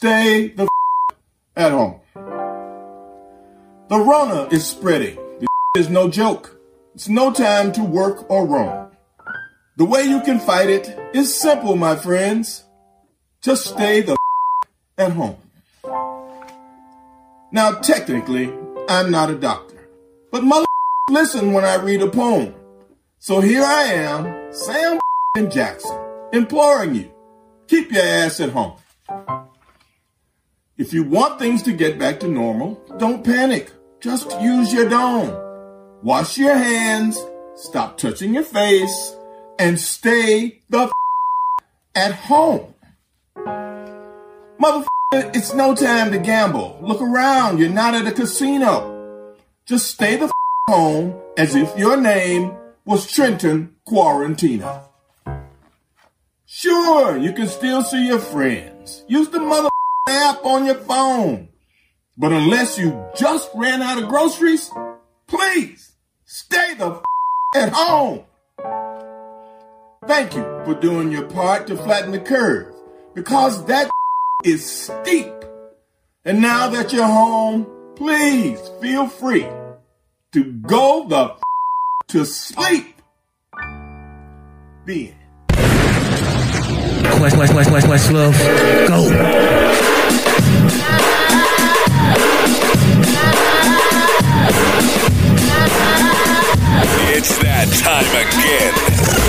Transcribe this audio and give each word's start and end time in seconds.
stay 0.00 0.48
the 0.48 0.66
at 1.56 1.72
home. 1.72 2.00
The 3.90 3.98
Rona 3.98 4.48
is 4.50 4.66
spreading. 4.66 5.16
This 5.40 5.48
is 5.84 5.90
no 5.90 6.08
joke. 6.08 6.58
It's 6.94 7.10
no 7.10 7.30
time 7.30 7.70
to 7.72 7.84
work 7.84 8.30
or 8.30 8.46
roam. 8.46 8.88
The 9.76 9.84
way 9.84 10.04
you 10.04 10.22
can 10.22 10.40
fight 10.40 10.70
it 10.70 10.88
is 11.12 11.38
simple, 11.38 11.76
my 11.76 11.96
friends. 11.96 12.64
Just 13.42 13.66
stay 13.66 14.00
the 14.00 14.16
at 14.96 15.12
home. 15.12 15.36
Now, 17.52 17.72
technically, 17.72 18.50
I'm 18.88 19.10
not 19.10 19.28
a 19.28 19.34
doctor, 19.34 19.86
but 20.30 20.44
mother 20.44 20.66
listen 21.10 21.52
when 21.52 21.66
I 21.66 21.74
read 21.74 22.00
a 22.00 22.08
poem. 22.08 22.54
So 23.18 23.42
here 23.42 23.64
I 23.64 23.82
am, 23.82 24.50
Sam 24.50 24.98
Jackson, 25.50 25.98
imploring 26.32 26.94
you, 26.94 27.12
keep 27.68 27.92
your 27.92 28.02
ass 28.02 28.40
at 28.40 28.48
home. 28.48 28.79
If 30.80 30.94
you 30.94 31.04
want 31.04 31.38
things 31.38 31.62
to 31.64 31.74
get 31.74 31.98
back 31.98 32.20
to 32.20 32.26
normal, 32.26 32.82
don't 32.96 33.22
panic. 33.22 33.70
Just 34.00 34.40
use 34.40 34.72
your 34.72 34.88
dome. 34.88 35.28
Wash 36.02 36.38
your 36.38 36.56
hands, 36.56 37.22
stop 37.54 37.98
touching 37.98 38.32
your 38.32 38.44
face, 38.44 39.14
and 39.58 39.78
stay 39.78 40.62
the 40.70 40.84
f- 40.84 40.92
at 41.94 42.14
home. 42.14 42.72
Motherfucker, 44.58 45.36
it's 45.36 45.52
no 45.52 45.74
time 45.74 46.12
to 46.12 46.18
gamble. 46.18 46.78
Look 46.80 47.02
around, 47.02 47.58
you're 47.58 47.68
not 47.68 47.94
at 47.94 48.06
a 48.06 48.12
casino. 48.12 49.36
Just 49.66 49.86
stay 49.86 50.16
the 50.16 50.24
f- 50.24 50.32
home 50.66 51.14
as 51.36 51.54
if 51.56 51.76
your 51.76 52.00
name 52.00 52.56
was 52.86 53.14
Quentin 53.14 53.76
Quarantino. 53.86 54.88
Sure, 56.46 57.18
you 57.18 57.34
can 57.34 57.48
still 57.48 57.82
see 57.84 58.06
your 58.06 58.18
friends. 58.18 59.04
Use 59.08 59.28
the 59.28 59.40
mother 59.40 59.68
app 60.10 60.44
on 60.44 60.66
your 60.66 60.74
phone. 60.74 61.48
But 62.18 62.32
unless 62.32 62.78
you 62.78 63.02
just 63.16 63.48
ran 63.54 63.80
out 63.80 64.02
of 64.02 64.08
groceries, 64.08 64.70
please 65.26 65.92
stay 66.26 66.74
the 66.74 66.90
f- 66.90 67.02
at 67.54 67.72
home. 67.72 68.24
Thank 70.06 70.34
you 70.34 70.42
for 70.64 70.74
doing 70.74 71.12
your 71.12 71.26
part 71.26 71.66
to 71.68 71.76
flatten 71.76 72.10
the 72.10 72.20
curve 72.20 72.74
because 73.14 73.64
that 73.66 73.90
is 74.44 74.64
steep. 74.64 75.32
And 76.24 76.42
now 76.42 76.68
that 76.68 76.92
you're 76.92 77.06
home, 77.06 77.66
please 77.96 78.60
feel 78.80 79.06
free 79.08 79.46
to 80.32 80.44
go 80.44 81.06
the 81.08 81.32
f- 81.32 81.40
to 82.08 82.24
sleep. 82.24 83.00
The. 84.86 85.12
Quest, 87.18 87.36
quest, 87.36 87.52
quest, 87.52 87.70
quest, 87.70 87.86
quest, 87.86 88.12
love. 88.12 88.38
Go. 88.88 89.69
Time 97.70 98.10
again. 98.16 98.74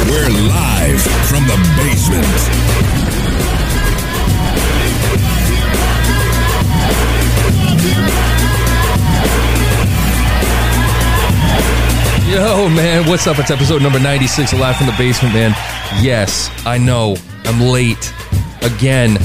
We're 0.10 0.30
live 0.48 1.02
from 1.30 1.46
the 1.48 1.58
basement. 1.78 2.26
Yo, 12.32 12.70
man, 12.70 13.08
what's 13.10 13.28
up? 13.28 13.40
It's 13.40 13.52
episode 13.52 13.82
number 13.82 14.00
96 14.00 14.54
of 14.54 14.60
Live 14.60 14.78
from 14.78 14.88
the 14.88 14.96
Basement, 14.98 15.34
man. 15.34 15.52
Yes, 16.02 16.50
I 16.66 16.78
know, 16.78 17.18
I'm 17.44 17.60
late. 17.60 18.14
Again. 18.62 19.18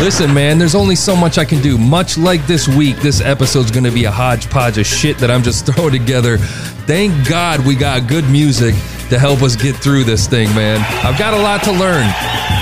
Listen, 0.00 0.34
man, 0.34 0.58
there's 0.58 0.74
only 0.74 0.96
so 0.96 1.14
much 1.14 1.38
I 1.38 1.44
can 1.44 1.62
do. 1.62 1.78
Much 1.78 2.18
like 2.18 2.46
this 2.46 2.66
week, 2.66 2.96
this 2.96 3.20
episode's 3.20 3.70
gonna 3.70 3.92
be 3.92 4.04
a 4.04 4.10
hodgepodge 4.10 4.78
of 4.78 4.86
shit 4.86 5.18
that 5.18 5.30
I'm 5.30 5.42
just 5.42 5.66
throwing 5.74 5.92
together. 5.92 6.38
Thank 6.86 7.28
God 7.28 7.64
we 7.64 7.74
got 7.74 8.08
good 8.08 8.28
music 8.28 8.74
to 9.08 9.18
help 9.18 9.42
us 9.42 9.56
get 9.56 9.76
through 9.76 10.04
this 10.04 10.26
thing, 10.26 10.48
man. 10.54 10.80
I've 11.04 11.18
got 11.18 11.34
a 11.34 11.38
lot 11.38 11.62
to 11.64 11.72
learn 11.72 12.06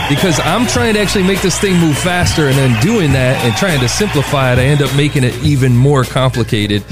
because 0.09 0.38
I'm 0.41 0.66
trying 0.66 0.94
to 0.94 1.00
actually 1.00 1.25
make 1.25 1.41
this 1.41 1.59
thing 1.59 1.78
move 1.78 1.97
faster, 1.97 2.48
and 2.48 2.56
then 2.56 2.81
doing 2.82 3.12
that 3.12 3.42
and 3.44 3.56
trying 3.56 3.81
to 3.81 3.88
simplify 3.88 4.53
it, 4.53 4.59
I 4.59 4.65
end 4.65 4.82
up 4.82 4.94
making 4.97 5.25
it 5.25 5.34
even 5.42 5.75
more 5.76 6.04
complicated. 6.04 6.84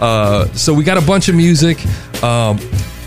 Uh, 0.00 0.46
so 0.52 0.72
we 0.72 0.82
got 0.82 0.96
a 0.96 1.06
bunch 1.06 1.28
of 1.28 1.34
music. 1.34 1.78
Um, 2.22 2.58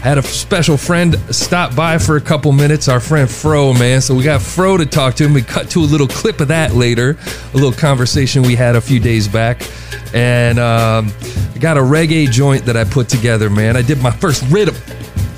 had 0.05 0.19
a 0.19 0.21
special 0.21 0.77
friend 0.77 1.17
stop 1.31 1.75
by 1.75 1.97
for 1.97 2.15
a 2.15 2.21
couple 2.21 2.51
minutes, 2.51 2.87
our 2.87 2.99
friend 2.99 3.27
Fro, 3.27 3.73
man. 3.73 4.01
So 4.01 4.13
we 4.13 4.21
got 4.21 4.39
Fro 4.39 4.77
to 4.77 4.85
talk 4.85 5.15
to 5.15 5.25
him. 5.25 5.33
We 5.33 5.41
cut 5.41 5.71
to 5.71 5.79
a 5.79 5.81
little 5.81 6.07
clip 6.07 6.41
of 6.41 6.49
that 6.49 6.75
later, 6.75 7.17
a 7.53 7.57
little 7.57 7.71
conversation 7.71 8.43
we 8.43 8.55
had 8.55 8.75
a 8.75 8.81
few 8.81 8.99
days 8.99 9.27
back. 9.27 9.67
And 10.13 10.59
um, 10.59 11.11
I 11.55 11.57
got 11.59 11.77
a 11.77 11.81
reggae 11.81 12.29
joint 12.29 12.65
that 12.65 12.77
I 12.77 12.83
put 12.83 13.09
together, 13.09 13.49
man. 13.49 13.75
I 13.75 13.81
did 13.81 13.99
my 13.99 14.11
first 14.11 14.43
rhythm, 14.51 14.75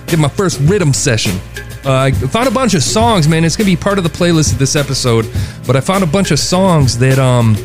did 0.07 0.19
my 0.19 0.27
first 0.27 0.59
rhythm 0.59 0.91
session. 0.91 1.39
Uh, 1.85 1.93
I 1.93 2.11
found 2.11 2.49
a 2.49 2.51
bunch 2.51 2.73
of 2.73 2.83
songs, 2.83 3.29
man. 3.29 3.45
It's 3.45 3.55
gonna 3.55 3.67
be 3.67 3.77
part 3.77 3.97
of 3.97 4.03
the 4.03 4.09
playlist 4.09 4.51
of 4.51 4.59
this 4.59 4.75
episode. 4.75 5.31
But 5.65 5.77
I 5.77 5.79
found 5.79 6.03
a 6.03 6.07
bunch 6.07 6.31
of 6.31 6.39
songs 6.39 6.97
that 6.97 7.19
um 7.19 7.55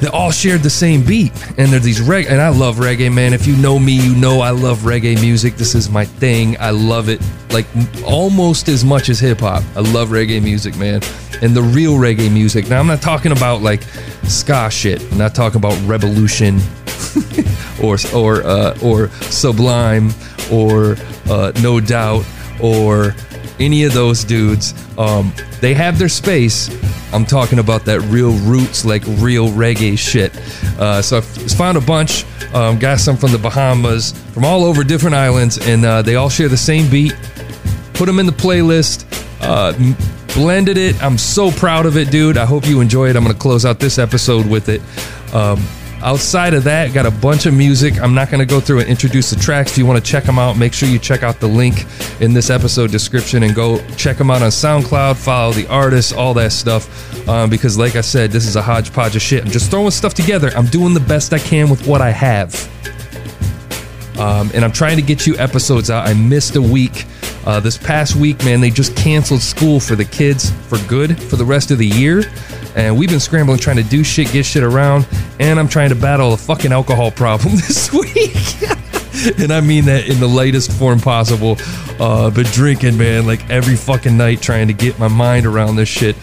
they 0.00 0.08
all 0.08 0.30
shared 0.30 0.62
the 0.62 0.70
same 0.70 1.04
beat. 1.04 1.32
And 1.58 1.70
they're 1.72 1.80
these 1.80 2.00
reg 2.00 2.26
and 2.26 2.40
I 2.40 2.48
love 2.48 2.76
reggae 2.76 3.12
man. 3.12 3.32
If 3.32 3.46
you 3.46 3.56
know 3.56 3.78
me 3.78 3.92
you 3.92 4.14
know 4.14 4.40
I 4.40 4.50
love 4.50 4.80
reggae 4.80 5.20
music. 5.20 5.56
This 5.56 5.74
is 5.74 5.90
my 5.90 6.04
thing. 6.04 6.56
I 6.58 6.70
love 6.70 7.08
it 7.08 7.20
like 7.50 7.66
almost 8.04 8.68
as 8.68 8.84
much 8.84 9.08
as 9.08 9.18
hip 9.18 9.40
hop 9.40 9.62
I 9.76 9.80
love 9.80 10.08
reggae 10.08 10.42
music 10.42 10.76
man. 10.76 11.02
And 11.42 11.54
the 11.54 11.62
real 11.62 11.94
reggae 11.94 12.32
music. 12.32 12.68
Now 12.68 12.80
I'm 12.80 12.86
not 12.86 13.02
talking 13.02 13.32
about 13.32 13.62
like 13.62 13.82
ska 14.24 14.70
shit. 14.70 15.02
I'm 15.12 15.18
not 15.18 15.34
talking 15.34 15.58
about 15.58 15.74
Rebelution 15.86 16.60
or 17.82 17.96
or 18.14 18.42
uh, 18.44 18.78
or 18.82 19.08
Sublime 19.30 20.10
or 20.50 20.96
uh, 21.28 21.52
No 21.62 21.80
Doubt 21.80 22.24
or 22.62 23.14
any 23.58 23.84
of 23.84 23.92
those 23.92 24.24
dudes. 24.24 24.74
Um, 24.98 25.32
they 25.60 25.74
have 25.74 25.98
their 25.98 26.08
space. 26.08 26.68
I'm 27.12 27.24
talking 27.24 27.58
about 27.58 27.84
that 27.86 28.00
real 28.02 28.32
roots, 28.38 28.84
like 28.84 29.02
real 29.06 29.48
reggae 29.48 29.98
shit. 29.98 30.36
Uh, 30.78 31.02
so 31.02 31.18
I 31.18 31.20
found 31.20 31.76
a 31.76 31.80
bunch. 31.80 32.24
Um, 32.54 32.78
got 32.78 32.98
some 32.98 33.16
from 33.16 33.32
the 33.32 33.38
Bahamas, 33.38 34.12
from 34.32 34.44
all 34.44 34.64
over 34.64 34.82
different 34.82 35.14
islands, 35.14 35.58
and 35.68 35.84
uh, 35.84 36.02
they 36.02 36.16
all 36.16 36.28
share 36.28 36.48
the 36.48 36.56
same 36.56 36.90
beat. 36.90 37.14
Put 37.94 38.06
them 38.06 38.18
in 38.18 38.26
the 38.26 38.32
playlist. 38.32 39.06
Uh, 39.40 39.72
blended 40.34 40.76
it. 40.76 41.00
I'm 41.02 41.18
so 41.18 41.50
proud 41.50 41.86
of 41.86 41.96
it, 41.96 42.10
dude. 42.10 42.36
I 42.36 42.44
hope 42.44 42.66
you 42.66 42.80
enjoy 42.80 43.08
it. 43.10 43.16
I'm 43.16 43.22
gonna 43.22 43.34
close 43.34 43.64
out 43.64 43.78
this 43.78 43.98
episode 43.98 44.46
with 44.46 44.68
it. 44.68 44.80
Um, 45.34 45.62
outside 46.02 46.54
of 46.54 46.64
that, 46.64 46.92
got 46.92 47.06
a 47.06 47.10
bunch 47.10 47.46
of 47.46 47.54
music. 47.54 48.00
I'm 48.00 48.14
not 48.14 48.30
gonna 48.30 48.46
go 48.46 48.60
through 48.60 48.80
and 48.80 48.88
introduce 48.88 49.30
the 49.30 49.36
tracks. 49.36 49.72
If 49.72 49.78
you 49.78 49.86
want 49.86 50.04
to 50.04 50.10
check 50.10 50.24
them 50.24 50.38
out, 50.38 50.56
make 50.56 50.72
sure 50.72 50.88
you 50.88 50.98
check 50.98 51.22
out 51.22 51.40
the 51.40 51.46
link 51.46 51.86
in 52.20 52.32
this 52.32 52.50
episode 52.50 52.90
description 52.90 53.42
and 53.42 53.54
go 53.54 53.84
check 53.96 54.16
them 54.16 54.30
out 54.30 54.42
on 54.42 54.50
SoundCloud. 54.50 55.16
Follow 55.16 55.52
the 55.52 55.66
artists, 55.68 56.12
all 56.12 56.34
that 56.34 56.52
stuff. 56.52 57.28
Um, 57.28 57.50
because, 57.50 57.78
like 57.78 57.96
I 57.96 58.00
said, 58.00 58.30
this 58.30 58.46
is 58.46 58.56
a 58.56 58.62
hodgepodge 58.62 59.16
of 59.16 59.22
shit. 59.22 59.44
I'm 59.44 59.50
just 59.50 59.70
throwing 59.70 59.90
stuff 59.90 60.14
together. 60.14 60.50
I'm 60.56 60.66
doing 60.66 60.94
the 60.94 61.00
best 61.00 61.32
I 61.32 61.38
can 61.38 61.68
with 61.68 61.86
what 61.86 62.00
I 62.00 62.10
have. 62.10 62.54
Um, 64.18 64.50
and 64.52 64.64
I'm 64.64 64.72
trying 64.72 64.96
to 64.96 65.02
get 65.02 65.26
you 65.26 65.36
episodes 65.38 65.90
out. 65.90 66.06
I 66.06 66.14
missed 66.14 66.56
a 66.56 66.62
week. 66.62 67.06
Uh, 67.46 67.58
this 67.60 67.78
past 67.78 68.16
week, 68.16 68.44
man, 68.44 68.60
they 68.60 68.70
just 68.70 68.94
canceled 68.96 69.40
school 69.40 69.80
for 69.80 69.96
the 69.96 70.04
kids 70.04 70.50
for 70.68 70.78
good 70.86 71.20
for 71.22 71.36
the 71.36 71.44
rest 71.44 71.70
of 71.70 71.78
the 71.78 71.86
year. 71.86 72.24
And 72.76 72.96
we've 72.96 73.08
been 73.08 73.20
scrambling 73.20 73.58
trying 73.58 73.76
to 73.76 73.82
do 73.82 74.04
shit, 74.04 74.30
get 74.30 74.44
shit 74.44 74.62
around. 74.62 75.06
And 75.38 75.58
I'm 75.58 75.68
trying 75.68 75.88
to 75.88 75.94
battle 75.94 76.32
a 76.32 76.36
fucking 76.36 76.72
alcohol 76.72 77.10
problem 77.10 77.54
this 77.56 77.92
week. 77.92 78.36
and 79.38 79.52
I 79.52 79.60
mean 79.60 79.86
that 79.86 80.06
in 80.08 80.20
the 80.20 80.28
lightest 80.28 80.70
form 80.72 81.00
possible. 81.00 81.56
Uh, 81.98 82.30
but 82.30 82.46
drinking, 82.46 82.96
man, 82.96 83.26
like 83.26 83.48
every 83.50 83.76
fucking 83.76 84.16
night 84.16 84.40
trying 84.40 84.68
to 84.68 84.74
get 84.74 84.98
my 84.98 85.08
mind 85.08 85.46
around 85.46 85.76
this 85.76 85.88
shit. 85.88 86.16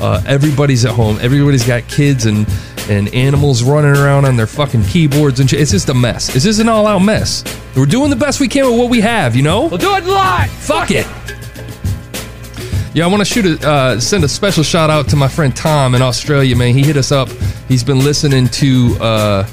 Uh, 0.00 0.22
everybody's 0.26 0.84
at 0.84 0.92
home. 0.92 1.18
Everybody's 1.20 1.66
got 1.66 1.86
kids 1.88 2.26
and 2.26 2.46
and 2.88 3.14
animals 3.14 3.62
running 3.62 3.94
around 3.96 4.24
on 4.24 4.36
their 4.36 4.46
fucking 4.46 4.82
keyboards 4.84 5.38
and 5.38 5.48
shit. 5.48 5.60
It's 5.60 5.70
just 5.70 5.88
a 5.90 5.94
mess. 5.94 6.34
It's 6.34 6.44
just 6.44 6.60
an 6.60 6.68
all 6.68 6.86
out 6.86 7.00
mess. 7.00 7.44
We're 7.76 7.86
doing 7.86 8.10
the 8.10 8.16
best 8.16 8.40
we 8.40 8.48
can 8.48 8.66
with 8.66 8.78
what 8.78 8.90
we 8.90 9.00
have, 9.00 9.36
you 9.36 9.42
know. 9.42 9.66
We'll 9.66 9.78
do 9.78 9.94
it 9.96 10.04
live. 10.04 10.50
Fuck 10.50 10.90
it. 10.90 11.06
Yeah, 12.92 13.04
I 13.04 13.06
want 13.06 13.20
to 13.20 13.24
shoot 13.24 13.46
a 13.46 13.68
uh, 13.68 14.00
send 14.00 14.24
a 14.24 14.28
special 14.28 14.64
shout 14.64 14.90
out 14.90 15.08
to 15.10 15.16
my 15.16 15.28
friend 15.28 15.54
Tom 15.54 15.94
in 15.94 16.02
Australia, 16.02 16.56
man. 16.56 16.74
He 16.74 16.82
hit 16.82 16.96
us 16.96 17.12
up. 17.12 17.28
He's 17.68 17.84
been 17.84 18.00
listening 18.00 18.48
to 18.48 18.96
uh, 19.00 19.46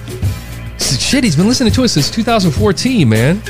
shit. 0.80 1.24
He's 1.24 1.36
been 1.36 1.48
listening 1.48 1.72
to 1.74 1.84
us 1.84 1.94
since 1.94 2.10
2014, 2.10 3.08
man. 3.08 3.42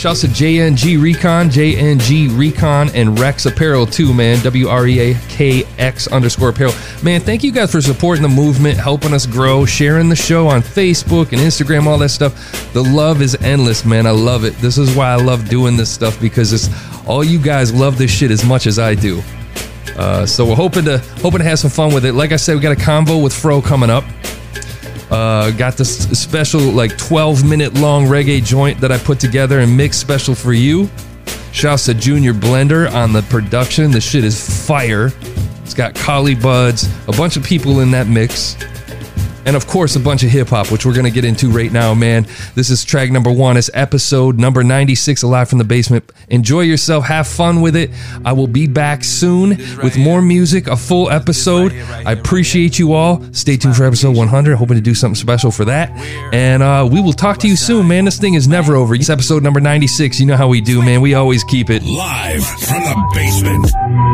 Shouts 0.00 0.22
to 0.22 0.28
JNG 0.28 0.98
Recon, 0.98 1.50
JNG 1.50 2.34
Recon, 2.34 2.88
and 2.94 3.18
Rex 3.18 3.44
Apparel 3.44 3.84
too, 3.84 4.14
man. 4.14 4.42
W 4.42 4.66
R 4.66 4.86
E 4.86 4.98
A 4.98 5.14
K 5.28 5.62
X 5.76 6.08
underscore 6.08 6.48
apparel. 6.48 6.72
Man, 7.02 7.20
thank 7.20 7.44
you 7.44 7.52
guys 7.52 7.70
for 7.70 7.82
supporting 7.82 8.22
the 8.22 8.28
movement, 8.30 8.78
helping 8.78 9.12
us 9.12 9.26
grow, 9.26 9.66
sharing 9.66 10.08
the 10.08 10.16
show 10.16 10.48
on 10.48 10.62
Facebook 10.62 11.32
and 11.32 11.42
Instagram, 11.42 11.84
all 11.84 11.98
that 11.98 12.08
stuff. 12.08 12.72
The 12.72 12.82
love 12.82 13.20
is 13.20 13.34
endless, 13.42 13.84
man. 13.84 14.06
I 14.06 14.12
love 14.12 14.44
it. 14.44 14.54
This 14.54 14.78
is 14.78 14.96
why 14.96 15.10
I 15.10 15.16
love 15.16 15.50
doing 15.50 15.76
this 15.76 15.90
stuff 15.90 16.18
because 16.18 16.54
it's 16.54 16.70
all 17.06 17.22
you 17.22 17.38
guys 17.38 17.70
love 17.70 17.98
this 17.98 18.10
shit 18.10 18.30
as 18.30 18.42
much 18.42 18.66
as 18.66 18.78
I 18.78 18.94
do. 18.94 19.22
Uh, 19.98 20.24
so 20.24 20.46
we're 20.46 20.54
hoping 20.54 20.86
to 20.86 20.96
hoping 21.20 21.40
to 21.40 21.44
have 21.44 21.58
some 21.58 21.70
fun 21.70 21.92
with 21.92 22.06
it. 22.06 22.14
Like 22.14 22.32
I 22.32 22.36
said, 22.36 22.54
we 22.54 22.62
got 22.62 22.72
a 22.72 22.80
convo 22.80 23.22
with 23.22 23.34
Fro 23.34 23.60
coming 23.60 23.90
up. 23.90 24.04
Uh, 25.10 25.50
got 25.52 25.76
this 25.76 26.08
special 26.18 26.60
like 26.60 26.96
12 26.96 27.44
minute 27.44 27.74
long 27.74 28.06
reggae 28.06 28.42
joint 28.42 28.80
that 28.80 28.92
I 28.92 28.98
put 28.98 29.18
together 29.18 29.60
and 29.60 29.76
mixed 29.76 30.00
special 30.00 30.34
for 30.34 30.52
you. 30.52 30.88
Shouts 31.52 31.86
to 31.86 31.94
Junior 31.94 32.32
Blender 32.32 32.92
on 32.92 33.12
the 33.12 33.22
production. 33.22 33.90
The 33.90 34.00
shit 34.00 34.22
is 34.24 34.66
fire. 34.66 35.10
It's 35.64 35.74
got 35.74 35.94
Collie 35.94 36.36
Buddz, 36.36 36.88
a 37.08 37.12
bunch 37.12 37.36
of 37.36 37.44
people 37.44 37.80
in 37.80 37.90
that 37.90 38.06
mix 38.06 38.56
and 39.46 39.56
of 39.56 39.66
course 39.66 39.96
a 39.96 40.00
bunch 40.00 40.22
of 40.22 40.30
hip 40.30 40.48
hop, 40.48 40.70
which 40.70 40.84
we're 40.84 40.94
gonna 40.94 41.10
get 41.10 41.24
into 41.24 41.50
right 41.50 41.72
now, 41.72 41.94
man. 41.94 42.26
This 42.54 42.70
is 42.70 42.84
track 42.84 43.10
number 43.10 43.30
one. 43.30 43.56
It's 43.56 43.70
episode 43.74 44.38
number 44.38 44.62
96 44.62 45.22
Alive 45.22 45.48
from 45.48 45.58
the 45.58 45.64
Basement. 45.64 46.10
Enjoy 46.28 46.60
yourself, 46.60 47.04
have 47.06 47.26
fun 47.26 47.60
with 47.60 47.76
it. 47.76 47.90
I 48.24 48.32
will 48.32 48.46
be 48.46 48.66
back 48.66 49.04
soon 49.04 49.50
with 49.82 49.96
more 49.98 50.22
music, 50.22 50.66
a 50.66 50.76
full 50.76 51.10
episode. 51.10 51.72
I 51.72 52.12
appreciate 52.12 52.78
you 52.78 52.92
all. 52.92 53.22
Stay 53.32 53.56
tuned 53.56 53.76
for 53.76 53.84
episode 53.84 54.16
100. 54.16 54.56
Hoping 54.56 54.76
to 54.76 54.80
do 54.80 54.94
something 54.94 55.16
special 55.16 55.50
for 55.50 55.64
that. 55.66 55.90
And 56.32 56.62
uh, 56.62 56.88
we 56.90 57.00
will 57.00 57.12
talk 57.12 57.38
to 57.38 57.48
you 57.48 57.56
soon, 57.56 57.88
man. 57.88 58.04
This 58.04 58.18
thing 58.18 58.34
is 58.34 58.46
never 58.48 58.76
over. 58.76 58.94
It's 58.94 59.10
episode 59.10 59.42
number 59.42 59.60
96. 59.60 60.20
You 60.20 60.26
know 60.26 60.36
how 60.36 60.48
we 60.48 60.60
do, 60.60 60.82
man. 60.82 61.00
We 61.00 61.14
always 61.14 61.44
keep 61.44 61.70
it 61.70 61.82
live 61.82 62.44
from 62.44 62.82
the 62.82 63.10
basement. 63.14 63.70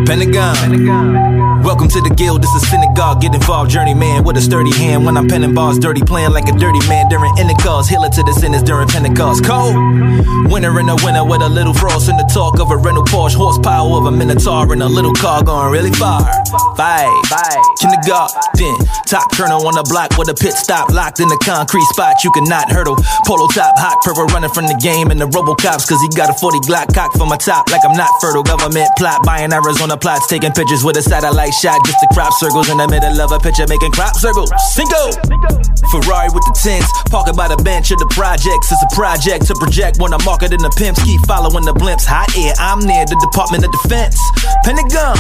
Pentagon. 0.07 0.57
Pentagon. 0.57 1.63
Welcome 1.63 1.89
to 1.89 2.01
the 2.01 2.11
guild. 2.11 2.43
This 2.43 2.55
is 2.55 2.71
synagogue. 2.71 3.21
Get 3.21 3.35
involved, 3.35 3.71
journeyman 3.71 4.23
with 4.25 4.37
a 4.37 4.41
sturdy 4.41 4.73
hand. 4.77 5.05
When 5.05 5.17
I'm 5.17 5.26
penning 5.29 5.55
bars, 5.55 5.79
dirty, 5.79 6.03
playing 6.03 6.33
like 6.33 6.49
a 6.49 6.53
dirty 6.53 6.81
man 6.89 7.09
during 7.09 7.33
intercalls. 7.37 7.89
Healer 7.89 8.09
to 8.09 8.23
the 8.23 8.33
sinners 8.33 8.63
during 8.63 8.89
Pentecost. 8.89 9.45
Cold. 9.45 9.75
Winter 10.51 10.79
in 10.81 10.87
the 10.87 10.97
winter 11.05 11.25
with 11.25 11.43
a 11.43 11.49
little 11.49 11.75
frost 11.75 12.09
in 12.09 12.17
the 12.17 12.29
talk 12.33 12.59
of 12.61 12.71
a 12.71 12.77
rental 12.77 13.05
Porsche. 13.05 13.35
Horsepower 13.35 13.99
of 13.99 14.07
a 14.07 14.13
Minotaur 14.13 14.73
in 14.73 14.83
a 14.83 14.89
little 14.89 15.15
car 15.15 15.43
going 15.43 15.71
really 15.71 15.93
far. 15.93 16.23
Five. 16.77 17.13
Five. 17.31 17.63
Kindergarten. 17.79 18.75
Top 19.07 19.31
colonel 19.33 19.63
on 19.67 19.75
the 19.75 19.87
block 19.87 20.19
with 20.19 20.29
a 20.29 20.35
pit 20.35 20.55
stop 20.55 20.91
locked 20.91 21.21
in 21.21 21.29
the 21.29 21.39
concrete 21.45 21.87
spot. 21.95 22.25
You 22.25 22.31
cannot 22.33 22.71
hurdle. 22.71 22.97
Polo 23.25 23.47
top, 23.55 23.79
hot 23.79 24.03
purple 24.03 24.27
running 24.35 24.51
from 24.51 24.67
the 24.67 24.79
game 24.83 25.11
and 25.11 25.21
the 25.21 25.29
Robocops. 25.31 25.87
Cause 25.87 26.01
he 26.03 26.09
got 26.17 26.31
a 26.31 26.35
40 26.35 26.67
Glock 26.67 26.93
cock 26.95 27.13
from 27.15 27.29
my 27.29 27.37
top 27.37 27.71
like 27.71 27.85
I'm 27.85 27.97
not 27.97 28.11
fertile. 28.21 28.43
Government 28.43 28.91
plot 28.99 29.25
buying 29.25 29.53
Arizona 29.53 29.97
plots. 29.97 30.27
Taking 30.27 30.53
pictures 30.53 30.83
with 30.83 30.97
a 30.97 31.03
satellite 31.03 31.55
shot 31.55 31.79
just 31.87 32.01
to 32.01 32.09
crop 32.13 32.33
circles 32.35 32.69
in 32.69 32.79
the 32.79 32.89
middle 32.89 33.21
of 33.21 33.33
a 33.33 33.39
picture 33.39 33.67
making 33.69 33.93
crop 33.93 34.17
circles. 34.17 34.51
Cinco. 34.75 35.06
Ferrari 35.91 36.29
with 36.35 36.43
the 36.45 36.55
tints, 36.57 36.91
parking 37.11 37.37
by 37.37 37.49
the 37.49 37.57
bench 37.63 37.91
of 37.91 37.99
the 37.99 38.11
projects. 38.11 38.73
It's 38.73 38.83
a 38.83 38.91
project 38.95 39.47
to 39.47 39.55
project 39.55 39.99
when 39.99 40.13
I'm 40.13 40.23
marketing 40.25 40.63
the 40.63 40.73
pimps. 40.75 41.03
Keep 41.03 41.27
following 41.27 41.65
the 41.65 41.75
blimps. 41.75 42.05
Hot 42.05 42.27
air, 42.37 42.55
I'm 42.59 42.81
near 42.83 43.07
the 43.07 43.19
Department 43.23 43.63
of 43.65 43.71
Defense. 43.71 44.19
Pentagon, 44.67 45.17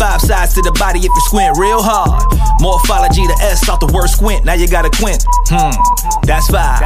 five 0.00 0.20
sides 0.20 0.54
to 0.54 0.62
the 0.62 0.72
body 0.80 1.00
if 1.00 1.12
you 1.12 1.22
squint 1.28 1.56
real 1.58 1.82
hard. 1.82 2.24
Morphology, 2.60 3.26
the 3.26 3.36
S 3.44 3.68
off 3.68 3.80
the 3.80 3.90
word 3.92 4.08
squint. 4.08 4.44
Now 4.44 4.54
you 4.54 4.68
got 4.68 4.84
a 4.84 4.90
quint. 4.90 5.24
Hmm, 5.52 5.76
that's 6.24 6.48
five. 6.48 6.80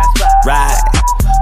Right. 0.45 0.81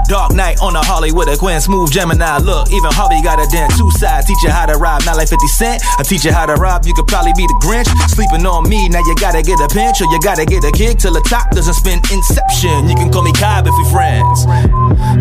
Dark 0.09 0.33
Knight 0.33 0.57
on 0.65 0.75
a 0.75 0.81
Harley 0.81 1.13
with 1.13 1.29
a 1.29 1.37
Gwen, 1.37 1.61
smooth 1.61 1.93
Gemini. 1.93 2.41
Look, 2.41 2.73
even 2.73 2.89
Harvey 2.97 3.21
got 3.21 3.37
a 3.37 3.47
dent. 3.53 3.77
Two 3.77 3.93
sides, 4.01 4.25
teach 4.25 4.41
you 4.43 4.49
how 4.49 4.65
to 4.65 4.81
rob, 4.81 5.05
not 5.05 5.17
like 5.21 5.29
50 5.29 5.47
Cent. 5.49 5.85
I 6.01 6.03
teach 6.03 6.25
you 6.25 6.33
how 6.33 6.47
to 6.49 6.57
rob, 6.57 6.89
you 6.89 6.95
could 6.97 7.07
probably 7.07 7.37
be 7.37 7.45
the 7.45 7.59
Grinch. 7.61 7.89
Sleeping 8.09 8.45
on 8.49 8.65
me, 8.69 8.89
now 8.89 9.05
you 9.05 9.15
gotta 9.21 9.45
get 9.45 9.61
a 9.61 9.69
pinch, 9.69 10.01
or 10.01 10.09
you 10.09 10.19
gotta 10.21 10.49
get 10.49 10.65
a 10.65 10.73
kick 10.73 10.98
till 10.99 11.15
the 11.15 11.23
top 11.23 11.51
doesn't 11.51 11.75
spin 11.75 12.01
Inception. 12.11 12.89
You 12.89 12.97
can 12.97 13.11
call 13.11 13.23
me 13.23 13.33
Cobb 13.33 13.67
if 13.67 13.75
we 13.79 13.85
friends. 13.91 14.47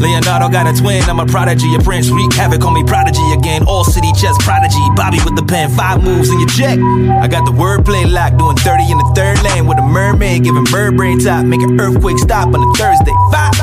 Leonardo 0.01 0.49
got 0.49 0.67
a 0.67 0.73
twin, 0.73 1.03
I'm 1.03 1.19
a 1.19 1.25
prodigy, 1.25 1.73
a 1.75 1.79
prince. 1.79 2.09
Wreak 2.09 2.33
havoc, 2.33 2.61
call 2.61 2.71
me 2.71 2.83
prodigy 2.83 3.31
again. 3.31 3.63
All 3.67 3.85
city 3.85 4.11
chess 4.13 4.35
prodigy. 4.43 4.81
Bobby 4.95 5.19
with 5.23 5.35
the 5.35 5.43
pen, 5.45 5.69
five 5.69 6.03
moves 6.03 6.29
in 6.29 6.39
your 6.39 6.49
check. 6.49 6.79
I 7.21 7.27
got 7.27 7.45
the 7.45 7.53
wordplay 7.53 8.09
locked, 8.09 8.37
doing 8.37 8.57
30 8.57 8.91
in 8.91 8.97
the 8.97 9.11
third 9.15 9.41
lane 9.43 9.67
with 9.67 9.77
a 9.77 9.85
mermaid, 9.85 10.43
giving 10.43 10.63
bird 10.65 10.97
brain 10.97 11.19
top, 11.19 11.45
make 11.45 11.61
an 11.61 11.79
earthquake 11.79 12.17
stop 12.17 12.53
on 12.53 12.61
a 12.61 12.73
Thursday. 12.73 13.13
Five. 13.31 13.53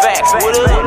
Facts, 0.00 0.32
what 0.44 0.56
up? 0.70 0.80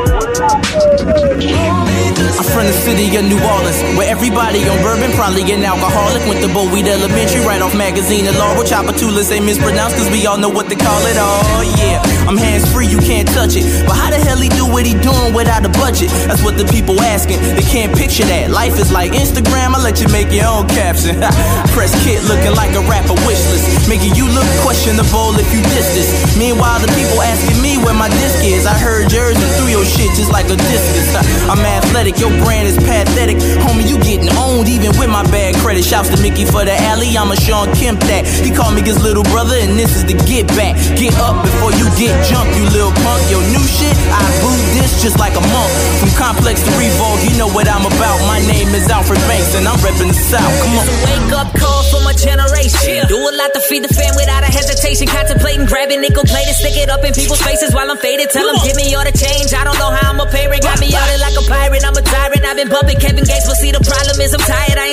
I'm 2.33 2.47
from 2.49 2.65
the 2.65 2.73
city 2.73 3.13
of 3.15 3.25
New 3.29 3.37
Orleans, 3.37 3.77
where 3.93 4.09
everybody 4.09 4.65
on 4.65 4.81
bourbon 4.81 5.11
probably 5.13 5.45
an 5.53 5.61
alcoholic. 5.63 6.25
Went 6.25 6.41
to 6.41 6.49
Bowie 6.49 6.81
Elementary, 6.81 7.45
right 7.45 7.61
off 7.61 7.77
magazine 7.77 8.25
and 8.25 8.37
law. 8.37 8.57
Which 8.57 8.69
Chopper 8.69 8.97
say 8.97 9.39
mispronounced, 9.39 9.95
cause 9.95 10.09
we 10.09 10.25
all 10.25 10.37
know 10.37 10.49
what 10.49 10.67
they 10.67 10.75
call 10.75 11.01
it. 11.05 11.15
Oh, 11.19 11.61
yeah. 11.77 12.01
I'm 12.25 12.37
hands 12.37 12.65
free, 12.71 12.87
you 12.87 12.97
can't 12.97 13.27
touch 13.29 13.53
it. 13.53 13.67
But 13.85 13.93
how 13.93 14.09
the 14.09 14.17
hell 14.17 14.39
he 14.39 14.49
do 14.49 14.65
what 14.65 14.85
he 14.85 14.97
doing 14.97 15.33
without 15.35 15.61
a 15.65 15.71
budget? 15.77 16.09
That's 16.25 16.41
what 16.41 16.57
the 16.57 16.65
people 16.71 16.97
asking. 17.01 17.37
They 17.53 17.67
can't 17.67 17.93
picture 17.93 18.23
that. 18.25 18.49
Life 18.49 18.79
is 18.79 18.91
like 18.91 19.11
Instagram, 19.11 19.75
I 19.75 19.83
let 19.83 20.01
you 20.01 20.07
make 20.09 20.31
your 20.31 20.47
own 20.47 20.65
caption. 20.71 21.19
Press 21.75 21.93
kit 22.01 22.23
looking 22.25 22.55
like 22.57 22.73
a 22.73 22.83
rapper 22.89 23.13
wish 23.27 23.43
list. 23.51 23.87
Making 23.91 24.15
you 24.15 24.25
look 24.31 24.47
questionable 24.63 25.35
if 25.37 25.51
you 25.53 25.61
diss 25.75 25.87
this. 25.93 26.09
Meanwhile, 26.39 26.79
the 26.79 26.89
people 26.97 27.21
asking 27.21 27.61
me 27.61 27.77
where 27.83 27.95
my 27.95 28.09
disc 28.09 28.39
is. 28.41 28.65
I 28.65 28.73
heard 28.73 29.11
yours 29.11 29.37
and 29.37 29.51
threw 29.59 29.69
your 29.69 29.85
shit 29.85 30.09
just 30.15 30.31
like 30.31 30.47
a 30.47 30.57
discus. 30.57 31.11
I'm 31.51 31.59
athletic, 31.59 32.22
your 32.23 32.31
brand 32.39 32.71
is 32.71 32.79
pathetic. 32.79 33.35
Homie, 33.67 33.83
you 33.83 33.99
getting 33.99 34.31
owned 34.39 34.71
even 34.71 34.95
with 34.95 35.11
my 35.11 35.27
bad 35.27 35.59
credit. 35.59 35.83
Shouts 35.83 36.07
to 36.15 36.17
Mickey 36.23 36.47
for 36.47 36.63
the 36.63 36.71
alley, 36.87 37.11
I'm 37.19 37.27
a 37.27 37.35
Shawn 37.35 37.67
Kemp 37.75 37.99
that. 38.07 38.23
He 38.23 38.55
called 38.55 38.79
me 38.79 38.81
his 38.81 39.03
little 39.03 39.27
brother, 39.27 39.59
and 39.59 39.75
this 39.75 39.99
is 39.99 40.07
the 40.07 40.15
get 40.23 40.47
back. 40.55 40.79
Get 40.95 41.11
up 41.19 41.43
before 41.43 41.75
you 41.75 41.83
get 41.99 42.15
jumped, 42.23 42.55
you 42.55 42.63
little 42.71 42.95
punk. 43.03 43.19
Your 43.27 43.43
new 43.51 43.65
shit, 43.67 43.91
I 44.07 44.23
boot 44.39 44.63
this 44.71 45.03
just 45.03 45.19
like 45.19 45.35
a 45.35 45.43
monk. 45.51 45.71
From 45.99 46.11
complex 46.15 46.63
to 46.63 46.71
revolt, 46.79 47.19
you 47.27 47.35
know 47.35 47.51
what 47.51 47.67
I'm 47.67 47.83
about. 47.83 48.17
My 48.23 48.39
name 48.47 48.71
is 48.71 48.87
Alfred 48.87 49.19
Banks, 49.27 49.51
and 49.59 49.67
I'm 49.67 49.75
repping 49.83 50.15
the 50.15 50.15
South. 50.15 50.47
Come 50.63 50.79
on. 50.79 50.87
wake 51.03 51.35
up 51.35 51.51
call 51.59 51.83
for 51.91 51.99
my 52.07 52.15
generation. 52.15 53.03
Do 53.11 53.19
a 53.19 53.33
lot 53.35 53.51
to 53.51 53.59
feed 53.67 53.83
the 53.83 53.91
fam 53.91 54.15
without 54.15 54.47
a 54.47 54.51
hesitation. 54.51 55.11
Contemplating, 55.11 55.67
grabbing 55.67 55.99
nickel 55.99 56.23
plate 56.23 56.47
and 56.47 56.55
stick 56.55 56.79
it 56.79 56.87
up 56.87 57.03
in 57.03 57.11
people's 57.11 57.43
faces 57.43 57.75
while 57.75 57.91
I'm 57.91 57.99
faded. 57.99 58.31
Tell 58.31 58.47
them, 58.47 58.63
give 58.63 58.79
me 58.79 58.95
all 58.95 59.03
the 59.03 59.11
change. 59.11 59.51
I 59.51 59.67
don't 59.67 59.75
know 59.75 59.91
how 59.91 60.15
I'm 60.15 60.23
a 60.23 60.27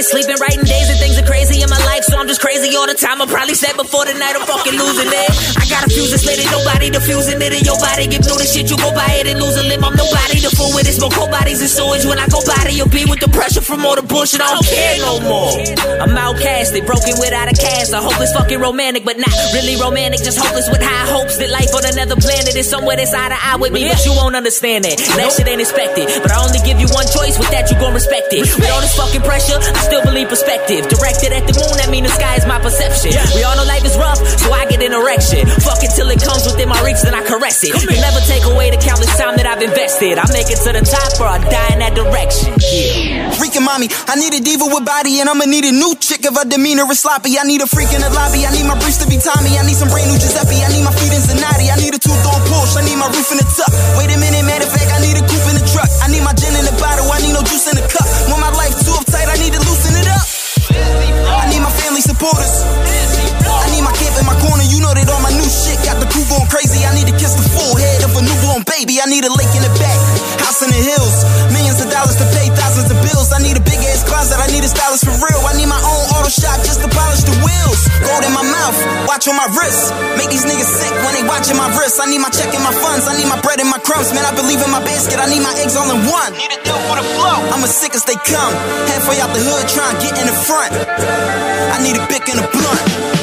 ain't 0.00 0.08
sleeping, 0.08 0.36
writing 0.40 0.64
days 0.64 0.88
and 0.88 0.98
things 0.98 1.18
are 1.18 1.26
crazy 1.26 1.60
in 1.62 1.68
my 1.68 1.78
life, 1.84 2.04
so 2.04 2.16
I'm 2.16 2.26
just 2.26 2.40
crazy 2.40 2.74
all 2.74 2.86
the 2.86 2.94
time. 2.94 3.20
I 3.20 3.26
probably 3.26 3.54
said 3.54 3.76
before 3.76 4.06
the 4.06 4.14
night 4.14 4.34
I'm 4.34 4.46
fucking 4.46 4.72
losing 4.72 5.12
it. 5.12 5.59
Got 5.70 5.86
a 5.86 5.90
fuse 5.94 6.10
this 6.10 6.26
lady, 6.26 6.42
nobody 6.50 6.90
diffusing 6.90 7.38
it 7.38 7.54
in 7.54 7.62
your 7.62 7.78
body. 7.78 8.10
Give 8.10 8.26
new 8.26 8.34
the 8.34 8.42
shit, 8.42 8.66
you 8.66 8.74
go 8.74 8.90
buy 8.90 9.22
it 9.22 9.30
and 9.30 9.38
lose 9.38 9.54
a 9.54 9.62
limb. 9.62 9.86
I'm 9.86 9.94
nobody 9.94 10.42
to 10.42 10.50
fool 10.50 10.74
with 10.74 10.90
it. 10.90 10.98
Smoke 10.98 11.14
cold 11.14 11.30
bodies 11.30 11.62
and 11.62 11.70
sewage. 11.70 12.02
When 12.02 12.18
I 12.18 12.26
go 12.26 12.42
body, 12.42 12.74
you'll 12.74 12.90
be 12.90 13.06
with 13.06 13.22
the 13.22 13.30
pressure 13.30 13.62
from 13.62 13.86
all 13.86 13.94
the 13.94 14.02
bullshit. 14.02 14.42
I 14.42 14.50
don't 14.50 14.66
care 14.66 14.98
no 14.98 15.22
more. 15.22 15.54
I'm 16.02 16.10
outcasted, 16.18 16.90
broken 16.90 17.14
without 17.22 17.46
a 17.46 17.54
cast. 17.54 17.94
I 17.94 18.02
hope 18.02 18.18
it's 18.18 18.34
fucking 18.34 18.58
romantic, 18.58 19.06
but 19.06 19.14
not 19.22 19.30
really 19.54 19.78
romantic. 19.78 20.26
Just 20.26 20.42
hopeless 20.42 20.66
with 20.66 20.82
high 20.82 21.06
hopes 21.06 21.38
that 21.38 21.54
life 21.54 21.70
on 21.70 21.86
another 21.86 22.18
planet 22.18 22.50
is 22.58 22.66
somewhere 22.66 22.98
that's 22.98 23.14
eye 23.14 23.30
to 23.30 23.38
eye 23.38 23.54
with 23.54 23.70
me. 23.70 23.86
But 23.86 24.02
you 24.02 24.10
won't 24.18 24.34
understand 24.34 24.90
that. 24.90 24.98
That 24.98 25.30
shit 25.38 25.46
ain't 25.46 25.62
expected. 25.62 26.10
But 26.18 26.34
I 26.34 26.42
only 26.42 26.58
give 26.66 26.82
you 26.82 26.90
one 26.90 27.06
choice 27.06 27.38
with 27.38 27.54
that 27.54 27.70
you 27.70 27.78
gon' 27.78 27.94
respect 27.94 28.34
it. 28.34 28.42
With 28.58 28.66
all 28.74 28.82
this 28.82 28.98
fucking 28.98 29.22
pressure, 29.22 29.62
I 29.62 29.86
still 29.86 30.02
believe 30.02 30.34
perspective. 30.34 30.90
Directed 30.90 31.30
at 31.30 31.46
the 31.46 31.54
moon, 31.54 31.78
that 31.78 31.94
mean 31.94 32.02
the 32.02 32.10
sky 32.10 32.34
is 32.34 32.42
my 32.42 32.58
perception. 32.58 33.14
We 33.38 33.46
all 33.46 33.54
know 33.54 33.62
life 33.70 33.86
is 33.86 33.94
rough, 33.94 34.18
so 34.18 34.50
I 34.50 34.66
get 34.66 34.82
an 34.82 34.90
erection. 34.98 35.46
Fuck 35.60 35.84
it 35.84 35.92
till 35.92 36.08
it 36.10 36.20
comes 36.20 36.48
within 36.48 36.68
my 36.68 36.80
reach, 36.82 37.00
then 37.04 37.14
I 37.14 37.22
caress 37.22 37.62
it. 37.64 37.76
You 37.76 38.00
never 38.00 38.20
take 38.24 38.44
away 38.48 38.72
the 38.72 38.80
countless 38.80 39.12
time 39.16 39.36
that 39.36 39.46
I've 39.46 39.62
invested. 39.62 40.16
I 40.16 40.24
make 40.32 40.48
it 40.48 40.60
to 40.64 40.72
the 40.72 40.82
top 40.82 41.20
or 41.20 41.28
I 41.28 41.38
die 41.44 41.72
in 41.76 41.80
that 41.84 41.94
direction. 41.94 42.56
Yeah. 42.58 43.30
Freaking 43.36 43.64
mommy, 43.64 43.92
I 44.08 44.16
need 44.16 44.32
a 44.32 44.40
diva 44.40 44.66
with 44.66 44.84
body, 44.84 45.20
and 45.20 45.28
I'ma 45.28 45.44
need 45.44 45.68
a 45.68 45.72
new 45.72 45.94
chick 46.00 46.24
if 46.24 46.32
her 46.34 46.48
demeanor 46.48 46.88
is 46.90 47.00
sloppy. 47.04 47.36
I 47.36 47.44
need 47.44 47.60
a 47.60 47.68
freak 47.68 47.92
in 47.92 48.00
the 48.00 48.10
lobby. 48.10 48.44
I 48.48 48.50
need 48.56 48.64
my 48.64 48.76
briefs 48.80 49.04
to 49.04 49.06
be 49.06 49.20
Tommy. 49.20 49.56
I 49.56 49.62
need 49.68 49.76
some 49.76 49.92
brand 49.92 50.08
new 50.08 50.18
Giuseppe. 50.18 50.64
I 50.64 50.68
need 50.72 50.84
my 50.84 50.94
feet 50.96 51.12
in 51.12 51.22
Zanotti. 51.22 51.68
I 51.68 51.76
need 51.76 51.92
a 51.94 52.00
two 52.00 52.16
door 52.24 52.40
Porsche. 52.48 52.80
I 52.80 52.82
need 52.88 52.96
my 52.96 53.08
roof 53.12 53.28
in 53.30 53.38
the 53.38 53.46
tuck. 53.46 53.70
Wait 54.00 54.10
a 54.10 54.16
minute, 54.16 54.42
matter 54.48 54.64
of 54.64 54.72
fact, 54.72 54.90
I 54.90 55.00
need 55.04 55.16
a 55.20 55.24
coupe 55.24 55.48
in 55.52 55.56
the 55.60 55.66
truck. 55.70 55.88
I 56.00 56.08
need 56.08 56.24
my 56.24 56.32
gin 56.34 56.56
in 56.56 56.64
the 56.64 56.74
bottle. 56.80 57.06
I 57.12 57.20
need 57.20 57.36
no 57.36 57.44
juice 57.44 57.68
in 57.68 57.76
the 57.76 57.84
cup. 57.84 58.08
When 58.32 58.40
my 58.40 58.52
life 58.56 58.74
too 58.80 58.96
uptight, 58.96 59.28
I 59.28 59.36
need 59.36 59.52
to 59.52 59.60
loosen 59.60 59.92
it 59.96 60.08
up. 60.08 60.24
I 60.70 61.48
need 61.52 61.60
my 61.60 61.72
family 61.84 62.00
supporters. 62.00 62.64
I 62.64 63.66
need 63.74 63.82
my 63.82 63.92
camp 63.92 64.14
in 64.18 64.26
my 64.26 64.36
corner. 64.38 64.64
You 64.66 64.80
know 64.80 64.92
that 64.94 65.08
all 65.10 65.22
my 65.22 65.32
shit 65.50 65.82
got 65.82 65.98
the 65.98 66.06
crew 66.06 66.22
going 66.30 66.46
crazy. 66.46 66.86
I 66.86 66.94
need 66.94 67.10
to 67.10 67.16
kiss 67.18 67.34
the 67.34 67.44
full 67.50 67.74
head 67.74 68.06
of 68.06 68.14
a 68.14 68.22
newborn 68.22 68.62
baby. 68.64 69.02
I 69.02 69.06
need 69.10 69.26
a 69.26 69.32
lake 69.34 69.50
in 69.58 69.62
the 69.66 69.74
back, 69.82 69.98
house 70.38 70.62
in 70.62 70.70
the 70.70 70.78
hills, 70.78 71.26
millions 71.50 71.82
of 71.82 71.90
dollars 71.90 72.16
to 72.22 72.26
pay 72.38 72.48
thousands 72.54 72.88
of 72.88 72.98
bills. 73.02 73.34
I 73.34 73.42
need 73.42 73.58
a 73.58 73.64
big 73.64 73.82
ass 73.90 74.06
closet. 74.06 74.38
I 74.38 74.46
need 74.54 74.62
a 74.62 74.70
stylist 74.70 75.04
for 75.04 75.14
real. 75.18 75.42
I 75.44 75.58
need 75.58 75.66
my 75.66 75.80
own 75.82 76.04
auto 76.14 76.30
shop 76.30 76.62
just 76.62 76.80
to 76.86 76.88
polish 76.88 77.26
the 77.26 77.34
wheels. 77.42 77.90
Gold 78.06 78.24
in 78.24 78.32
my 78.32 78.46
mouth, 78.46 78.78
watch 79.10 79.26
on 79.26 79.36
my 79.36 79.50
wrist. 79.58 79.90
Make 80.16 80.30
these 80.30 80.46
niggas 80.46 80.70
sick 80.70 80.94
when 81.02 81.12
they 81.18 81.26
watching 81.26 81.58
my 81.58 81.68
wrist. 81.74 81.98
I 81.98 82.06
need 82.06 82.22
my 82.22 82.30
check 82.30 82.54
and 82.54 82.62
my 82.62 82.72
funds. 82.72 83.10
I 83.10 83.18
need 83.18 83.28
my 83.28 83.40
bread 83.42 83.58
and 83.58 83.68
my 83.68 83.82
crumbs. 83.82 84.14
Man, 84.14 84.24
I 84.24 84.32
believe 84.32 84.62
in 84.62 84.70
my 84.70 84.80
basket. 84.86 85.18
I 85.18 85.26
need 85.26 85.42
my 85.42 85.52
eggs 85.58 85.74
all 85.74 85.90
in 85.90 86.00
one. 86.06 86.30
Need 86.38 86.54
a 86.54 86.60
dope 86.62 86.80
for 86.86 86.96
the 86.96 87.06
flow. 87.18 87.36
I'm 87.50 87.60
as 87.66 87.74
sick 87.74 87.98
as 87.98 88.06
they 88.06 88.16
come. 88.22 88.54
Halfway 88.88 89.18
out 89.18 89.34
the 89.34 89.42
hood, 89.42 89.66
trying 89.68 89.98
to 89.98 90.00
get 90.00 90.14
in 90.16 90.26
the 90.30 90.36
front. 90.46 90.72
I 90.72 91.76
need 91.82 91.98
a 91.98 92.04
bick 92.08 92.28
and 92.30 92.38
a 92.38 92.46
blunt. 92.48 93.19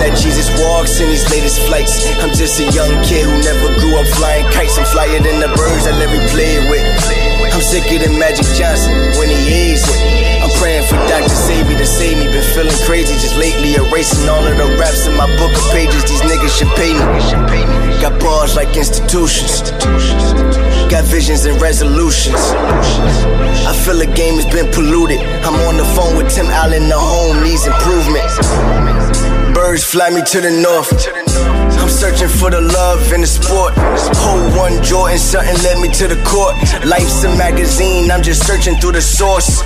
That 0.00 0.16
Jesus 0.16 0.48
walks 0.64 0.96
in 0.96 1.12
these 1.12 1.28
latest 1.28 1.60
flights. 1.68 2.08
I'm 2.24 2.32
just 2.32 2.56
a 2.56 2.64
young 2.72 2.88
kid 3.04 3.28
who 3.28 3.36
never 3.44 3.68
grew 3.76 4.00
up 4.00 4.08
flying 4.16 4.48
kites. 4.48 4.80
I'm 4.80 4.88
flyer 4.88 5.20
than 5.20 5.44
the 5.44 5.52
birds 5.52 5.84
I 5.84 5.92
Larry 5.92 6.24
played 6.32 6.72
with. 6.72 6.80
I'm 7.52 7.60
sicker 7.60 8.00
than 8.00 8.16
Magic 8.16 8.48
Johnson 8.56 8.96
when 9.20 9.28
he 9.28 9.76
is 9.76 9.84
it. 9.84 10.00
I'm 10.40 10.48
praying 10.56 10.88
for 10.88 10.96
Dr. 11.04 11.28
Sebi 11.28 11.76
to 11.76 11.84
save 11.84 12.16
me. 12.16 12.32
Been 12.32 12.40
feeling 12.56 12.72
crazy 12.88 13.12
just 13.20 13.36
lately, 13.36 13.76
erasing 13.76 14.24
all 14.24 14.40
of 14.40 14.56
the 14.56 14.72
raps 14.80 15.04
in 15.04 15.12
my 15.20 15.28
book 15.36 15.52
of 15.52 15.64
pages. 15.68 16.00
These 16.08 16.24
niggas 16.24 16.56
should 16.56 16.72
pay 16.80 16.96
me. 16.96 17.04
Got 18.00 18.16
bars 18.24 18.56
like 18.56 18.72
institutions. 18.72 19.68
Got 20.88 21.04
visions 21.12 21.44
and 21.44 21.60
resolutions. 21.60 22.40
I 23.68 23.76
feel 23.84 24.00
the 24.00 24.08
game 24.16 24.40
has 24.40 24.48
been 24.48 24.72
polluted. 24.72 25.20
I'm 25.44 25.60
on 25.68 25.76
the 25.76 25.84
phone 25.92 26.16
with 26.16 26.32
Tim 26.32 26.48
Allen, 26.48 26.88
the 26.88 26.96
home 26.96 27.44
needs 27.44 27.68
improvement. 27.68 29.39
Birds 29.54 29.84
fly 29.84 30.10
me 30.10 30.22
to 30.22 30.40
the 30.40 30.50
north. 30.50 31.19
Searching 32.00 32.32
for 32.32 32.48
the 32.50 32.62
love 32.62 33.12
in 33.12 33.20
the 33.20 33.26
sport. 33.26 33.74
Hold 33.76 34.56
one 34.56 34.82
Jordan, 34.82 35.18
something 35.18 35.52
led 35.60 35.84
me 35.84 35.92
to 36.00 36.08
the 36.08 36.16
court. 36.24 36.56
Life's 36.88 37.22
a 37.24 37.36
magazine, 37.36 38.10
I'm 38.10 38.22
just 38.22 38.46
searching 38.46 38.80
through 38.80 38.92
the 38.96 39.02
source. 39.02 39.60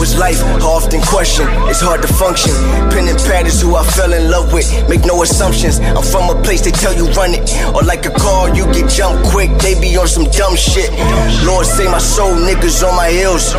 Was 0.00 0.16
life? 0.16 0.40
Often 0.64 1.02
question. 1.02 1.44
It's 1.68 1.84
hard 1.84 2.00
to 2.00 2.08
function. 2.08 2.56
Pen 2.88 3.04
and 3.12 3.20
pad 3.28 3.46
is 3.46 3.60
who 3.60 3.76
I 3.76 3.84
fell 3.84 4.14
in 4.14 4.30
love 4.30 4.54
with. 4.54 4.72
Make 4.88 5.04
no 5.04 5.20
assumptions. 5.20 5.78
I'm 5.80 6.00
from 6.00 6.32
a 6.32 6.40
place 6.40 6.64
they 6.64 6.72
tell 6.72 6.96
you 6.96 7.12
run 7.12 7.36
it. 7.36 7.44
Or 7.76 7.82
like 7.82 8.06
a 8.06 8.14
car, 8.16 8.48
you 8.56 8.64
get 8.72 8.88
jumped 8.88 9.28
quick. 9.28 9.52
They 9.60 9.76
be 9.76 9.92
on 10.00 10.08
some 10.08 10.24
dumb 10.32 10.56
shit. 10.56 10.88
Lord 11.44 11.66
save 11.66 11.92
my 11.92 12.00
soul, 12.00 12.32
niggas 12.40 12.80
on 12.88 12.96
my 12.96 13.12
heels. 13.12 13.52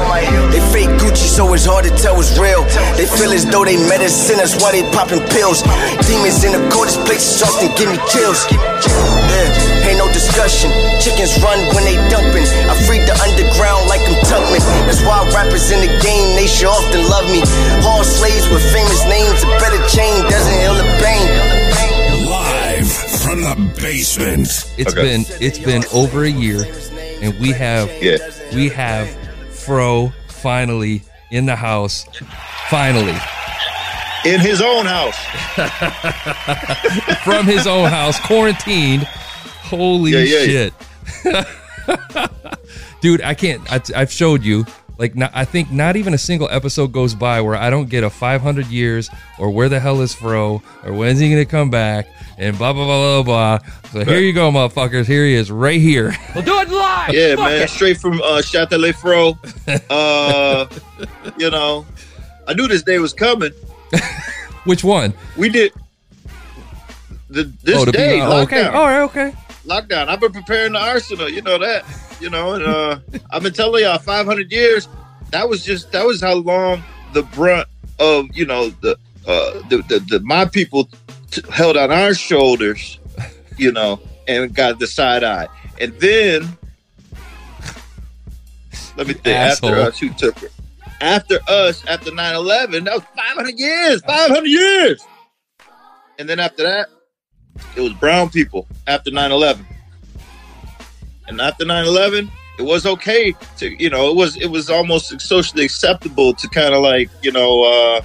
They 0.49 0.61
fake 0.73 0.89
Gucci, 0.97 1.29
so 1.29 1.53
it's 1.53 1.69
hard 1.69 1.85
to 1.85 1.93
tell 1.93 2.17
what's 2.17 2.33
real. 2.33 2.65
They 2.97 3.05
feel 3.05 3.29
as 3.29 3.45
though 3.45 3.63
they 3.63 3.77
medicine 3.77 4.41
us 4.41 4.57
while 4.57 4.73
they 4.73 4.81
popping 4.89 5.21
pills. 5.37 5.61
Demons 6.09 6.41
in 6.41 6.57
the 6.57 6.65
coldest 6.73 6.97
places 7.05 7.45
often 7.45 7.69
give 7.77 7.93
me 7.93 8.06
chills. 8.11 8.45
Yeah, 8.51 9.87
ain't 9.89 9.97
no 9.99 10.07
discussion. 10.11 10.71
Chickens 10.99 11.35
run 11.43 11.59
when 11.75 11.83
they 11.83 11.95
dumping. 12.09 12.45
I 12.69 12.73
freed 12.87 13.03
the 13.07 13.15
underground 13.19 13.87
like 13.89 14.01
I'm 14.07 14.17
Tubman. 14.25 14.61
That's 14.87 15.01
why 15.03 15.23
rappers 15.35 15.71
in 15.71 15.79
the 15.81 15.91
game, 16.01 16.35
they 16.35 16.47
should 16.47 16.67
often 16.67 17.03
love 17.09 17.25
me. 17.29 17.41
All 17.85 18.03
slaves 18.03 18.47
with 18.49 18.63
famous 18.73 19.03
names, 19.05 19.43
a 19.43 19.47
better 19.59 19.81
chain 19.91 20.23
doesn't 20.29 20.57
heal 20.61 20.75
the 20.75 20.87
pain. 21.03 21.27
Live 22.27 22.91
from 23.21 23.41
the 23.41 23.55
basement. 23.81 24.47
It's 24.77 24.93
Okay. 24.93 25.01
been 25.03 25.25
it's 25.41 25.59
been 25.59 25.83
over 25.93 26.23
a 26.23 26.29
year, 26.29 26.63
and 27.21 27.37
we 27.39 27.51
have 27.51 27.89
Yeah. 28.01 28.17
we 28.53 28.69
have 28.69 29.07
Fro 29.51 30.13
finally 30.27 31.03
in 31.31 31.45
the 31.45 31.55
house. 31.55 32.05
Finally, 32.69 33.15
In 34.25 34.39
his 34.39 34.61
own 34.61 34.85
house. 34.85 35.17
from 37.23 37.45
his 37.45 37.67
own 37.67 37.89
house, 37.89 38.19
quarantined. 38.19 39.03
Holy 39.03 40.11
Yeah, 40.11 40.19
yeah. 40.19 40.45
shit, 40.45 40.73
dude! 43.01 43.21
I 43.21 43.33
can't. 43.33 43.61
I, 43.71 43.81
I've 43.95 44.11
showed 44.11 44.43
you. 44.43 44.65
Like, 44.97 45.15
not, 45.15 45.29
I 45.35 45.45
think 45.45 45.71
not 45.71 45.95
even 45.95 46.15
a 46.15 46.17
single 46.17 46.49
episode 46.49 46.91
goes 46.91 47.13
by 47.13 47.39
where 47.41 47.55
I 47.55 47.69
don't 47.69 47.87
get 47.87 48.03
a 48.03 48.09
500 48.09 48.65
years 48.67 49.11
or 49.37 49.51
where 49.51 49.69
the 49.69 49.79
hell 49.79 50.01
is 50.01 50.11
Fro 50.13 50.63
or 50.83 50.93
when's 50.93 51.19
he 51.19 51.29
gonna 51.29 51.45
come 51.45 51.69
back 51.69 52.07
and 52.39 52.57
blah 52.57 52.73
blah 52.73 52.85
blah 52.85 53.21
blah 53.21 53.59
blah. 53.59 53.69
So 53.91 54.03
here 54.03 54.19
you 54.19 54.33
go, 54.33 54.49
motherfuckers. 54.51 55.05
Here 55.05 55.23
he 55.25 55.35
is, 55.35 55.51
right 55.51 55.79
here. 55.79 56.15
We'll 56.35 56.43
do 56.43 56.59
it 56.61 56.69
live. 56.69 57.13
Yeah, 57.13 57.35
man. 57.35 57.67
Straight 57.67 57.97
from 57.97 58.21
uh, 58.21 58.41
Châtelet 58.41 58.95
Fro. 58.95 59.37
Uh, 59.89 60.67
you 61.37 61.49
know, 61.51 61.85
I 62.47 62.53
knew 62.53 62.67
this 62.67 62.83
day 62.83 62.97
was 62.99 63.13
coming. 63.13 63.51
Which 64.63 64.83
one? 64.83 65.13
We 65.35 65.49
did 65.49 65.73
the 67.29 67.43
this 67.63 67.77
oh, 67.77 67.85
to 67.85 67.91
day 67.91 68.21
oh, 68.21 68.25
lockdown. 68.25 68.43
okay. 68.43 68.65
All 68.67 68.85
right. 68.85 69.01
Okay. 69.01 69.33
Lockdown. 69.65 70.07
I've 70.07 70.19
been 70.19 70.31
preparing 70.31 70.73
the 70.73 70.79
arsenal. 70.79 71.29
You 71.29 71.41
know 71.41 71.57
that. 71.57 71.85
You 72.19 72.29
know, 72.29 72.53
and 72.53 72.63
uh, 72.63 72.99
I've 73.31 73.43
been 73.43 73.53
telling 73.53 73.83
y'all 73.83 73.97
500 73.97 74.51
years. 74.51 74.87
That 75.31 75.47
was 75.47 75.63
just 75.63 75.91
that 75.91 76.05
was 76.05 76.21
how 76.21 76.35
long 76.35 76.83
the 77.13 77.23
brunt 77.23 77.67
of 77.99 78.27
you 78.35 78.45
know 78.45 78.69
the 78.69 78.97
uh 79.27 79.61
the 79.69 79.83
the, 79.89 79.99
the 80.07 80.19
my 80.21 80.45
people 80.45 80.89
t- 81.31 81.41
held 81.51 81.77
on 81.77 81.91
our 81.91 82.13
shoulders. 82.13 82.99
You 83.57 83.71
know, 83.71 83.99
and 84.27 84.53
got 84.53 84.77
the 84.77 84.85
side 84.85 85.23
eye, 85.23 85.47
and 85.81 85.91
then 85.93 86.57
let 88.95 89.07
me 89.07 89.13
think. 89.13 89.27
Asshole. 89.27 89.71
After 89.71 89.81
us, 89.81 89.99
who 89.99 90.09
took 90.09 90.43
it? 90.43 90.51
After 90.99 91.39
us, 91.47 91.85
after 91.85 92.11
9-11, 92.11 92.85
that 92.85 92.93
was 92.93 93.03
500 93.15 93.59
years. 93.59 94.01
500 94.01 94.47
years. 94.47 95.05
And 96.17 96.27
then 96.27 96.39
after 96.39 96.63
that, 96.63 96.87
it 97.75 97.81
was 97.81 97.93
brown 97.93 98.29
people 98.29 98.67
after 98.87 99.11
9-11 99.11 99.65
and 101.27 101.41
after 101.41 101.65
9-11 101.65 102.29
it 102.59 102.63
was 102.63 102.85
okay 102.85 103.33
to 103.57 103.81
you 103.81 103.89
know 103.89 104.09
it 104.09 104.15
was 104.15 104.35
it 104.37 104.47
was 104.47 104.69
almost 104.69 105.19
socially 105.21 105.65
acceptable 105.65 106.33
to 106.33 106.47
kind 106.49 106.73
of 106.73 106.81
like 106.81 107.09
you 107.21 107.31
know 107.31 107.63
uh 107.63 108.01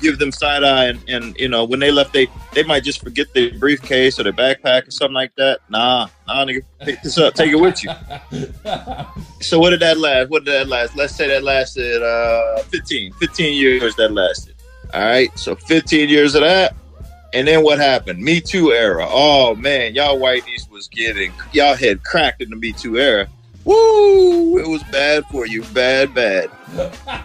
give 0.00 0.18
them 0.18 0.32
side 0.32 0.64
eye 0.64 0.86
and, 0.86 1.02
and 1.08 1.36
you 1.38 1.48
know 1.48 1.64
when 1.64 1.80
they 1.80 1.90
left 1.90 2.12
they 2.12 2.26
they 2.52 2.62
might 2.62 2.84
just 2.84 3.02
forget 3.02 3.26
their 3.34 3.52
briefcase 3.58 4.18
or 4.18 4.22
their 4.22 4.32
backpack 4.32 4.86
or 4.86 4.90
something 4.90 5.14
like 5.14 5.34
that 5.36 5.60
nah 5.68 6.08
nah 6.26 6.44
nigga 6.44 6.62
pick 6.80 7.00
this 7.02 7.18
up 7.18 7.34
take 7.34 7.50
it 7.50 7.56
with 7.56 7.82
you 7.82 7.90
so 9.40 9.58
what 9.58 9.70
did 9.70 9.80
that 9.80 9.98
last 9.98 10.30
what 10.30 10.44
did 10.44 10.54
that 10.54 10.68
last 10.68 10.96
let's 10.96 11.14
say 11.14 11.26
that 11.28 11.42
lasted 11.42 12.02
uh 12.02 12.62
15 12.64 13.12
15 13.14 13.54
years 13.56 13.94
that 13.96 14.12
lasted 14.12 14.54
all 14.94 15.00
right 15.00 15.36
so 15.38 15.54
15 15.54 16.08
years 16.08 16.34
of 16.34 16.42
that 16.42 16.74
and 17.32 17.46
then 17.46 17.62
what 17.62 17.78
happened? 17.78 18.20
Me 18.22 18.40
Too 18.40 18.72
era. 18.72 19.06
Oh 19.10 19.54
man, 19.56 19.94
y'all 19.94 20.18
whiteys 20.18 20.70
was 20.70 20.88
getting 20.88 21.32
y'all 21.52 21.74
had 21.74 22.02
cracked 22.02 22.40
in 22.40 22.48
the 22.48 22.56
Me 22.56 22.72
Too 22.72 22.96
era. 22.96 23.28
Woo! 23.64 24.58
It 24.58 24.66
was 24.66 24.82
bad 24.84 25.24
for 25.26 25.46
you, 25.46 25.62
bad, 25.74 26.14
bad. 26.14 26.50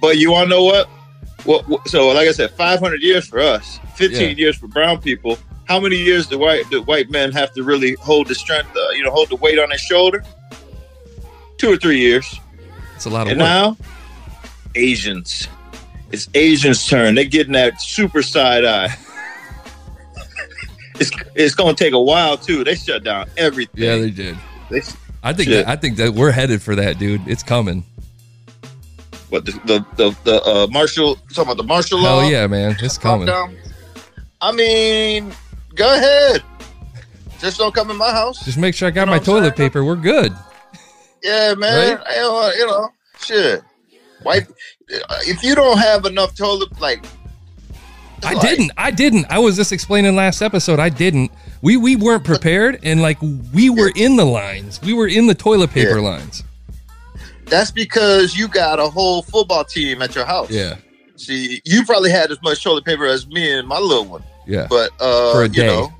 but 0.00 0.16
you 0.16 0.32
want 0.32 0.46
to 0.46 0.56
know 0.56 0.64
what? 0.64 0.88
What- 1.44 1.88
So, 1.88 2.08
like 2.08 2.28
I 2.28 2.32
said, 2.32 2.50
500 2.52 3.02
years 3.02 3.26
for 3.26 3.40
us, 3.40 3.80
15 3.96 4.20
Yeah. 4.30 4.36
years 4.36 4.56
for 4.56 4.68
brown 4.68 5.00
people. 5.00 5.38
How 5.66 5.80
many 5.80 5.96
years 5.96 6.26
do 6.26 6.38
white 6.38 6.68
do 6.70 6.82
white 6.82 7.10
men 7.10 7.32
have 7.32 7.52
to 7.54 7.62
really 7.62 7.94
hold 8.00 8.28
the 8.28 8.34
strength? 8.34 8.70
Uh, 8.76 8.90
you 8.90 9.02
know, 9.04 9.10
hold 9.10 9.28
the 9.30 9.36
weight 9.36 9.58
on 9.58 9.68
their 9.70 9.78
shoulder. 9.78 10.24
Two 11.58 11.72
or 11.72 11.76
three 11.76 11.98
years. 12.00 12.38
It's 12.96 13.06
a 13.06 13.10
lot 13.10 13.26
of 13.26 13.32
And 13.32 13.40
work. 13.40 13.48
now, 13.48 13.76
Asians. 14.74 15.48
It's 16.10 16.28
Asians' 16.34 16.86
turn. 16.86 17.14
They're 17.14 17.24
getting 17.24 17.52
that 17.54 17.80
super 17.80 18.22
side 18.22 18.64
eye. 18.64 18.94
it's 21.00 21.10
it's 21.34 21.54
gonna 21.54 21.74
take 21.74 21.92
a 21.94 22.00
while 22.00 22.36
too. 22.36 22.64
They 22.64 22.74
shut 22.74 23.04
down 23.04 23.28
everything. 23.36 23.82
yeah, 23.82 23.96
they 23.96 24.10
did. 24.10 24.36
They, 24.70 24.82
I 25.22 25.32
think 25.32 25.48
that, 25.50 25.68
I 25.68 25.76
think 25.76 25.96
that 25.98 26.14
we're 26.14 26.32
headed 26.32 26.62
for 26.62 26.74
that, 26.76 26.98
dude. 26.98 27.26
It's 27.26 27.42
coming. 27.42 27.84
What 29.32 29.46
the 29.46 29.52
the 29.64 29.86
the, 29.96 30.16
the 30.24 30.42
uh, 30.44 30.66
martial 30.70 31.16
talking 31.30 31.44
about 31.44 31.56
the 31.56 31.62
martial 31.64 31.98
law? 31.98 32.20
Hell 32.20 32.30
yeah, 32.30 32.46
man. 32.46 32.76
It's 32.80 32.98
coming. 32.98 33.26
lockdown? 33.28 33.56
I 34.42 34.52
mean, 34.52 35.32
go 35.74 35.94
ahead. 35.94 36.42
Just 37.38 37.56
don't 37.58 37.74
come 37.74 37.90
in 37.90 37.96
my 37.96 38.10
house. 38.10 38.44
Just 38.44 38.58
make 38.58 38.74
sure 38.74 38.88
I 38.88 38.90
got 38.90 39.02
You 39.02 39.06
know 39.06 39.12
my 39.12 39.18
toilet 39.18 39.56
saying? 39.56 39.70
paper. 39.70 39.84
We're 39.84 39.96
good. 39.96 40.32
Yeah, 41.22 41.54
man. 41.54 41.96
Right? 41.96 42.06
I 42.06 42.54
you 42.58 42.66
know, 42.66 42.88
shit. 43.18 43.62
White. 44.22 44.46
If 44.88 45.42
you 45.42 45.54
don't 45.54 45.78
have 45.78 46.04
enough 46.04 46.36
toilet, 46.36 46.78
like 46.78 47.04
I 48.22 48.34
like- 48.34 48.42
didn't. 48.42 48.72
I 48.76 48.90
didn't. 48.90 49.26
I 49.30 49.38
was 49.38 49.56
just 49.56 49.72
explaining 49.72 50.14
last 50.14 50.42
episode. 50.42 50.78
I 50.78 50.90
didn't. 50.90 51.32
We 51.62 51.76
we 51.78 51.96
weren't 51.96 52.24
prepared, 52.24 52.80
and 52.82 53.00
like 53.00 53.16
we 53.54 53.70
were 53.70 53.92
in 53.96 54.16
the 54.16 54.26
lines. 54.26 54.80
We 54.82 54.92
were 54.92 55.08
in 55.08 55.26
the 55.26 55.34
toilet 55.34 55.70
paper 55.70 55.98
Yeah. 56.00 56.10
lines. 56.10 56.44
That's 57.52 57.70
because 57.70 58.34
you 58.34 58.48
got 58.48 58.80
a 58.80 58.88
whole 58.88 59.20
football 59.20 59.62
team 59.62 60.00
at 60.00 60.14
your 60.14 60.24
house. 60.24 60.50
Yeah, 60.50 60.76
See, 61.16 61.60
you 61.66 61.84
probably 61.84 62.10
had 62.10 62.30
as 62.30 62.40
much 62.42 62.64
toilet 62.64 62.86
paper 62.86 63.04
as 63.04 63.26
me 63.26 63.52
and 63.58 63.68
my 63.68 63.78
little 63.78 64.06
one. 64.06 64.24
yeah. 64.46 64.66
But 64.70 64.90
uh 64.98 65.32
For 65.32 65.42
a 65.42 65.48
you 65.48 65.52
day. 65.52 65.66
know. 65.66 65.92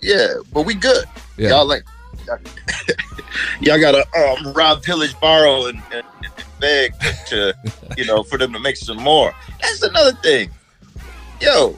Yeah, 0.00 0.34
but 0.52 0.62
we 0.62 0.74
good. 0.74 1.04
Yeah. 1.36 1.48
Y'all 1.48 1.66
like 1.66 1.82
y'all 3.60 3.80
gotta 3.80 4.06
um 4.16 4.52
rob, 4.52 4.84
pillage, 4.84 5.18
borrow 5.20 5.66
and, 5.66 5.82
and, 5.92 6.04
and 6.22 6.32
beg 6.60 6.94
to 7.26 7.52
you 7.96 8.04
know 8.04 8.22
for 8.22 8.38
them 8.38 8.52
to 8.52 8.60
make 8.60 8.76
some 8.76 8.98
more. 8.98 9.34
That's 9.60 9.82
another 9.82 10.12
thing. 10.22 10.48
Yo, 11.40 11.76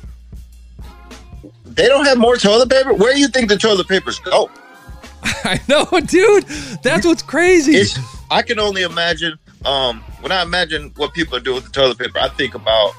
they 1.64 1.86
don't 1.88 2.04
have 2.04 2.18
more 2.18 2.36
toilet 2.36 2.68
paper? 2.68 2.92
Where 2.92 3.14
do 3.14 3.18
you 3.18 3.28
think 3.28 3.48
the 3.48 3.56
toilet 3.56 3.88
papers 3.88 4.18
go? 4.20 4.50
I 5.24 5.58
know, 5.68 5.86
dude. 6.06 6.44
That's 6.82 7.06
what's 7.06 7.22
crazy. 7.22 7.76
it's 7.76 7.98
I 8.30 8.42
can 8.42 8.58
only 8.58 8.82
imagine 8.82 9.38
um 9.64 10.00
when 10.20 10.32
I 10.32 10.42
imagine 10.42 10.92
what 10.96 11.12
people 11.12 11.36
are 11.36 11.40
doing 11.40 11.56
with 11.56 11.64
the 11.64 11.70
toilet 11.70 11.98
paper, 11.98 12.18
I 12.18 12.28
think 12.28 12.54
about 12.54 12.92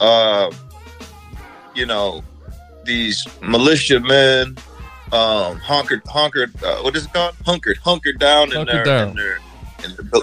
uh 0.00 0.50
you 1.74 1.86
know 1.86 2.24
these 2.84 3.26
militia 3.42 4.00
men 4.00 4.56
um 5.12 5.56
hunkered 5.58 6.02
hunkered 6.06 6.52
uh, 6.64 6.78
what 6.78 6.96
is 6.96 7.04
it 7.04 7.12
called? 7.12 7.34
Hunkered 7.44 7.78
hunkered 7.78 8.18
down 8.18 8.52
in 8.52 8.64
their 8.66 8.84
down. 8.84 9.08
in 9.10 9.14
their 9.16 9.38
in 9.84 9.96
their, 9.96 10.22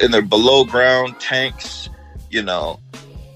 in 0.00 0.10
their 0.10 0.22
below 0.22 0.64
ground 0.64 1.18
tanks, 1.20 1.88
you 2.30 2.42
know, 2.42 2.78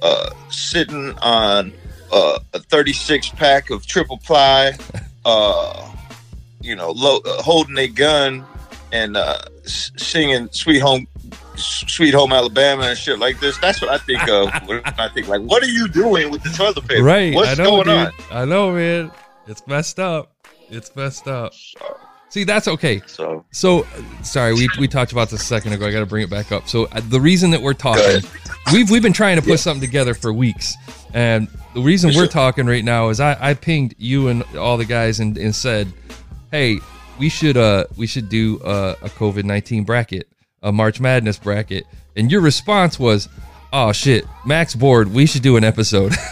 uh 0.03 0.31
sitting 0.51 1.17
on 1.19 1.73
uh, 2.11 2.39
a 2.55 2.59
36 2.59 3.29
pack 3.31 3.69
of 3.71 3.87
triple 3.87 4.17
ply, 4.19 4.73
uh, 5.27 5.91
you 6.63 6.75
know, 6.75 6.91
uh, 6.91 7.43
holding 7.43 7.77
a 7.77 7.87
gun 7.87 8.47
and 8.93 9.17
uh, 9.17 9.39
singing 9.65 10.49
"Sweet 10.53 10.81
Home, 10.81 11.07
Sweet 11.57 12.15
Home 12.15 12.33
Alabama" 12.33 12.85
and 12.85 12.99
shit 12.99 13.19
like 13.19 13.41
this. 13.41 13.59
That's 13.59 13.81
what 13.81 13.91
I 13.91 13.99
think 13.99 14.23
of 14.29 14.49
I 14.99 15.09
think 15.09 15.29
like, 15.29 15.43
what 15.43 15.63
are 15.63 15.67
you 15.69 15.89
doing 15.89 16.31
with 16.31 16.43
the 16.43 16.51
toilet 16.51 16.87
paper? 16.89 17.03
Right. 17.03 17.35
What's 17.35 17.59
I 17.59 17.63
know, 17.63 17.71
going 17.71 17.85
dude. 17.85 17.97
on? 17.97 18.13
I 18.31 18.45
know, 18.45 18.73
man. 18.73 19.11
It's 19.47 19.67
messed 19.67 19.99
up. 19.99 20.33
It's 20.71 20.95
messed 20.95 21.27
up. 21.29 21.53
See, 22.31 22.45
that's 22.45 22.69
okay. 22.69 23.01
So 23.07 23.47
So, 23.53 23.87
sorry, 24.23 24.53
we, 24.53 24.69
we 24.79 24.87
talked 24.87 25.13
about 25.13 25.31
this 25.31 25.41
a 25.41 25.45
second 25.45 25.73
ago. 25.73 25.87
I 25.87 25.91
got 25.91 26.01
to 26.01 26.07
bring 26.07 26.23
it 26.23 26.29
back 26.29 26.53
up. 26.53 26.69
So, 26.69 26.85
uh, 26.93 27.01
the 27.09 27.19
reason 27.19 27.51
that 27.53 27.63
we're 27.63 27.73
talking, 27.73 28.21
we've 28.71 28.91
we've 28.91 29.01
been 29.03 29.15
trying 29.15 29.37
to 29.37 29.43
put 29.43 29.59
something 29.61 29.81
together 29.81 30.13
for 30.13 30.31
weeks, 30.31 30.75
and 31.15 31.49
the 31.73 31.81
reason 31.81 32.11
For 32.11 32.19
we're 32.19 32.23
sure. 32.25 32.33
talking 32.33 32.67
right 32.67 32.85
now 32.85 33.09
is 33.09 33.19
I, 33.19 33.35
I 33.41 33.55
pinged 33.55 33.95
you 33.97 34.29
and 34.29 34.43
all 34.57 34.77
the 34.77 34.85
guys 34.85 35.21
and, 35.21 35.39
and 35.39 35.55
said, 35.55 35.91
hey, 36.51 36.81
we 37.19 37.29
should 37.29 37.57
uh 37.57 37.85
we 37.97 38.07
should 38.07 38.29
do 38.29 38.61
a, 38.65 38.97
a 39.03 39.09
COVID 39.09 39.45
nineteen 39.45 39.85
bracket, 39.85 40.29
a 40.63 40.73
March 40.73 41.01
Madness 41.01 41.39
bracket, 41.39 41.87
and 42.17 42.31
your 42.31 42.41
response 42.41 42.99
was, 42.99 43.29
oh 43.73 43.93
shit, 43.93 44.25
Max 44.47 44.75
bored. 44.75 45.13
We 45.13 45.27
should 45.27 45.43
do 45.43 45.57
an 45.57 45.65
episode. 45.65 46.13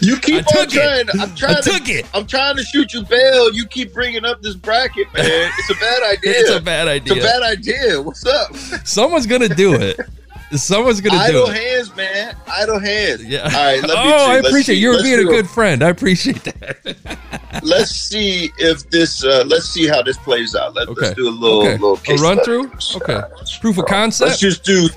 you 0.00 0.16
keep 0.18 0.36
I 0.36 0.38
on 0.38 0.44
took 0.44 0.74
it. 0.74 1.08
trying. 1.08 1.08
I'm 1.20 1.34
trying. 1.34 1.56
I 1.56 1.60
to, 1.60 1.70
took 1.70 1.88
it. 1.88 2.06
I'm 2.14 2.26
trying 2.26 2.56
to 2.56 2.62
shoot 2.62 2.92
you 2.92 3.02
bail. 3.04 3.52
You 3.52 3.66
keep 3.66 3.92
bringing 3.92 4.24
up 4.24 4.42
this 4.42 4.54
bracket, 4.54 5.12
man. 5.14 5.50
It's 5.58 5.70
a 5.70 5.74
bad 5.74 6.02
idea. 6.02 6.32
it's 6.36 6.50
a 6.50 6.60
bad 6.60 6.88
idea. 6.88 7.14
It's 7.14 7.24
a 7.24 7.28
bad 7.28 7.42
idea. 7.42 8.02
What's 8.02 8.26
up? 8.26 8.54
Someone's 8.86 9.26
gonna 9.26 9.48
do 9.48 9.74
it. 9.74 9.98
Someone's 10.52 11.00
gonna 11.00 11.18
do 11.18 11.24
Idle 11.24 11.50
it. 11.50 11.56
hands, 11.56 11.96
man. 11.96 12.36
Idle 12.46 12.78
hands. 12.78 13.24
Yeah. 13.24 13.42
All 13.44 13.50
right. 13.50 13.80
Let 13.82 13.82
me 13.88 13.94
oh, 13.96 14.18
see. 14.18 14.24
I 14.24 14.34
Let's 14.36 14.48
appreciate 14.48 14.74
see. 14.76 14.80
you 14.80 14.90
were 14.90 15.02
being 15.02 15.18
a 15.18 15.22
do 15.22 15.28
good 15.28 15.48
friend. 15.50 15.82
I 15.82 15.88
appreciate 15.88 16.44
that. 16.44 16.96
Let's 17.62 17.90
see 17.90 18.52
if 18.58 18.88
this. 18.90 19.24
Uh, 19.24 19.42
let's 19.46 19.64
see 19.66 19.88
how 19.88 20.02
this 20.02 20.16
plays 20.18 20.54
out. 20.54 20.74
Let, 20.74 20.88
Okay. 20.88 21.00
Let's 21.06 21.16
do 21.16 21.28
a 21.28 21.30
little 21.30 21.62
Okay. 21.62 21.72
little 21.78 21.98
A 22.08 22.16
run 22.22 22.38
through? 22.44 22.70
Okay. 22.96 23.20
Proof 23.60 23.78
of 23.78 23.86
concept. 23.86 24.28
Let's 24.28 24.40
just 24.40 24.62
do 24.62 24.88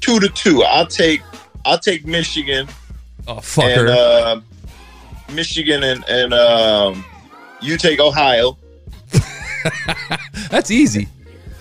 two 0.00 0.20
to 0.20 0.28
two. 0.28 0.62
I'll 0.62 0.86
take. 0.86 1.22
I'll 1.64 1.78
take 1.78 2.06
Michigan 2.06 2.68
Oh, 3.26 3.34
and 3.36 3.42
fucker. 3.42 3.88
uh, 3.88 4.40
Michigan 5.32 5.82
and 5.84 6.04
and 6.08 6.34
um, 6.34 7.04
you 7.60 7.76
take 7.78 7.98
Ohio. 7.98 8.56
That's 10.50 10.70
easy. 10.70 11.08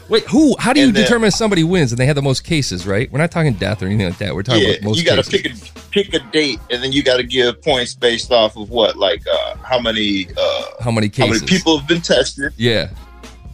Wait, 0.10 0.25
who? 0.27 0.55
How 0.60 0.74
do 0.74 0.79
you 0.81 0.91
then- 0.91 1.03
determine 1.03 1.27
if 1.29 1.34
somebody 1.36 1.63
wins 1.63 1.91
and 1.91 2.00
they 2.00 2.05
have 2.05 2.15
the 2.15 2.22
most 2.22 2.43
cases? 2.43 2.86
Right? 2.86 3.12
We're 3.12 3.20
not 3.20 3.31
talking 3.31 3.53
death 3.53 3.81
or 3.81 3.86
anything 3.86 4.08
like 4.08 4.17
that. 4.17 4.36
We're 4.36 4.43
talking 4.43 4.63
Yeah, 4.63 4.70
about 4.72 4.84
most 4.84 4.96
cases. 4.98 5.03
you 5.03 5.15
got 5.15 5.24
to 5.24 5.31
pick 5.31 5.46
a 5.46 5.81
pick 5.91 6.13
a 6.13 6.20
date, 6.31 6.60
and 6.70 6.84
then 6.84 6.91
you 6.91 7.03
got 7.03 7.17
to 7.17 7.24
give 7.24 7.62
points 7.62 7.93
based 7.93 8.31
off 8.31 8.58
of 8.58 8.70
what, 8.70 8.98
like 8.98 9.24
uh, 9.27 9.55
how 9.58 9.79
many 9.79 10.27
uh, 10.38 10.63
how 10.84 10.91
many 10.91 11.08
how 11.08 11.25
cases? 11.27 11.41
many 11.41 11.48
people 11.58 11.77
have 11.77 11.88
been 11.88 12.01
tested. 12.01 12.53
Yeah. 12.58 12.89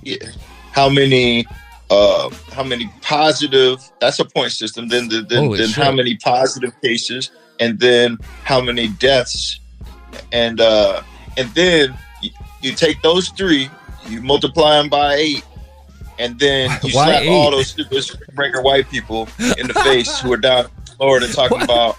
Yeah. 0.04 0.18
How 0.72 0.89
many 0.89 1.46
uh 1.89 2.30
how 2.51 2.63
many 2.63 2.92
positive 3.01 3.80
that's 4.01 4.20
a 4.20 4.25
point 4.25 4.51
system. 4.51 4.88
Then 4.89 5.08
the, 5.08 5.22
then, 5.22 5.50
then 5.51 5.70
how 5.70 5.92
many 5.92 6.16
positive 6.18 6.74
cases 6.82 7.32
and 7.62 7.80
then 7.80 8.18
how 8.44 8.60
many 8.60 8.89
deaths 8.89 9.62
and 10.34 10.60
uh 10.60 11.01
and 11.38 11.50
then 11.56 11.98
you, 12.22 12.32
you 12.62 12.74
take 12.74 13.01
those 13.04 13.30
three, 13.30 13.70
you 14.10 14.22
multiply 14.22 14.77
them 14.77 14.89
by 14.89 15.16
eight, 15.16 15.46
and 16.19 16.38
then 16.39 16.69
you 16.83 16.95
Why 16.95 17.05
slap 17.05 17.21
eight? 17.24 17.29
all 17.29 17.51
those 17.51 17.67
stupid 17.67 18.03
breaker 18.33 18.62
white 18.62 18.89
people 18.89 19.27
in 19.57 19.67
the 19.67 19.79
face 19.83 20.19
who 20.19 20.33
are 20.33 20.38
down 20.38 20.65
in 20.65 20.71
Florida 20.97 21.31
talking 21.31 21.62
about 21.62 21.97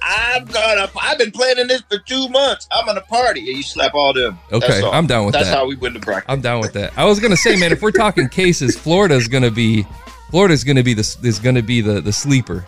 I'm 0.00 0.44
gonna 0.46 0.90
I've 1.00 1.18
been 1.18 1.32
planning 1.32 1.66
this 1.66 1.82
for 1.82 1.98
two 1.98 2.28
months. 2.28 2.68
I'm 2.70 2.86
gonna 2.86 3.00
party. 3.02 3.40
And 3.40 3.56
you 3.56 3.62
slap 3.62 3.94
all 3.94 4.12
them. 4.12 4.38
Okay, 4.52 4.80
all. 4.80 4.92
I'm 4.92 5.06
down 5.06 5.26
with 5.26 5.32
That's 5.34 5.46
that. 5.46 5.50
That's 5.50 5.60
how 5.60 5.66
we 5.66 5.74
win 5.76 5.92
the 5.92 5.98
bracket. 5.98 6.30
I'm 6.30 6.40
down 6.40 6.60
with 6.60 6.72
that. 6.74 6.96
I 6.96 7.04
was 7.04 7.20
gonna 7.20 7.36
say, 7.36 7.56
man, 7.56 7.72
if 7.72 7.82
we're 7.82 7.90
talking 7.90 8.28
cases, 8.28 8.78
Florida's 8.78 9.28
gonna 9.28 9.50
be 9.50 9.86
Florida's 10.30 10.64
gonna 10.64 10.82
be 10.82 10.94
the 10.94 11.18
is 11.22 11.38
gonna 11.38 11.62
be 11.62 11.80
the 11.80 12.00
the 12.00 12.12
sleeper. 12.12 12.64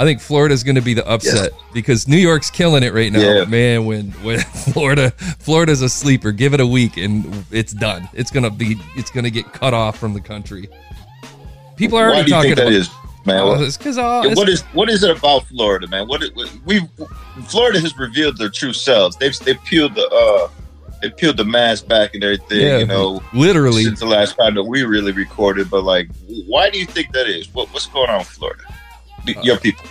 I 0.00 0.04
think 0.04 0.22
Florida's 0.22 0.62
gonna 0.64 0.80
be 0.80 0.94
the 0.94 1.06
upset 1.06 1.52
because 1.74 2.08
New 2.08 2.16
York's 2.16 2.48
killing 2.50 2.82
it 2.82 2.94
right 2.94 3.12
now, 3.12 3.20
Yeah. 3.20 3.44
man. 3.44 3.84
When 3.84 4.12
when 4.22 4.40
Florida 4.72 5.10
Florida's 5.40 5.82
a 5.82 5.90
sleeper, 5.90 6.32
give 6.32 6.54
it 6.54 6.60
a 6.60 6.66
week 6.66 6.96
and 6.96 7.44
it's 7.50 7.74
done. 7.74 8.08
It's 8.14 8.30
gonna 8.30 8.48
be 8.48 8.80
it's 8.96 9.10
gonna 9.10 9.28
get 9.28 9.52
cut 9.52 9.74
off 9.74 9.98
from 9.98 10.14
the 10.14 10.20
country. 10.22 10.70
People 11.76 11.98
are 11.98 12.08
already 12.10 12.22
do 12.24 12.28
you 12.28 12.34
talking 12.34 12.48
think 12.54 12.56
that 12.56 12.62
about 12.68 12.72
is, 12.72 12.88
man? 13.26 13.40
Oh, 13.40 13.62
it's 13.62 13.76
because 13.76 13.98
uh, 13.98 14.22
Yeah, 14.24 14.32
what 14.36 14.48
is 14.48 14.62
what 14.72 14.88
is 14.88 15.02
it 15.02 15.14
about 15.18 15.44
Florida, 15.48 15.86
man? 15.88 16.08
What 16.08 16.22
we 16.64 16.80
Florida 17.48 17.78
has 17.80 17.94
revealed 17.98 18.38
their 18.38 18.48
true 18.48 18.72
selves. 18.72 19.16
They've 19.16 19.38
they 19.40 19.52
peeled 19.54 19.96
the 19.96 20.06
uh 20.08 20.48
they 21.02 21.10
peeled 21.10 21.36
the 21.36 21.44
mask 21.44 21.88
back 21.88 22.14
and 22.14 22.24
everything. 22.24 22.60
yeah, 22.60 22.78
you 22.78 22.86
know, 22.86 23.22
literally. 23.34 23.84
since 23.84 24.00
the 24.00 24.06
last 24.06 24.36
time 24.38 24.54
that 24.54 24.64
we 24.64 24.82
really 24.82 25.12
recorded. 25.12 25.68
But 25.70 25.84
like, 25.84 26.08
why 26.46 26.70
do 26.70 26.78
you 26.78 26.86
think 26.86 27.12
that 27.12 27.26
is? 27.26 27.52
What 27.54 27.68
what's 27.74 27.86
going 27.86 28.08
on 28.08 28.18
with 28.20 28.28
Florida? 28.28 28.62
Your 29.42 29.58
people 29.58 29.84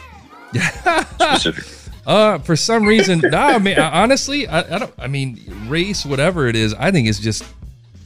specifically. 0.54 1.80
Uh, 2.06 2.40
for 2.40 2.56
some 2.56 2.86
reason, 2.86 3.20
nah, 3.24 3.48
I 3.50 3.60
mean, 3.60 3.78
I, 3.78 4.02
honestly, 4.02 4.48
I, 4.48 4.76
I 4.76 4.80
don't. 4.80 4.94
I 4.98 5.08
mean, 5.08 5.40
race, 5.68 6.06
whatever 6.06 6.48
it 6.48 6.56
is, 6.56 6.74
I 6.74 6.92
think 6.92 7.08
it's 7.08 7.20
just 7.20 7.44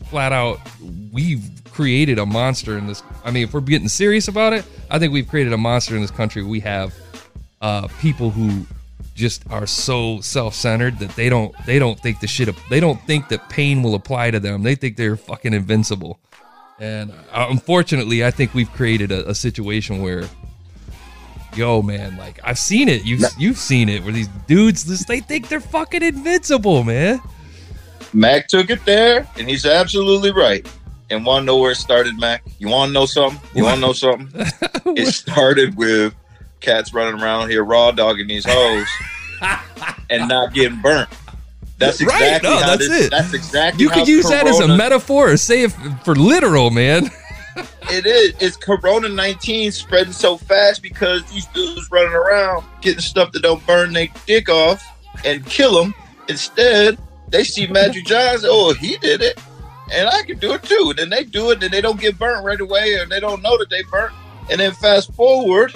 flat 0.09 0.33
out. 0.33 0.59
We've 1.11 1.41
created 1.71 2.19
a 2.19 2.25
monster 2.25 2.77
in 2.77 2.87
this. 2.87 3.01
I 3.23 3.31
mean, 3.31 3.43
if 3.43 3.53
we're 3.53 3.61
getting 3.61 3.87
serious 3.87 4.27
about 4.27 4.53
it, 4.53 4.65
I 4.91 4.99
think 4.99 5.13
we've 5.13 5.27
created 5.27 5.53
a 5.53 5.57
monster 5.57 5.95
in 5.95 6.01
this 6.01 6.11
country. 6.11 6.43
We 6.43 6.59
have 6.61 6.93
uh, 7.61 7.87
people 7.99 8.29
who 8.29 8.65
just 9.15 9.43
are 9.49 9.67
so 9.67 10.19
self-centered 10.21 10.99
that 10.99 11.15
they 11.15 11.29
don't 11.29 11.55
they 11.65 11.79
don't 11.79 11.99
think 11.99 12.19
the 12.19 12.27
shit. 12.27 12.53
They 12.69 12.79
don't 12.79 13.01
think 13.03 13.29
that 13.29 13.47
pain 13.49 13.83
will 13.83 13.95
apply 13.95 14.31
to 14.31 14.39
them. 14.39 14.63
They 14.63 14.75
think 14.75 14.97
they're 14.97 15.15
fucking 15.15 15.53
invincible. 15.53 16.19
And 16.79 17.11
uh, 17.31 17.47
unfortunately, 17.49 18.25
I 18.25 18.31
think 18.31 18.53
we've 18.53 18.71
created 18.73 19.11
a, 19.11 19.29
a 19.29 19.35
situation 19.35 20.01
where 20.01 20.27
yo 21.55 21.81
man 21.81 22.15
like 22.17 22.39
i've 22.43 22.57
seen 22.57 22.87
it 22.89 23.03
you've 23.05 23.23
you've 23.37 23.57
seen 23.57 23.89
it 23.89 24.03
where 24.03 24.13
these 24.13 24.27
dudes 24.47 24.85
just 24.85 25.07
they 25.07 25.19
think 25.19 25.47
they're 25.47 25.59
fucking 25.59 26.01
invincible 26.01 26.83
man 26.83 27.21
Mac 28.13 28.47
took 28.47 28.69
it 28.69 28.85
there, 28.85 29.27
and 29.37 29.49
he's 29.49 29.65
absolutely 29.65 30.31
right. 30.31 30.67
And 31.09 31.25
want 31.25 31.43
to 31.43 31.45
know 31.45 31.57
where 31.57 31.71
it 31.71 31.75
started, 31.75 32.17
Mac? 32.19 32.43
You 32.59 32.69
want 32.69 32.89
to 32.89 32.93
know 32.93 33.05
something? 33.05 33.41
You 33.55 33.63
want 33.63 33.75
to 33.75 33.81
know 33.81 33.93
something? 33.93 34.29
it 34.95 35.07
started 35.07 35.75
with 35.75 36.15
cats 36.59 36.93
running 36.93 37.21
around 37.21 37.49
here 37.49 37.63
raw 37.63 37.91
dogging 37.91 38.27
these 38.27 38.45
hoes 38.47 38.87
and 40.09 40.29
not 40.29 40.53
getting 40.53 40.81
burnt. 40.81 41.09
That's 41.77 42.01
Right, 42.01 42.41
no, 42.41 42.57
how 42.57 42.67
that's 42.67 42.87
this, 42.87 43.07
it. 43.07 43.11
That's 43.11 43.33
exactly 43.33 43.83
you 43.83 43.89
could 43.89 44.07
use 44.07 44.29
that 44.29 44.47
as 44.47 44.59
a 44.59 44.67
metaphor 44.67 45.31
or 45.31 45.37
say 45.37 45.63
it 45.63 45.71
for 46.05 46.15
literal 46.15 46.69
man 46.69 47.09
It 47.55 48.05
is. 48.05 48.33
It's 48.39 48.57
Corona 48.57 49.09
nineteen 49.09 49.71
spreading 49.71 50.13
so 50.13 50.37
fast 50.37 50.81
because 50.81 51.23
these 51.31 51.45
dudes 51.47 51.89
running 51.91 52.13
around 52.13 52.65
getting 52.81 53.01
stuff 53.01 53.31
that 53.33 53.41
don't 53.43 53.65
burn 53.67 53.93
their 53.93 54.07
dick 54.25 54.49
off 54.49 54.83
and 55.25 55.45
kill 55.45 55.81
them. 55.81 55.93
Instead, 56.29 56.97
they 57.29 57.43
see 57.43 57.67
Magic 57.67 58.05
Johnson. 58.05 58.49
Oh, 58.51 58.73
he 58.73 58.97
did 58.97 59.21
it, 59.21 59.39
and 59.91 60.09
I 60.09 60.23
can 60.23 60.39
do 60.39 60.53
it 60.53 60.63
too. 60.63 60.87
And 60.89 60.97
then 60.99 61.09
they 61.09 61.23
do 61.23 61.51
it, 61.51 61.61
and 61.63 61.71
they 61.71 61.81
don't 61.81 61.99
get 61.99 62.17
burnt 62.17 62.45
right 62.45 62.59
away, 62.59 62.95
and 62.99 63.11
they 63.11 63.19
don't 63.19 63.41
know 63.41 63.57
that 63.57 63.69
they 63.69 63.83
burnt. 63.83 64.13
And 64.49 64.59
then 64.59 64.71
fast 64.73 65.13
forward, 65.13 65.73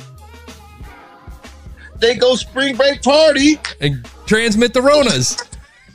they 2.00 2.16
go 2.16 2.36
spring 2.36 2.76
break 2.76 3.02
party 3.04 3.60
and 3.82 4.06
transmit 4.26 4.74
the 4.74 4.82
ronas 4.82 5.42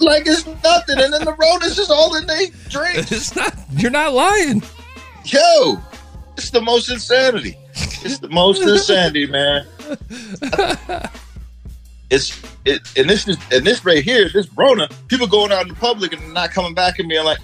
like 0.01 0.27
it's 0.27 0.45
nothing, 0.47 0.99
and 0.99 1.12
then 1.12 1.25
the 1.25 1.33
Ronas 1.33 1.79
is 1.79 1.90
all 1.90 2.16
in 2.16 2.27
they 2.27 2.47
drink. 2.68 3.11
it's 3.12 3.37
not 3.37 3.55
you're 3.77 3.90
not 3.90 4.12
lying 4.12 4.62
Yo, 5.25 5.79
it's 6.37 6.51
the 6.51 6.61
most 6.61 6.91
insanity. 6.91 7.57
It's 7.75 8.19
the 8.19 8.29
most 8.29 8.63
insanity, 8.63 9.27
man. 9.27 9.67
It's 12.11 12.39
it, 12.67 12.83
and 12.99 13.09
this 13.09 13.27
is 13.27 13.39
and 13.51 13.65
this 13.65 13.85
right 13.87 14.05
here, 14.05 14.29
this 14.29 14.47
Rona, 14.55 14.87
people 15.09 15.27
going 15.27 15.51
out 15.51 15.63
in 15.63 15.69
the 15.69 15.75
public 15.75 16.13
and 16.13 16.35
not 16.35 16.51
coming 16.51 16.75
back 16.75 16.99
and 16.99 17.09
being 17.09 17.25
like, 17.25 17.39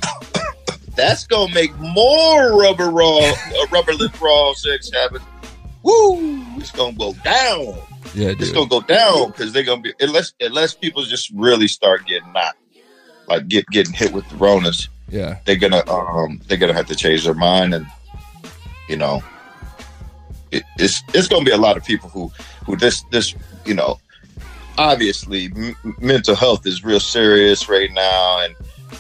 that's 0.95 1.27
gonna 1.27 1.55
make 1.55 1.75
more 1.79 2.61
rubber 2.61 2.91
raw, 2.91 3.19
uh, 3.19 3.67
rubber 3.71 3.95
lip 3.95 4.21
raw 4.21 4.53
sex 4.53 4.91
happen. 4.93 5.23
Woo! 5.83 6.45
It's 6.57 6.71
gonna 6.71 6.93
go 6.93 7.15
down. 7.25 7.79
yeah 8.15 8.35
It's 8.39 8.53
gonna 8.53 8.69
go 8.69 8.83
down 8.83 9.29
because 9.29 9.55
they're 9.55 9.63
gonna 9.63 9.81
be 9.81 9.95
unless 10.01 10.35
unless 10.41 10.75
people 10.75 11.03
just 11.05 11.31
really 11.31 11.69
start 11.69 12.07
getting 12.07 12.31
knocked, 12.35 12.59
like 13.27 13.49
get 13.49 13.67
getting 13.69 13.95
hit 13.95 14.13
with 14.13 14.29
the 14.29 14.37
Ronas 14.37 14.89
yeah 15.09 15.39
they're 15.45 15.57
gonna 15.57 15.83
um 15.89 16.41
they're 16.47 16.59
gonna 16.59 16.73
have 16.73 16.87
to 16.87 16.95
change 16.95 17.25
their 17.25 17.35
mind 17.35 17.75
and 17.75 17.87
you 18.89 18.97
know 18.97 19.23
it, 20.51 20.63
it's 20.79 21.03
it's 21.15 21.29
gonna 21.29 21.45
be 21.45 21.51
a 21.51 21.57
lot 21.57 21.77
of 21.77 21.85
people 21.85 22.09
who 22.09 22.31
who 22.65 22.77
this 22.77 23.03
this 23.11 23.35
you 23.65 23.75
know 23.75 23.99
obviously 24.77 25.47
m- 25.57 25.77
mental 26.01 26.35
health 26.35 26.67
is 26.67 26.85
real 26.85 27.01
serious 27.01 27.69
right 27.69 27.93
now 27.93 28.41
and 28.45 28.55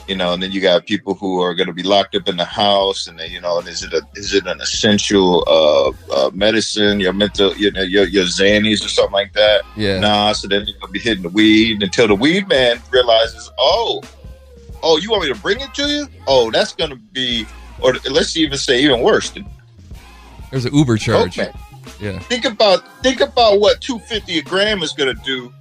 you 0.06 0.16
know, 0.16 0.32
and 0.32 0.42
then 0.42 0.52
you 0.52 0.60
got 0.60 0.86
people 0.86 1.14
who 1.14 1.40
are 1.40 1.54
going 1.54 1.66
to 1.66 1.72
be 1.72 1.82
locked 1.82 2.14
up 2.14 2.28
in 2.28 2.36
the 2.36 2.44
house, 2.44 3.06
and 3.06 3.18
then 3.18 3.30
you 3.30 3.40
know, 3.40 3.58
and 3.58 3.68
is 3.68 3.82
it 3.82 3.92
a 3.92 4.02
is 4.14 4.34
it 4.34 4.46
an 4.46 4.60
essential 4.60 5.44
uh, 5.46 6.14
uh, 6.14 6.30
medicine, 6.32 7.00
your 7.00 7.12
mental, 7.12 7.54
you 7.56 7.70
know, 7.70 7.82
your 7.82 8.06
your 8.06 8.24
Xannies 8.24 8.84
or 8.84 8.88
something 8.88 9.12
like 9.12 9.32
that? 9.34 9.62
Yeah. 9.76 10.00
Nah, 10.00 10.32
so 10.32 10.48
then 10.48 10.64
they're 10.64 10.74
gonna 10.80 10.92
be 10.92 10.98
hitting 10.98 11.22
the 11.22 11.28
weed 11.28 11.82
until 11.82 12.08
the 12.08 12.14
weed 12.14 12.48
man 12.48 12.80
realizes, 12.90 13.50
oh, 13.58 14.02
oh, 14.82 14.96
you 14.98 15.10
want 15.10 15.22
me 15.24 15.32
to 15.32 15.38
bring 15.40 15.60
it 15.60 15.72
to 15.74 15.82
you? 15.88 16.06
Oh, 16.26 16.50
that's 16.50 16.72
gonna 16.74 16.96
be, 16.96 17.46
or 17.80 17.94
let's 18.10 18.36
even 18.36 18.58
say 18.58 18.80
even 18.82 19.02
worse, 19.02 19.32
There's 20.50 20.64
an 20.64 20.74
Uber 20.74 20.96
charge. 20.96 21.36
man. 21.38 21.52
Yeah. 22.00 22.18
Think 22.20 22.44
about 22.44 22.86
think 23.02 23.20
about 23.20 23.60
what 23.60 23.80
two 23.80 23.98
fifty 24.00 24.38
a 24.38 24.42
gram 24.42 24.82
is 24.82 24.92
gonna 24.92 25.14
do 25.14 25.52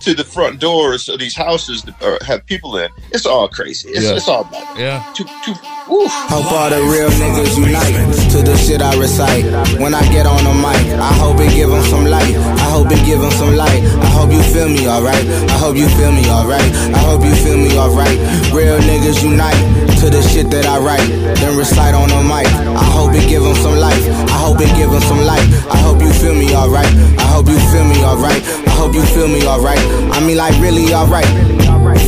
to 0.00 0.14
the 0.14 0.24
front 0.24 0.58
doors 0.60 1.10
of 1.10 1.18
these 1.18 1.36
houses 1.36 1.82
that 1.82 2.02
are, 2.02 2.18
have 2.24 2.46
people 2.46 2.78
in. 2.78 2.88
It's 3.12 3.26
all 3.26 3.48
crazy. 3.48 3.90
It's, 3.90 4.04
Yeah. 4.06 4.16
it's 4.16 4.28
all 4.28 4.44
bad. 4.44 4.78
Yeah. 4.78 5.12
Too, 5.12 5.24
too, 5.44 5.50
oof. 5.92 6.10
Hope 6.32 6.50
all 6.50 6.70
the 6.70 6.80
real 6.80 7.10
niggas 7.10 7.58
unite 7.58 8.30
to 8.32 8.40
the 8.42 8.56
shit 8.56 8.80
I 8.80 8.96
recite. 8.98 9.44
When 9.78 9.94
I 9.94 10.00
get 10.10 10.26
on 10.26 10.42
the 10.42 10.54
mic, 10.54 10.80
I 10.98 11.12
hope 11.20 11.38
it 11.40 11.52
give 11.52 11.68
them 11.68 11.84
some 11.84 12.06
light. 12.06 12.34
I 12.34 12.69
hope 12.80 12.92
it 12.96 13.04
give 13.04 13.20
some 13.34 13.54
light. 13.56 13.84
I 14.00 14.08
hope 14.16 14.32
you 14.32 14.42
feel 14.42 14.68
me 14.68 14.88
alright. 14.88 15.20
I 15.52 15.56
hope 15.60 15.76
you 15.76 15.88
feel 16.00 16.12
me 16.12 16.24
alright. 16.30 16.64
I 16.96 17.00
hope 17.04 17.22
you 17.22 17.34
feel 17.36 17.58
me 17.58 17.76
alright. 17.76 18.16
Real 18.56 18.80
niggas 18.80 19.22
unite 19.22 19.60
to 20.00 20.08
the 20.08 20.22
shit 20.22 20.48
that 20.50 20.64
I 20.64 20.80
write. 20.80 21.04
Then 21.36 21.58
recite 21.58 21.94
on 21.94 22.08
the 22.08 22.22
mic. 22.24 22.48
I 22.48 22.84
hope 22.96 23.12
it 23.12 23.28
give 23.28 23.44
some 23.58 23.76
life. 23.76 24.00
I 24.32 24.38
hope 24.40 24.60
it 24.60 24.72
give 24.80 24.90
some 25.04 25.20
light. 25.20 25.44
I 25.68 25.76
hope 25.76 26.00
you 26.00 26.12
feel 26.12 26.34
me 26.34 26.56
alright. 26.56 26.88
I 27.20 27.26
hope 27.28 27.48
you 27.48 27.60
feel 27.68 27.84
me 27.84 28.00
alright. 28.00 28.40
I 28.64 28.72
hope 28.72 28.94
you 28.94 29.04
feel 29.12 29.28
me 29.28 29.44
alright. 29.44 29.80
I 30.16 30.24
mean, 30.24 30.38
like, 30.38 30.56
really 30.56 30.88
alright. 30.94 31.28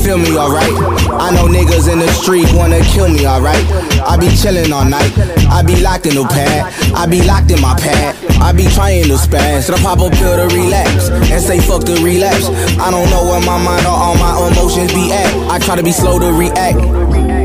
Feel 0.00 0.18
me 0.18 0.36
alright. 0.36 0.72
I 1.20 1.30
know 1.36 1.46
niggas 1.52 1.92
in 1.92 1.98
the 1.98 2.08
street 2.16 2.48
wanna 2.54 2.80
kill 2.80 3.08
me 3.08 3.26
alright. 3.26 3.62
I 4.02 4.16
be 4.16 4.26
chillin' 4.32 4.72
all 4.72 4.84
night. 4.84 5.12
I 5.52 5.62
be 5.62 5.80
locked 5.82 6.06
in 6.06 6.14
the 6.16 6.24
pad. 6.24 6.72
I 6.94 7.06
be 7.06 7.22
locked 7.22 7.50
in 7.50 7.60
my 7.60 7.74
pad. 7.78 8.16
I 8.40 8.52
be 8.52 8.66
trying 8.74 9.04
to 9.04 9.14
spaz. 9.14 9.70
So 9.70 9.74
I 9.74 9.78
pop 9.78 10.00
a 10.00 10.10
pill 10.10 10.34
to 10.36 10.54
relax 10.62 11.10
and 11.10 11.42
say 11.42 11.58
fuck 11.60 11.82
the 11.84 11.98
relapse. 12.02 12.48
I 12.78 12.90
don't 12.90 13.08
know 13.10 13.24
where 13.24 13.42
my 13.42 13.58
mind 13.58 13.86
or 13.86 13.96
all 13.96 14.16
my 14.16 14.32
emotions 14.48 14.92
be 14.92 15.12
at. 15.12 15.30
I 15.50 15.58
try 15.58 15.76
to 15.76 15.82
be 15.82 15.92
slow 15.92 16.18
to 16.18 16.32
react. 16.32 16.78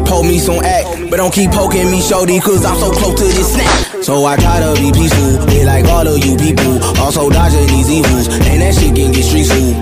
Pull 0.08 0.24
me 0.24 0.40
some 0.40 0.64
act, 0.64 1.10
but 1.10 1.18
don't 1.18 1.34
keep 1.34 1.52
poking 1.52 1.92
me 1.92 2.02
shorty, 2.02 2.40
cause 2.40 2.64
I'm 2.64 2.80
so 2.80 2.92
close 2.92 3.20
to 3.20 3.26
this 3.26 3.54
snap. 3.54 4.04
So 4.04 4.26
I 4.26 4.38
try 4.38 4.60
to 4.64 4.72
be 4.80 4.92
peaceful, 4.92 5.46
be 5.48 5.66
like 5.66 5.86
all 5.86 6.08
of 6.08 6.24
you 6.24 6.38
people. 6.38 6.80
Also 7.02 7.30
dodging 7.30 7.68
these 7.68 7.90
evils, 7.92 8.28
and 8.48 8.62
that 8.62 8.74
shit 8.74 8.96
can 8.96 9.12
get 9.12 9.26
street 9.26 9.48
food. 9.52 9.76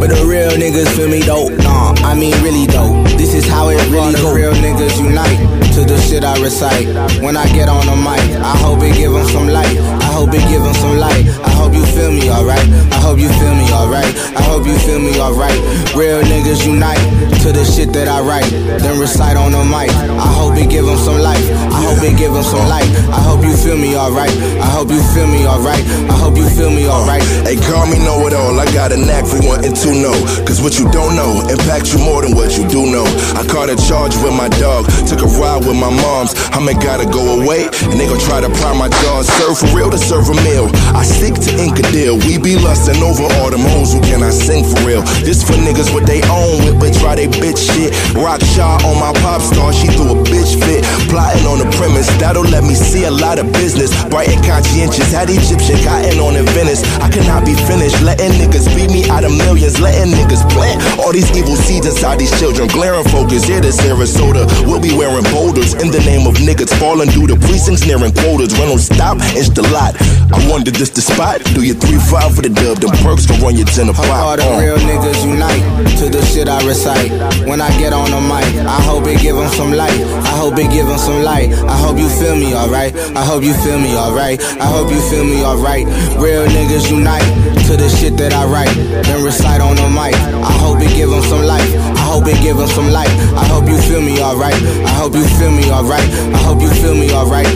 But 0.00 0.08
the 0.08 0.24
real 0.24 0.50
niggas 0.56 0.88
feel 0.96 1.08
me 1.08 1.20
dope. 1.20 1.52
Nah, 1.60 1.92
I 2.02 2.14
mean 2.14 2.34
really 2.42 2.66
dope. 2.66 3.06
This 3.20 3.34
is 3.34 3.46
how 3.46 3.68
it 3.68 3.76
really 3.92 4.14
go. 4.14 4.34
Real 4.34 4.54
niggas 4.54 4.98
unite 4.98 5.38
to 5.76 5.84
the 5.84 6.00
shit 6.00 6.24
I 6.24 6.40
recite. 6.40 6.88
When 7.22 7.36
I 7.36 7.46
get 7.52 7.68
on 7.68 7.84
the 7.84 7.94
mic, 7.94 8.24
I 8.40 8.56
hope 8.64 8.82
it 8.82 8.96
give 8.96 9.14
'em 9.14 9.28
some 9.28 9.46
light. 9.46 9.76
Hope 10.20 10.34
it 10.34 10.46
give 10.50 10.60
'em 10.60 10.74
some 10.74 10.98
light. 10.98 11.24
I 11.42 11.48
hope 11.48 11.72
you 11.72 11.82
feel 11.96 12.12
me 12.12 12.28
alright. 12.28 12.68
I 12.92 12.98
hope 13.00 13.18
you 13.18 13.30
feel 13.40 13.54
me 13.54 13.72
alright. 13.72 14.12
I 14.36 14.42
hope 14.42 14.66
you 14.66 14.76
feel 14.84 14.98
me 14.98 15.18
alright. 15.18 15.58
Real 15.96 16.20
niggas 16.20 16.60
unite 16.66 17.00
to 17.40 17.52
the 17.52 17.64
shit 17.64 17.94
that 17.94 18.06
I 18.06 18.20
write. 18.20 18.50
Then 18.84 19.00
recite 19.00 19.38
on 19.38 19.52
the 19.52 19.64
mic. 19.64 19.88
I 19.88 20.28
hope 20.38 20.58
it 20.58 20.68
give 20.68 20.86
'em 20.86 20.98
some 20.98 21.20
life. 21.22 21.46
I 21.72 21.80
hope 21.86 22.02
it 22.04 22.18
give 22.18 22.36
some 22.44 22.68
light. 22.68 22.84
I 23.16 23.20
hope 23.28 23.42
you 23.42 23.56
feel 23.56 23.78
me 23.78 23.96
alright. 23.96 24.34
I 24.60 24.68
hope 24.76 24.90
you 24.90 25.00
feel 25.14 25.26
me 25.26 25.46
alright. 25.46 25.82
I 26.12 26.16
hope 26.22 26.36
you 26.36 26.48
feel 26.50 26.70
me 26.70 26.84
alright. 26.86 27.22
Hey, 27.48 27.56
call 27.56 27.86
me 27.86 27.98
know 27.98 28.26
it 28.26 28.34
all. 28.34 28.60
I 28.60 28.66
got 28.76 28.92
a 28.92 28.98
knack 28.98 29.24
for 29.24 29.40
wanting 29.48 29.72
to 29.72 29.90
know. 30.04 30.16
Cause 30.44 30.60
what 30.60 30.78
you 30.78 30.84
don't 30.92 31.16
know 31.16 31.40
impacts 31.48 31.94
you 31.94 31.98
more 31.98 32.20
than 32.20 32.36
what 32.36 32.58
you 32.58 32.68
do 32.68 32.92
know. 32.92 33.06
I 33.40 33.42
caught 33.52 33.70
a 33.70 33.76
charge 33.88 34.14
with 34.22 34.34
my 34.34 34.48
dog. 34.60 34.84
Took 35.08 35.22
a 35.22 35.30
ride 35.40 35.64
with 35.64 35.76
my 35.76 35.88
moms. 35.88 36.34
I 36.52 36.60
may 36.60 36.74
gotta 36.74 37.06
go 37.06 37.40
away. 37.40 37.70
And 37.88 37.96
they 37.98 38.06
gon' 38.06 38.20
try 38.20 38.40
to 38.42 38.50
pry 38.60 38.72
my 38.76 38.90
jaws. 39.00 39.26
Serve 39.38 39.56
for 39.56 39.70
real 39.76 39.90
to 39.90 39.98
serve 40.10 40.26
a 40.26 40.34
meal. 40.42 40.66
I 40.90 41.06
stick 41.06 41.38
to 41.38 41.50
ink 41.54 41.78
a 41.78 41.86
deal. 41.94 42.18
We 42.26 42.34
be 42.34 42.58
lusting 42.58 42.98
over 42.98 43.22
all 43.38 43.46
them 43.54 43.62
hoes 43.62 43.94
who 43.94 44.02
cannot 44.02 44.34
sing 44.34 44.66
for 44.66 44.82
real. 44.82 45.06
This 45.22 45.46
for 45.46 45.54
niggas 45.54 45.94
with 45.94 46.02
they 46.02 46.18
own 46.26 46.66
whip, 46.66 46.82
but 46.82 46.90
try 46.98 47.14
they 47.14 47.30
bitch 47.30 47.62
shit. 47.62 47.94
Rock 48.18 48.42
shot 48.42 48.82
on 48.82 48.98
my 48.98 49.14
pop 49.22 49.38
star. 49.38 49.70
She 49.70 49.86
threw 49.94 50.10
a 50.10 50.18
bitch 50.26 50.58
fit. 50.58 50.82
Plotting 51.06 51.46
on 51.46 51.62
the 51.62 51.70
premise. 51.78 52.10
That'll 52.18 52.42
let 52.42 52.66
me 52.66 52.74
see 52.74 53.06
a 53.06 53.10
lot 53.10 53.38
of 53.38 53.46
business. 53.54 53.94
Bright 54.10 54.34
and 54.34 54.42
conscientious. 54.42 55.14
Had 55.14 55.30
Egyptian 55.30 55.78
cotton 55.86 56.18
on 56.18 56.34
in 56.34 56.46
Venice. 56.58 56.82
I 56.98 57.06
cannot 57.06 57.46
be 57.46 57.54
finished. 57.54 58.02
Letting 58.02 58.34
niggas 58.34 58.66
beat 58.74 58.90
me 58.90 59.06
out 59.06 59.22
of 59.22 59.30
millions. 59.30 59.78
Letting 59.78 60.10
niggas 60.10 60.42
plant 60.50 60.82
all 60.98 61.14
these 61.14 61.30
evil 61.38 61.54
seeds 61.54 61.86
inside 61.86 62.18
these 62.18 62.34
children. 62.42 62.66
Glaring 62.66 63.06
focus. 63.14 63.46
Here 63.46 63.62
to 63.62 63.70
Sarasota. 63.70 64.50
We'll 64.66 64.82
be 64.82 64.90
wearing 64.90 65.22
boulders 65.30 65.78
in 65.78 65.94
the 65.94 66.02
name 66.02 66.26
of 66.26 66.34
niggas 66.42 66.74
falling 66.82 67.14
through 67.14 67.30
the 67.30 67.38
precincts 67.46 67.86
nearing 67.86 68.10
quotas. 68.10 68.58
On 68.58 68.76
stop, 68.76 69.16
it's 69.38 69.48
the 69.48 69.62
lot. 69.70 69.99
I 70.32 70.38
wonder 70.50 70.70
this 70.70 70.90
the 70.90 71.00
spot. 71.00 71.42
Do 71.54 71.62
your 71.62 71.76
3-5 71.76 72.34
for 72.34 72.42
the 72.42 72.50
dub. 72.50 72.78
Them 72.78 72.90
perks 73.02 73.26
can 73.26 73.40
run 73.42 73.56
your 73.56 73.66
10 73.66 73.88
a 73.88 73.92
Hope 73.92 74.08
all 74.08 74.36
the 74.36 74.46
Uh. 74.46 74.60
real 74.60 74.78
niggas 74.78 75.24
unite 75.24 75.62
to 75.98 76.08
the 76.08 76.22
shit 76.26 76.48
I 76.48 76.60
recite. 76.66 77.10
When 77.46 77.60
I 77.60 77.70
get 77.78 77.92
on 77.92 78.10
the 78.10 78.20
mic, 78.20 78.46
I 78.66 78.80
hope 78.88 79.06
it 79.06 79.20
give 79.20 79.36
'em 79.36 79.50
some 79.56 79.72
light. 79.72 79.98
I 80.24 80.34
hope 80.40 80.58
it 80.58 80.70
give 80.70 80.88
'em 80.88 80.98
some 80.98 81.22
light. 81.22 81.50
I 81.68 81.76
hope 81.82 81.98
you 81.98 82.08
feel 82.08 82.36
me 82.36 82.54
alright. 82.54 82.94
I 83.16 83.24
hope 83.24 83.42
you 83.42 83.54
feel 83.54 83.78
me 83.78 83.96
alright. 83.96 84.40
I 84.60 84.66
hope 84.66 84.90
you 84.90 85.00
feel 85.10 85.24
me 85.24 85.44
alright. 85.44 85.86
Real 86.18 86.46
niggas 86.46 86.90
unite 86.90 87.26
to 87.66 87.76
the 87.76 87.88
shit 87.88 88.16
that 88.18 88.32
I 88.32 88.44
write. 88.44 88.74
Then 89.06 89.22
recite 89.24 89.60
on 89.60 89.76
the 89.76 89.88
mic. 89.88 90.14
I 90.50 90.52
hope 90.62 90.80
it 90.80 90.94
give 90.94 91.12
'em 91.12 91.22
some 91.28 91.44
life. 91.44 91.70
I 91.96 92.04
hope 92.10 92.26
it 92.28 92.40
give 92.42 92.58
'em 92.60 92.68
some 92.68 92.90
light. 92.92 93.10
I 93.36 93.44
hope 93.52 93.68
you 93.68 93.78
feel 93.78 94.00
me 94.00 94.20
alright. 94.20 94.60
I 94.86 94.92
hope 95.00 95.14
you 95.14 95.26
feel 95.38 95.50
me 95.50 95.70
alright. 95.70 96.08
I 96.34 96.38
hope 96.46 96.60
you 96.62 96.70
feel 96.82 96.94
me 96.94 97.10
alright. 97.12 97.48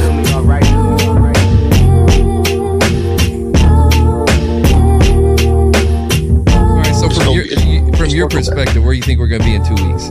Where 8.94 8.98
you 8.98 9.02
think 9.02 9.18
we're 9.18 9.26
gonna 9.26 9.42
be 9.42 9.57
in 9.57 9.64
two 9.64 9.74
weeks? 9.88 10.09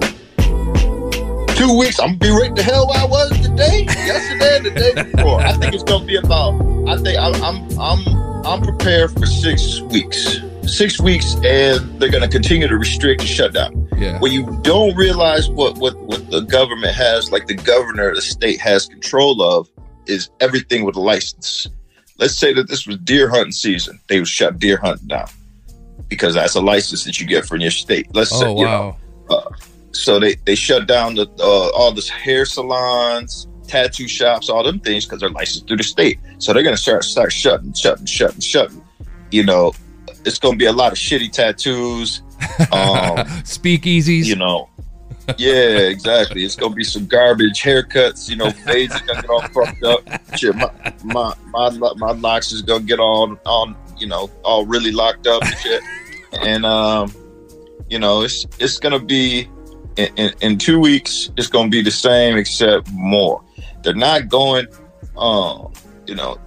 Two 1.58 1.78
weeks, 1.78 1.98
I'm 2.02 2.18
gonna 2.18 2.20
be 2.20 2.30
right 2.32 2.54
the 2.54 2.64
hell 2.64 2.86
where 2.90 3.00
I 3.00 3.06
was 3.06 3.30
today, 3.40 3.86
yesterday, 3.86 4.58
and 4.58 4.66
the 4.66 4.72
day 4.72 5.04
before. 5.04 5.40
I 5.40 5.54
think 5.54 5.74
it's 5.74 5.84
gonna 5.84 6.04
be 6.04 6.18
about. 6.18 6.56
I 6.90 6.98
think 6.98 7.18
I'm 7.18 7.34
I'm 7.42 7.80
I'm, 7.80 8.46
I'm 8.46 8.62
prepared 8.62 9.12
for 9.12 9.26
six 9.26 9.80
weeks. 9.80 10.40
Six 10.66 11.00
weeks, 11.00 11.36
and 11.46 11.98
they're 12.02 12.12
gonna 12.12 12.28
continue 12.28 12.68
to 12.68 12.78
restrict 12.78 13.22
and 13.22 13.30
shut 13.30 13.54
down. 13.54 13.88
Yeah. 13.96 14.20
What 14.20 14.32
you 14.32 14.46
don't 14.64 14.94
realize 14.98 15.50
what 15.50 15.78
what 15.78 15.98
what 16.00 16.30
the 16.30 16.42
government 16.42 16.94
has, 16.94 17.32
like 17.32 17.48
the 17.48 17.56
governor 17.56 18.10
of 18.10 18.16
the 18.16 18.22
state 18.22 18.60
has 18.60 18.88
control 18.88 19.42
of, 19.42 19.70
is 20.08 20.30
everything 20.42 20.84
with 20.84 20.98
a 20.98 21.02
license. 21.02 21.68
Let's 22.20 22.38
say 22.38 22.54
that 22.54 22.68
this 22.68 22.86
was 22.86 22.98
deer 22.98 23.30
hunting 23.30 23.54
season, 23.54 24.02
they 24.10 24.20
would 24.20 24.28
shut 24.28 24.60
deer 24.60 24.78
hunting 24.78 25.08
down 25.08 25.30
because 26.14 26.36
that's 26.36 26.56
a 26.56 26.62
license 26.62 27.04
that 27.06 27.20
you 27.20 27.28
get 27.28 27.46
from 27.46 27.60
your 27.62 27.72
state. 27.72 28.08
Let's 28.14 28.32
say, 28.32 28.46
Oh 28.46 28.58
you 28.58 28.66
know, 28.66 28.98
wow. 29.30 29.52
so 29.92 30.20
they 30.20 30.36
they 30.46 30.56
shut 30.56 30.88
down 30.88 31.16
the 31.16 31.28
uh, 31.40 31.70
all 31.78 31.92
this 31.92 32.10
hair 32.10 32.46
salons, 32.46 33.48
tattoo 33.68 34.08
shops, 34.08 34.50
all 34.50 34.64
them 34.64 34.80
things 34.80 35.06
because 35.06 35.20
they're 35.20 35.30
licensed 35.30 35.68
through 35.68 35.78
the 35.78 35.84
state. 35.84 36.20
So 36.40 36.54
they're 36.54 36.64
gonna 36.64 36.78
start 36.78 37.04
start 37.04 37.32
shutting, 37.32 37.74
shutting, 37.74 38.06
shutting, 38.06 38.42
shutting. 38.42 38.84
You 39.32 39.44
know, 39.44 39.74
it's 40.26 40.40
gonna 40.40 40.58
be 40.58 40.66
a 40.66 40.72
lot 40.74 40.92
of 40.92 40.98
shitty 40.98 41.32
tattoos. 41.32 42.22
Um, 42.74 43.18
Speakeasies. 43.46 44.26
you 44.26 44.36
know, 44.36 44.68
yeah, 45.38 45.78
exactly. 45.88 46.44
It's 46.44 46.56
gonna 46.56 46.76
be 46.76 46.84
some 46.84 47.06
garbage 47.06 47.62
haircuts. 47.62 48.30
You 48.30 48.36
know, 48.36 48.52
fades 48.52 48.94
are 48.94 49.06
gonna 49.06 49.22
get 49.22 49.30
all 49.30 49.42
fucked 49.42 49.84
up. 49.84 50.02
Shit, 50.38 50.56
my 50.56 50.70
my 51.04 51.34
my, 51.52 51.94
my 51.96 52.12
locks 52.12 52.52
is 52.52 52.62
gonna 52.62 52.84
get 52.84 53.00
all 53.00 53.38
on. 53.46 53.76
You 53.98 54.08
know, 54.08 54.30
all 54.44 54.66
really 54.66 54.92
locked 54.92 55.28
up 55.28 55.42
and 55.44 55.58
shit. 55.58 55.82
And 56.42 56.66
um, 56.66 57.14
you 57.90 58.00
know, 58.00 58.22
it's 58.22 58.46
it's 58.60 58.80
gonna 58.80 59.00
be 59.00 59.48
in, 59.98 60.10
in, 60.16 60.34
in 60.42 60.58
two 60.58 60.80
weeks. 60.80 61.30
It's 61.38 61.48
gonna 61.48 61.70
be 61.70 61.82
the 61.82 61.92
same 61.92 62.38
except 62.38 62.90
more. 62.92 63.44
They're 63.84 63.94
not 63.94 64.30
going. 64.30 64.68
Um, 65.18 65.72
you 66.08 66.16
know, 66.16 66.40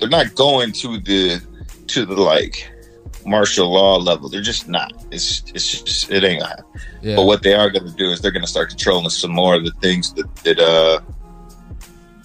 they're 0.00 0.08
not 0.08 0.34
going 0.34 0.72
to 0.72 0.98
the 0.98 1.40
to 1.88 2.04
the 2.04 2.14
like 2.16 2.70
martial 3.24 3.72
law 3.72 3.96
level. 3.96 4.28
They're 4.28 4.40
just 4.40 4.68
not. 4.68 4.92
It's 5.12 5.42
it's 5.54 5.82
just 5.82 6.10
it 6.10 6.24
ain't 6.24 6.40
gonna 6.40 6.50
happen. 6.50 6.64
yeah. 7.02 7.16
But 7.16 7.26
what 7.26 7.42
they 7.42 7.54
are 7.54 7.70
going 7.70 7.86
to 7.86 7.94
do 7.94 8.10
is 8.10 8.20
they're 8.20 8.30
going 8.32 8.44
to 8.44 8.48
start 8.50 8.70
controlling 8.70 9.10
some 9.10 9.30
more 9.30 9.54
of 9.54 9.64
the 9.64 9.70
things 9.82 10.12
that 10.14 10.34
that 10.44 10.58
uh 10.58 11.00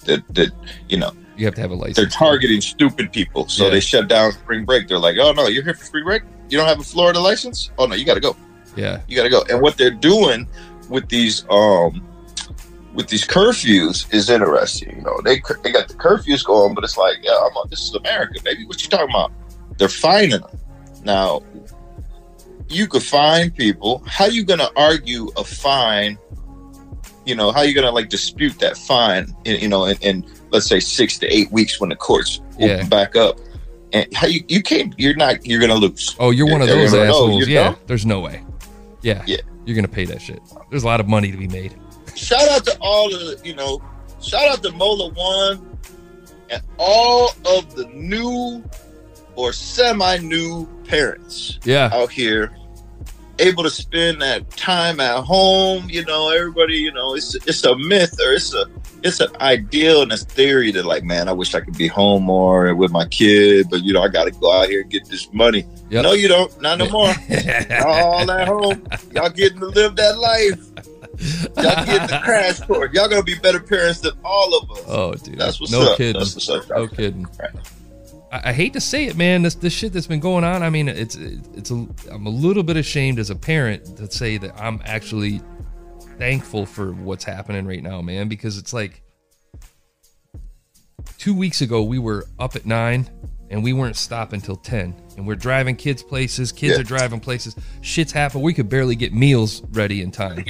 that 0.06 0.22
that 0.34 0.50
you 0.88 0.96
know 0.98 1.12
you 1.36 1.44
have 1.46 1.54
to 1.54 1.60
have 1.60 1.70
a 1.70 1.74
license. 1.74 1.96
they're 1.96 2.06
targeting 2.06 2.60
stupid 2.60 3.12
people. 3.12 3.48
So 3.48 3.64
Yeah. 3.64 3.70
they 3.70 3.80
shut 3.80 4.08
down 4.08 4.32
spring 4.32 4.64
break. 4.64 4.88
They're 4.88 4.98
like, 4.98 5.16
oh 5.18 5.32
no, 5.32 5.46
you're 5.48 5.64
here 5.64 5.74
for 5.74 5.84
spring 5.84 6.04
break. 6.04 6.22
You 6.54 6.60
don't 6.60 6.68
have 6.68 6.78
a 6.78 6.84
Florida 6.84 7.18
license. 7.18 7.72
Oh 7.78 7.86
no, 7.86 7.96
you 7.96 8.04
got 8.04 8.14
to 8.14 8.20
go. 8.20 8.36
Yeah. 8.76 9.00
You 9.08 9.16
got 9.16 9.24
to 9.24 9.28
go. 9.28 9.42
And 9.50 9.60
what 9.60 9.76
they're 9.76 9.90
doing 9.90 10.46
with 10.88 11.08
these 11.08 11.44
um 11.50 12.00
with 12.94 13.08
these 13.08 13.26
curfews 13.26 14.06
is 14.14 14.30
interesting. 14.30 14.94
You 14.98 15.02
know, 15.02 15.20
they 15.24 15.42
they 15.64 15.72
got 15.72 15.88
the 15.88 15.94
curfews 15.94 16.44
going, 16.44 16.72
but 16.76 16.84
it's 16.84 16.96
like, 16.96 17.16
yeah, 17.22 17.32
I'm, 17.44 17.68
this 17.68 17.80
is 17.88 17.92
America, 17.96 18.40
baby. 18.44 18.64
What 18.66 18.80
you 18.84 18.88
talking 18.88 19.10
about? 19.10 19.32
They're 19.78 19.88
fining 19.88 20.30
them 20.42 20.60
now. 21.02 21.42
you 22.68 22.86
could 22.86 23.02
fine 23.02 23.50
people. 23.50 24.04
How 24.06 24.26
you 24.26 24.44
gonna 24.44 24.70
argue 24.76 25.30
a 25.36 25.42
fine? 25.42 26.16
You 27.26 27.34
know, 27.34 27.50
how 27.50 27.62
you 27.62 27.74
gonna 27.74 27.90
like 27.90 28.10
dispute 28.10 28.60
that 28.60 28.76
fine? 28.78 29.34
in- 29.44 29.58
You 29.60 29.66
know, 29.68 29.86
in, 29.86 29.96
in 30.02 30.24
let's 30.52 30.66
say 30.66 30.78
six 30.78 31.18
to 31.18 31.26
eight 31.26 31.50
weeks 31.50 31.80
when 31.80 31.90
the 31.90 31.96
courts 31.96 32.40
Yeah. 32.60 32.74
open 32.74 32.88
back 32.90 33.16
up, 33.16 33.40
and 33.94 34.12
how 34.14 34.26
you 34.26 34.42
you 34.48 34.62
can't? 34.62 34.92
You're 34.98 35.14
not. 35.16 35.46
You're 35.46 35.60
gonna 35.60 35.74
lose. 35.74 36.14
Oh, 36.18 36.30
you're 36.30 36.50
one 36.50 36.60
of 36.60 36.68
those 36.68 36.92
no, 36.92 37.02
assholes. 37.02 37.46
you 37.48 37.54
Yeah, 37.54 37.70
know? 37.70 37.78
there's 37.86 38.04
no 38.04 38.20
way. 38.20 38.44
Yeah, 39.02 39.22
Yeah. 39.26 39.38
you're 39.64 39.76
gonna 39.76 39.88
pay 39.88 40.04
that 40.06 40.20
shit. 40.20 40.40
There's 40.70 40.82
a 40.82 40.86
lot 40.86 41.00
of 41.00 41.08
money 41.08 41.30
to 41.30 41.36
be 41.38 41.48
made. 41.48 41.74
Shout 42.14 42.46
out 42.50 42.64
to 42.66 42.76
all 42.80 43.08
the 43.08 43.40
you 43.44 43.54
know. 43.54 43.80
Shout 44.20 44.48
out 44.48 44.62
to 44.62 44.72
Mola 44.72 45.10
One 45.10 45.78
and 46.50 46.62
all 46.78 47.30
of 47.46 47.74
the 47.74 47.86
new 47.92 48.62
or 49.36 49.52
semi-new 49.52 50.66
parents. 50.84 51.58
Yeah, 51.64 51.90
out 51.92 52.10
here 52.10 52.54
able 53.38 53.62
to 53.62 53.70
spend 53.70 54.22
that 54.22 54.48
time 54.50 55.00
at 55.00 55.22
home 55.22 55.88
you 55.88 56.04
know 56.04 56.30
everybody 56.30 56.76
you 56.76 56.92
know 56.92 57.14
it's 57.14 57.34
it's 57.46 57.64
a 57.64 57.76
myth 57.76 58.14
or 58.24 58.32
it's 58.32 58.54
a 58.54 58.66
it's 59.02 59.20
an 59.20 59.28
ideal 59.40 60.02
and 60.02 60.12
a 60.12 60.16
theory 60.16 60.70
that 60.70 60.84
like 60.84 61.04
man 61.04 61.28
i 61.28 61.32
wish 61.32 61.54
i 61.54 61.60
could 61.60 61.76
be 61.76 61.86
home 61.86 62.22
more 62.22 62.74
with 62.74 62.90
my 62.90 63.06
kid 63.06 63.66
but 63.70 63.82
you 63.82 63.92
know 63.92 64.02
i 64.02 64.08
gotta 64.08 64.30
go 64.30 64.52
out 64.52 64.68
here 64.68 64.82
and 64.82 64.90
get 64.90 65.08
this 65.08 65.32
money. 65.32 65.66
Yep. 65.90 66.02
no 66.02 66.12
you 66.12 66.28
don't. 66.28 66.60
Not 66.62 66.78
no 66.78 66.88
more. 66.90 67.08
All 67.84 68.30
at 68.30 68.48
home. 68.48 68.86
Y'all 69.12 69.30
getting 69.30 69.60
to 69.60 69.66
live 69.66 69.96
that 69.96 70.18
life. 70.18 70.58
Y'all 71.56 71.84
getting 71.84 72.08
the 72.08 72.20
crash 72.24 72.60
course 72.60 72.92
y'all 72.92 73.08
gonna 73.08 73.22
be 73.22 73.38
better 73.38 73.60
parents 73.60 74.00
than 74.00 74.12
all 74.24 74.56
of 74.58 74.70
us. 74.70 74.84
Oh, 74.88 75.14
dude, 75.14 75.38
that's 75.38 75.60
what's 75.60 75.72
no 75.72 75.92
up. 75.92 75.96
kidding. 75.96 76.18
that's 76.18 76.34
what's 76.34 76.48
up. 76.48 76.68
No 76.70 76.88
kidding. 76.88 77.26
I, 77.40 77.46
I 78.44 78.52
hate 78.52 78.72
to 78.72 78.80
say 78.80 79.06
it, 79.06 79.16
man. 79.16 79.42
This 79.42 79.54
this 79.54 79.72
shit 79.72 79.92
that's 79.92 80.06
been 80.06 80.20
going 80.20 80.44
on. 80.44 80.62
I 80.62 80.70
mean, 80.70 80.88
it's 80.88 81.14
it's 81.16 81.70
a. 81.70 81.86
I'm 82.10 82.26
a 82.26 82.30
little 82.30 82.62
bit 82.62 82.76
ashamed 82.76 83.18
as 83.18 83.30
a 83.30 83.36
parent 83.36 83.96
to 83.98 84.10
say 84.10 84.38
that 84.38 84.54
I'm 84.60 84.80
actually 84.84 85.40
thankful 86.18 86.66
for 86.66 86.92
what's 86.92 87.24
happening 87.24 87.66
right 87.66 87.82
now, 87.82 88.00
man. 88.02 88.28
Because 88.28 88.58
it's 88.58 88.72
like 88.72 89.02
two 91.18 91.34
weeks 91.34 91.60
ago 91.60 91.82
we 91.82 91.98
were 91.98 92.26
up 92.38 92.56
at 92.56 92.66
nine 92.66 93.08
and 93.50 93.62
we 93.62 93.72
weren't 93.72 93.96
stopping 93.96 94.40
till 94.40 94.56
ten, 94.56 94.94
and 95.16 95.26
we're 95.26 95.34
driving 95.36 95.76
kids 95.76 96.02
places. 96.02 96.50
Kids 96.50 96.74
Yeah. 96.74 96.80
are 96.80 96.84
driving 96.84 97.20
places. 97.20 97.54
Shit's 97.82 98.10
happened. 98.12 98.42
We 98.42 98.54
could 98.54 98.68
barely 98.68 98.96
get 98.96 99.12
meals 99.12 99.62
ready 99.70 100.02
in 100.02 100.10
time. 100.10 100.44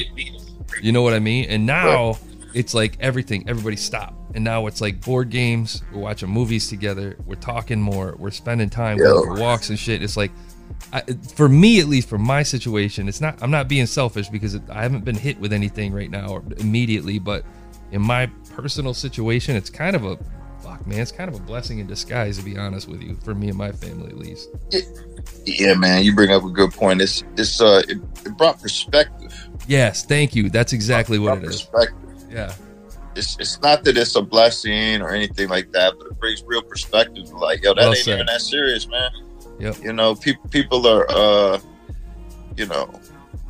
You 0.81 0.93
know 0.93 1.03
what 1.03 1.13
I 1.13 1.19
mean? 1.19 1.47
And 1.51 1.67
now 1.67 2.19
it's 2.55 2.73
like 2.73 2.97
everything, 3.01 3.49
everybody 3.49 3.77
stop. 3.77 4.15
And 4.35 4.43
now 4.45 4.67
it's 4.67 4.81
like 4.81 5.01
board 5.01 5.31
games, 5.31 5.83
we're 5.93 6.01
watching 6.01 6.29
movies 6.29 6.69
together, 6.69 7.17
we're 7.25 7.37
talking 7.37 7.81
more, 7.81 8.15
we're 8.19 8.31
spending 8.31 8.69
time 8.69 8.99
Yo. 8.99 9.05
going 9.05 9.37
for 9.37 9.41
walks 9.41 9.71
and 9.71 9.79
shit. 9.79 10.03
It's 10.03 10.17
like, 10.17 10.33
I, 10.93 11.03
for 11.35 11.49
me 11.49 11.81
at 11.81 11.87
least, 11.87 12.09
for 12.09 12.19
my 12.19 12.43
situation, 12.43 13.09
it's 13.09 13.21
not, 13.21 13.41
I'm 13.43 13.51
not 13.51 13.69
being 13.69 13.87
selfish 13.87 14.29
because 14.29 14.55
it, 14.55 14.63
I 14.71 14.83
haven't 14.83 15.05
been 15.05 15.17
hit 15.17 15.39
with 15.39 15.53
anything 15.53 15.93
right 15.93 16.11
now 16.11 16.29
or 16.29 16.43
immediately, 16.59 17.19
but 17.19 17.45
in 17.93 18.03
my 18.03 18.27
personal 18.55 18.95
situation, 18.95 19.55
it's 19.57 19.71
kind 19.71 19.95
of 19.95 20.05
a, 20.05 20.19
fuck 20.61 20.85
man, 20.87 21.01
it's 21.01 21.13
kind 21.13 21.29
of 21.29 21.37
a 21.37 21.43
blessing 21.43 21.79
in 21.79 21.87
disguise 21.87 22.39
to 22.39 22.45
be 22.45 22.57
honest 22.57 22.89
with 22.89 23.03
you, 23.03 23.17
for 23.23 23.35
me 23.35 23.49
and 23.49 23.59
my 23.59 23.71
family 23.71 24.09
at 24.09 24.19
least. 24.19 24.49
yeah 25.47 25.75
man 25.75 26.03
you 26.05 26.15
bring 26.15 26.31
up 26.31 26.45
a 26.45 26.51
good 26.51 26.71
point 26.71 27.01
it's 27.01 27.25
it's 27.37 27.61
uh 27.61 27.83
it, 27.89 27.99
it 28.27 28.37
brought 28.37 28.61
perspective 28.61 29.49
Yes, 29.67 30.05
thank 30.05 30.35
you. 30.35 30.51
That's 30.51 30.73
exactly 30.73 31.19
what 31.19 31.39
it 31.39 31.45
is. 31.45 31.63
perspective 31.63 32.25
Yeah. 32.31 32.55
It's, 33.17 33.39
it's 33.39 33.61
not 33.61 33.85
that 33.85 33.97
it's 33.97 34.17
a 34.17 34.23
blessing 34.23 35.01
or 35.03 35.11
anything 35.11 35.49
like 35.49 35.71
that, 35.73 35.95
but 35.99 36.07
it 36.09 36.19
brings 36.19 36.43
real 36.45 36.63
perspective. 36.63 37.31
Like, 37.33 37.63
yo, 37.63 37.75
that 37.75 37.83
Well 37.83 37.91
ain't 37.91 37.99
said. 37.99 38.15
even 38.15 38.27
that 38.27 38.41
serious, 38.41 38.89
man. 38.89 39.11
Yep. 39.59 39.77
You 39.83 39.93
know, 39.93 40.15
people 40.15 40.49
people 40.51 40.87
are, 40.87 41.07
uh, 41.11 41.61
you 42.57 42.67
know, 42.67 42.91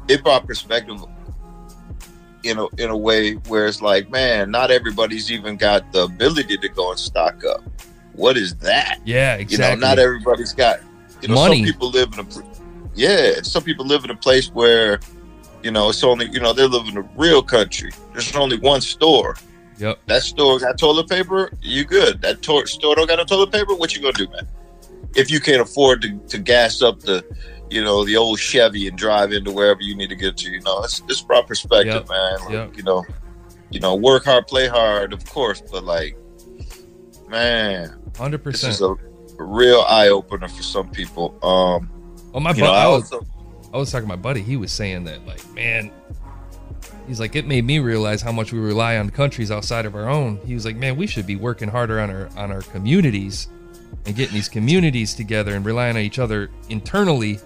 it 0.08 0.22
brought 0.22 0.46
perspective 0.46 1.02
in 2.42 2.58
a 2.58 2.66
in 2.76 2.90
a 2.90 2.96
way 2.96 3.34
where 3.34 3.66
it's 3.66 3.80
like, 3.80 4.10
man, 4.10 4.50
not 4.50 4.70
everybody's 4.70 5.32
even 5.32 5.56
got 5.56 5.90
the 5.92 6.04
ability 6.04 6.58
to 6.58 6.68
go 6.68 6.90
and 6.90 6.98
stock 6.98 7.42
up. 7.44 7.62
What 8.12 8.36
is 8.36 8.54
that? 8.56 9.00
Yeah, 9.04 9.36
exactly. 9.36 9.74
You 9.74 9.80
know, 9.80 9.88
not 9.88 9.98
everybody's 9.98 10.52
got. 10.52 10.80
You 11.22 11.28
know, 11.28 11.34
Money. 11.36 11.64
some 11.64 11.72
people 11.72 11.90
live 11.90 12.12
in 12.12 12.20
a. 12.20 12.26
Yeah, 12.94 13.40
some 13.42 13.62
people 13.62 13.86
live 13.86 14.04
in 14.04 14.10
a 14.10 14.16
place 14.16 14.50
where, 14.50 15.00
you 15.62 15.70
know, 15.70 15.88
it's 15.88 16.04
only 16.04 16.26
you 16.26 16.38
know 16.38 16.52
they 16.52 16.66
live 16.66 16.86
in 16.86 16.98
a 16.98 17.08
real 17.16 17.42
country. 17.42 17.90
There's 18.12 18.34
only 18.36 18.58
one 18.58 18.82
store. 18.82 19.36
Yep. 19.78 19.98
That 20.06 20.22
store 20.22 20.58
got 20.58 20.78
toilet 20.78 21.08
paper, 21.08 21.50
you 21.62 21.84
good. 21.84 22.20
That 22.22 22.42
to- 22.42 22.66
store 22.66 22.94
don't 22.94 23.08
got 23.08 23.18
no 23.18 23.24
toilet 23.24 23.50
paper, 23.52 23.74
what 23.74 23.94
you 23.94 24.02
gonna 24.02 24.12
do, 24.14 24.28
man? 24.28 24.46
If 25.14 25.30
you 25.30 25.40
can't 25.40 25.60
afford 25.60 26.02
to, 26.02 26.18
to 26.28 26.38
gas 26.38 26.80
up 26.82 27.00
the, 27.00 27.24
you 27.70 27.82
know, 27.82 28.04
the 28.04 28.16
old 28.16 28.38
Chevy 28.38 28.86
and 28.88 28.96
drive 28.98 29.32
into 29.32 29.50
wherever 29.52 29.80
you 29.80 29.96
need 29.96 30.08
to 30.10 30.16
get 30.16 30.36
to, 30.38 30.50
you 30.50 30.60
know, 30.60 30.82
it's 30.84 31.02
it's 31.08 31.20
about 31.22 31.46
perspective, 31.48 32.06
Yep. 32.06 32.08
man. 32.08 32.40
Like, 32.40 32.50
Yep. 32.50 32.76
You 32.76 32.82
know, 32.84 33.04
you 33.70 33.80
know, 33.80 33.94
work 33.96 34.24
hard, 34.24 34.46
play 34.46 34.68
hard, 34.68 35.12
of 35.12 35.24
course, 35.28 35.60
but 35.60 35.82
like, 35.84 36.16
man, 37.28 37.94
Hundred 38.16 38.44
this 38.44 38.62
percent. 38.62 38.74
is 38.74 38.80
a 38.82 38.94
real 39.38 39.80
eye 39.88 40.08
opener 40.08 40.48
for 40.48 40.62
some 40.62 40.88
people. 40.90 41.36
Um, 41.42 41.90
Well, 42.32 42.40
my 42.40 42.50
you 42.50 42.56
bu- 42.56 42.60
know, 42.62 42.72
I 42.72 42.86
was 42.86 43.12
I 43.72 43.76
was 43.76 43.90
talking 43.90 44.06
to 44.08 44.08
my 44.08 44.20
buddy. 44.20 44.42
He 44.42 44.56
was 44.56 44.70
saying 44.72 45.04
that 45.04 45.26
like, 45.26 45.44
man, 45.54 45.90
he's 47.06 47.20
like, 47.20 47.36
it 47.36 47.46
made 47.46 47.64
me 47.64 47.78
realize 47.78 48.22
how 48.22 48.32
much 48.32 48.52
we 48.52 48.58
rely 48.58 48.96
on 48.96 49.10
countries 49.10 49.50
outside 49.50 49.86
of 49.86 49.94
our 49.94 50.08
own. 50.08 50.38
He 50.44 50.54
was 50.54 50.64
like, 50.64 50.76
man, 50.76 50.96
we 50.96 51.06
should 51.06 51.26
be 51.26 51.36
working 51.36 51.68
harder 51.68 52.00
on 52.00 52.10
our 52.10 52.28
on 52.36 52.50
our 52.50 52.62
communities 52.62 53.48
and 54.06 54.14
getting 54.14 54.34
these 54.34 54.48
communities 54.48 55.14
together 55.14 55.54
and 55.54 55.64
relying 55.64 55.96
on 55.96 56.02
each 56.02 56.18
other 56.18 56.50
internally. 56.68 57.38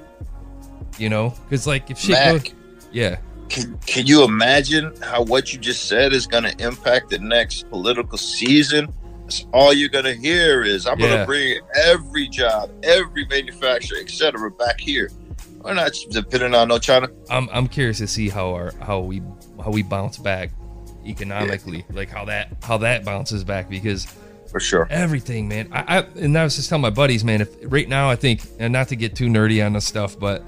You 0.99 1.09
know, 1.09 1.35
because 1.45 1.67
like 1.67 1.91
if 1.91 1.99
shit 1.99 2.11
Mac. 2.11 2.45
goes, 2.45 2.55
yeah, 2.91 3.19
can, 3.49 3.79
can 3.87 4.07
you 4.07 4.25
imagine 4.25 4.93
how 5.03 5.23
what 5.23 5.53
you 5.53 5.59
just 5.59 5.87
said 5.87 6.13
is 6.13 6.27
going 6.27 6.45
to 6.45 6.65
impact 6.65 7.11
the 7.11 7.19
next 7.19 7.69
political 7.71 8.19
season? 8.19 8.93
That's 9.23 9.47
all 9.53 9.73
you're 9.73 9.89
going 9.89 10.05
to 10.05 10.15
hear 10.15 10.63
is 10.63 10.87
I'm 10.87 10.99
going 10.99 11.19
to 11.19 11.27
bring 11.27 11.61
every 11.77 12.29
job, 12.29 12.71
every 12.83 13.27
manufacturer, 13.27 13.99
etc., 13.99 14.51
back 14.51 14.81
here. 14.81 15.11
We're 15.61 15.75
not 15.75 15.93
depending 16.11 16.55
on 16.55 16.69
no 16.69 16.79
China. 16.79 17.09
I'm 17.31 17.49
I'm 17.53 17.67
curious 17.67 17.99
to 17.99 18.07
see 18.07 18.29
how 18.29 18.53
our 18.55 18.73
how 18.81 19.01
we 19.01 19.23
how 19.63 19.71
we 19.71 19.83
bounce 19.83 20.19
back 20.19 20.51
economically, 21.07 21.85
like 21.91 22.11
how 22.11 22.25
that 22.27 22.49
how 22.63 22.79
that 22.79 23.05
bounces 23.05 23.45
back 23.45 23.69
because 23.71 24.07
For 24.51 24.61
sure. 24.61 24.87
everything, 24.91 25.49
man. 25.49 25.69
I, 25.73 25.99
I 25.99 26.03
and 26.17 26.37
I 26.37 26.45
was 26.45 26.57
just 26.57 26.69
telling 26.69 26.83
my 26.83 26.91
buddies, 26.91 27.25
man. 27.25 27.41
If 27.41 27.49
right 27.65 27.89
now, 27.89 28.11
I 28.11 28.17
think, 28.17 28.43
and 28.59 28.73
not 28.73 28.89
to 28.89 28.97
get 28.97 29.15
too 29.17 29.27
nerdy 29.29 29.65
on 29.65 29.73
this 29.75 29.85
stuff, 29.87 30.19
but 30.19 30.43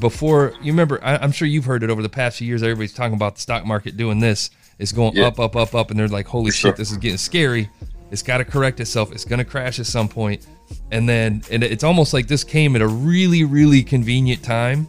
before 0.00 0.52
you 0.62 0.72
remember, 0.72 1.02
I, 1.02 1.16
I'm 1.16 1.32
sure 1.32 1.46
you've 1.46 1.64
heard 1.64 1.82
it 1.82 1.90
over 1.90 2.02
the 2.02 2.08
past 2.08 2.38
few 2.38 2.46
years. 2.46 2.62
Everybody's 2.62 2.92
talking 2.94 3.14
about 3.14 3.36
the 3.36 3.40
stock 3.40 3.64
market 3.64 3.96
doing 3.96 4.20
this. 4.20 4.50
It's 4.78 4.92
going 4.92 5.14
Yeah. 5.16 5.26
up, 5.28 5.40
up, 5.40 5.56
up, 5.56 5.74
up, 5.74 5.90
and 5.90 5.98
they're 5.98 6.08
like, 6.08 6.26
"Holy 6.26 6.50
For 6.50 6.56
shit, 6.56 6.60
sure. 6.60 6.72
this 6.72 6.90
is 6.90 6.98
getting 6.98 7.18
scary." 7.18 7.70
It's 8.10 8.22
got 8.22 8.38
to 8.38 8.44
correct 8.44 8.78
itself. 8.78 9.10
It's 9.10 9.24
going 9.24 9.40
to 9.40 9.44
crash 9.44 9.80
at 9.80 9.86
some 9.86 10.06
point, 10.08 10.46
and 10.92 11.08
then 11.08 11.42
and 11.50 11.64
it's 11.64 11.82
almost 11.82 12.12
like 12.12 12.28
this 12.28 12.44
came 12.44 12.76
at 12.76 12.82
a 12.82 12.86
really, 12.86 13.42
really 13.42 13.82
convenient 13.82 14.42
time. 14.44 14.88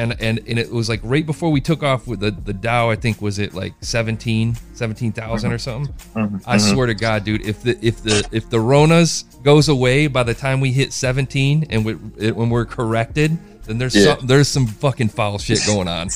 And, 0.00 0.16
and 0.18 0.40
and 0.48 0.58
it 0.58 0.70
was 0.70 0.88
like 0.88 1.00
right 1.02 1.26
before 1.26 1.50
we 1.50 1.60
took 1.60 1.82
off 1.82 2.06
with 2.06 2.20
the, 2.20 2.30
the 2.30 2.54
Dow, 2.54 2.88
I 2.88 2.96
think 2.96 3.20
was 3.20 3.38
it 3.38 3.52
like 3.52 3.74
17, 3.80 4.54
17,000 4.72 5.52
or 5.52 5.54
mm-hmm. 5.54 5.58
something. 5.58 5.94
Mm-hmm. 6.14 6.36
I 6.48 6.56
mm-hmm. 6.56 6.74
swear 6.74 6.86
to 6.86 6.94
God, 6.94 7.24
dude, 7.24 7.42
if 7.42 7.62
the 7.62 7.78
if 7.84 8.02
the 8.02 8.26
if 8.32 8.48
the 8.48 8.56
Ronas 8.56 9.24
goes 9.42 9.68
away 9.68 10.06
by 10.06 10.22
the 10.22 10.32
time 10.32 10.60
we 10.60 10.72
hit 10.72 10.94
17 10.94 11.66
and 11.68 11.84
we, 11.84 11.98
it, 12.16 12.34
when 12.34 12.48
we're 12.48 12.64
corrected, 12.64 13.38
then 13.64 13.76
there's 13.76 13.94
Yeah. 13.94 14.16
some 14.16 14.26
there's 14.26 14.48
some 14.48 14.66
fucking 14.66 15.10
foul 15.10 15.38
shit 15.38 15.60
going 15.66 15.86
on. 15.86 16.08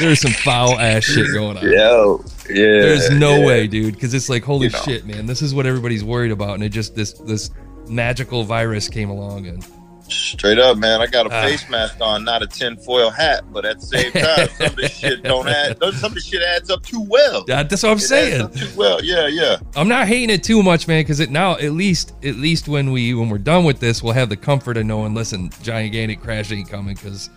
there's 0.00 0.20
some 0.20 0.32
foul 0.32 0.76
ass 0.76 1.04
shit 1.04 1.32
going 1.32 1.58
on. 1.58 1.62
Yo, 1.62 2.24
yeah. 2.50 2.54
There's 2.56 3.08
no 3.10 3.36
yeah. 3.38 3.46
way, 3.46 3.66
dude, 3.68 3.94
because 3.94 4.14
it's 4.14 4.28
like 4.28 4.42
holy 4.42 4.66
You 4.66 4.72
know. 4.72 4.78
shit, 4.80 5.06
man. 5.06 5.26
This 5.26 5.42
is 5.42 5.54
what 5.54 5.64
everybody's 5.64 6.02
worried 6.02 6.32
about, 6.32 6.54
and 6.54 6.64
it 6.64 6.70
just 6.70 6.96
this 6.96 7.12
this 7.12 7.50
magical 7.88 8.42
virus 8.42 8.88
came 8.88 9.10
along 9.10 9.46
and 9.46 9.64
Straight 10.08 10.58
up, 10.58 10.78
man. 10.78 11.00
I 11.00 11.06
got 11.06 11.26
a 11.26 11.34
Ah. 11.34 11.42
face 11.42 11.68
mask 11.68 11.96
on, 12.00 12.24
not 12.24 12.42
a 12.42 12.46
tinfoil 12.46 13.10
hat, 13.10 13.44
but 13.52 13.64
at 13.64 13.78
the 13.80 13.86
same 13.86 14.10
time, 14.12 14.48
some 14.56 14.66
of 14.66 14.76
this 14.76 14.96
shit 14.98 15.22
don't 15.22 15.46
add. 15.48 15.78
Some 15.94 16.12
of 16.12 16.14
this 16.14 16.26
shit 16.26 16.42
adds 16.42 16.70
up 16.70 16.82
too 16.82 17.02
well. 17.08 17.44
that, 17.44 17.68
that's 17.68 17.82
what 17.82 17.90
I'm 17.92 17.98
It 17.98 18.00
saying. 18.00 18.50
too 18.50 18.68
well. 18.76 19.02
Yeah, 19.04 19.26
yeah. 19.26 19.58
I'm 19.76 19.88
not 19.88 20.06
hating 20.08 20.30
it 20.30 20.42
too 20.42 20.62
much, 20.62 20.88
man, 20.88 21.00
because 21.00 21.20
it 21.20 21.30
now 21.30 21.52
at 21.58 21.72
least 21.72 22.14
at 22.24 22.36
least 22.36 22.68
when 22.68 22.90
we 22.92 23.12
when 23.14 23.28
we're 23.28 23.38
done 23.38 23.64
with 23.64 23.80
this, 23.80 24.02
we'll 24.02 24.14
have 24.14 24.28
the 24.30 24.36
comfort 24.36 24.76
of 24.76 24.86
knowing. 24.86 25.14
Listen, 25.14 25.50
gigantic 25.62 26.20
crash 26.20 26.50
ain't 26.52 26.68
coming 26.68 26.94
because 26.94 27.28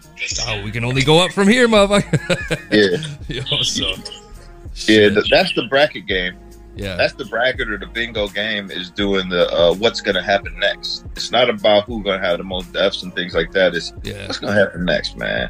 oh, 0.48 0.64
we 0.64 0.72
can 0.72 0.86
only 0.86 1.02
go 1.04 1.24
up 1.24 1.32
from 1.32 1.48
here, 1.48 1.68
motherfucker. 1.68 2.58
Yeah. 2.72 3.42
Yo, 3.42 3.62
so 3.64 3.94
Yeah, 4.92 5.10
that's 5.30 5.54
the 5.54 5.68
bracket 5.70 6.06
game. 6.08 6.36
Yeah, 6.76 6.96
That's 6.96 7.14
the 7.14 7.26
bracket 7.26 7.70
or 7.70 7.78
the 7.78 7.86
bingo 7.88 8.28
game 8.28 8.72
is 8.72 8.90
doing 8.92 9.28
the 9.30 9.52
uh, 9.52 9.74
what's 9.76 10.00
going 10.02 10.16
to 10.16 10.22
happen 10.22 10.58
next. 10.60 11.06
It's 11.16 11.32
not 11.32 11.50
about 11.50 11.84
who's 11.86 12.04
going 12.04 12.22
to 12.22 12.26
have 12.28 12.38
the 12.38 12.44
most 12.44 12.72
deaths 12.74 13.04
and 13.04 13.14
things 13.14 13.34
like 13.34 13.52
that. 13.52 13.76
It's 13.76 13.92
yeah, 14.04 14.26
what's 14.28 14.40
going 14.40 14.54
to 14.56 14.60
happen 14.60 14.86
next, 14.86 15.18
man. 15.18 15.50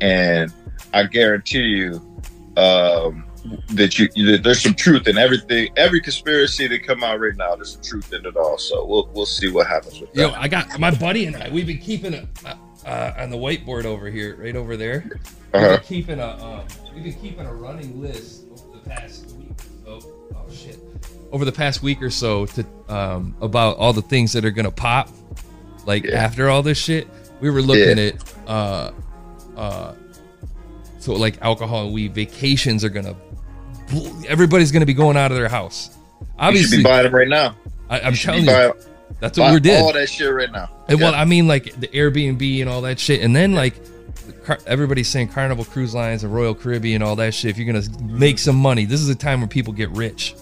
And 0.00 0.52
I 0.94 1.04
guarantee 1.04 1.58
you 1.60 1.94
um, 2.56 3.24
that 3.70 3.98
you 3.98 4.08
that 4.32 4.42
there's 4.42 4.62
some 4.62 4.74
truth 4.74 5.06
in 5.08 5.18
everything. 5.18 5.68
Every 5.76 6.00
conspiracy 6.00 6.66
that 6.68 6.82
come 6.86 7.04
out 7.04 7.20
right 7.20 7.36
now, 7.36 7.54
there's 7.56 7.72
some 7.72 7.82
truth 7.82 8.12
in 8.12 8.24
it 8.26 8.36
all. 8.36 8.58
So 8.58 8.84
we'll 8.86 9.08
we'll 9.12 9.26
see 9.26 9.50
what 9.50 9.66
happens 9.66 10.00
with 10.00 10.12
that. 10.14 10.20
Yo, 10.20 10.30
I 10.32 10.48
got 10.48 10.78
my 10.80 10.90
buddy 10.90 11.26
and 11.26 11.36
I. 11.36 11.48
We've 11.50 11.66
been 11.66 11.78
keeping 11.78 12.14
a. 12.14 12.26
I- 12.44 12.56
uh, 12.84 13.12
on 13.18 13.30
the 13.30 13.36
whiteboard 13.36 13.84
over 13.84 14.08
here, 14.08 14.36
right 14.36 14.54
over 14.54 14.76
there. 14.76 15.06
We've 15.10 15.20
Uh-huh. 15.54 15.76
been 15.78 15.86
keeping 15.86 16.20
a 16.20 16.28
um, 16.28 16.66
we've 16.94 17.02
been 17.02 17.14
keeping 17.14 17.44
a 17.44 17.52
running 17.52 18.00
list 18.00 18.44
over 18.52 18.78
the 18.78 18.88
past 18.88 19.35
so. 19.86 20.00
Oh 20.34 20.52
shit! 20.52 20.78
Over 21.32 21.44
the 21.44 21.52
past 21.52 21.82
week 21.82 22.02
or 22.02 22.10
so, 22.10 22.46
to 22.46 22.66
um, 22.88 23.34
about 23.40 23.76
all 23.78 23.92
the 23.92 24.02
things 24.02 24.32
that 24.34 24.44
are 24.44 24.50
gonna 24.50 24.70
pop, 24.70 25.08
like 25.86 26.04
Yeah. 26.04 26.16
after 26.22 26.48
all 26.50 26.62
this 26.62 26.78
shit. 26.78 27.08
We 27.40 27.50
were 27.50 27.62
looking 27.62 27.98
Yeah. 27.98 28.04
at 28.04 28.34
uh, 28.48 28.90
uh, 29.56 29.92
so 30.98 31.12
like 31.14 31.40
alcohol 31.42 31.84
and 31.84 31.92
weed. 31.94 32.14
Vacations 32.14 32.84
are 32.84 32.88
gonna. 32.88 33.14
Everybody's 34.26 34.72
gonna 34.72 34.86
be 34.86 34.94
going 34.94 35.16
out 35.16 35.30
of 35.30 35.36
their 35.38 35.48
house. 35.48 35.90
You 35.90 36.26
should 36.26 36.34
Obviously, 36.38 36.76
be 36.78 36.82
buying 36.82 37.04
them 37.04 37.14
right 37.14 37.28
now. 37.28 37.56
I, 37.88 38.10
should 38.12 38.26
telling 38.26 38.44
you, 38.44 38.50
buying, 38.50 38.72
that's 39.20 39.38
what 39.38 39.48
buy 39.48 39.54
we 39.54 39.60
did. 39.60 39.80
all 39.82 39.92
that 39.92 40.08
shit 40.08 40.32
right 40.32 40.50
now. 40.50 40.68
And 40.88 41.00
well, 41.00 41.14
I 41.14 41.24
mean, 41.24 41.46
like 41.46 41.78
the 41.78 41.88
Airbnb 41.88 42.60
and 42.62 42.68
all 42.70 42.80
that 42.82 42.98
shit, 42.98 43.20
and 43.22 43.34
then 43.36 43.52
like 43.52 43.74
everybody's 44.66 45.08
saying 45.08 45.28
Carnival 45.28 45.64
Cruise 45.64 45.94
Lines 45.94 46.24
and 46.24 46.34
Royal 46.34 46.54
Caribbean, 46.54 47.02
all 47.02 47.16
that 47.16 47.34
shit. 47.34 47.50
If 47.50 47.58
you're 47.58 47.66
gonna 47.72 47.86
make 48.02 48.38
some 48.38 48.56
money, 48.56 48.84
this 48.84 49.00
is 49.00 49.08
a 49.08 49.14
time 49.14 49.40
where 49.40 49.48
people 49.48 49.72
get 49.72 49.90
rich, 49.90 50.34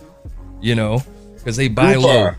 you 0.60 0.74
know, 0.74 1.02
because 1.36 1.56
they 1.56 1.68
buy 1.68 1.94
low. 1.94 2.32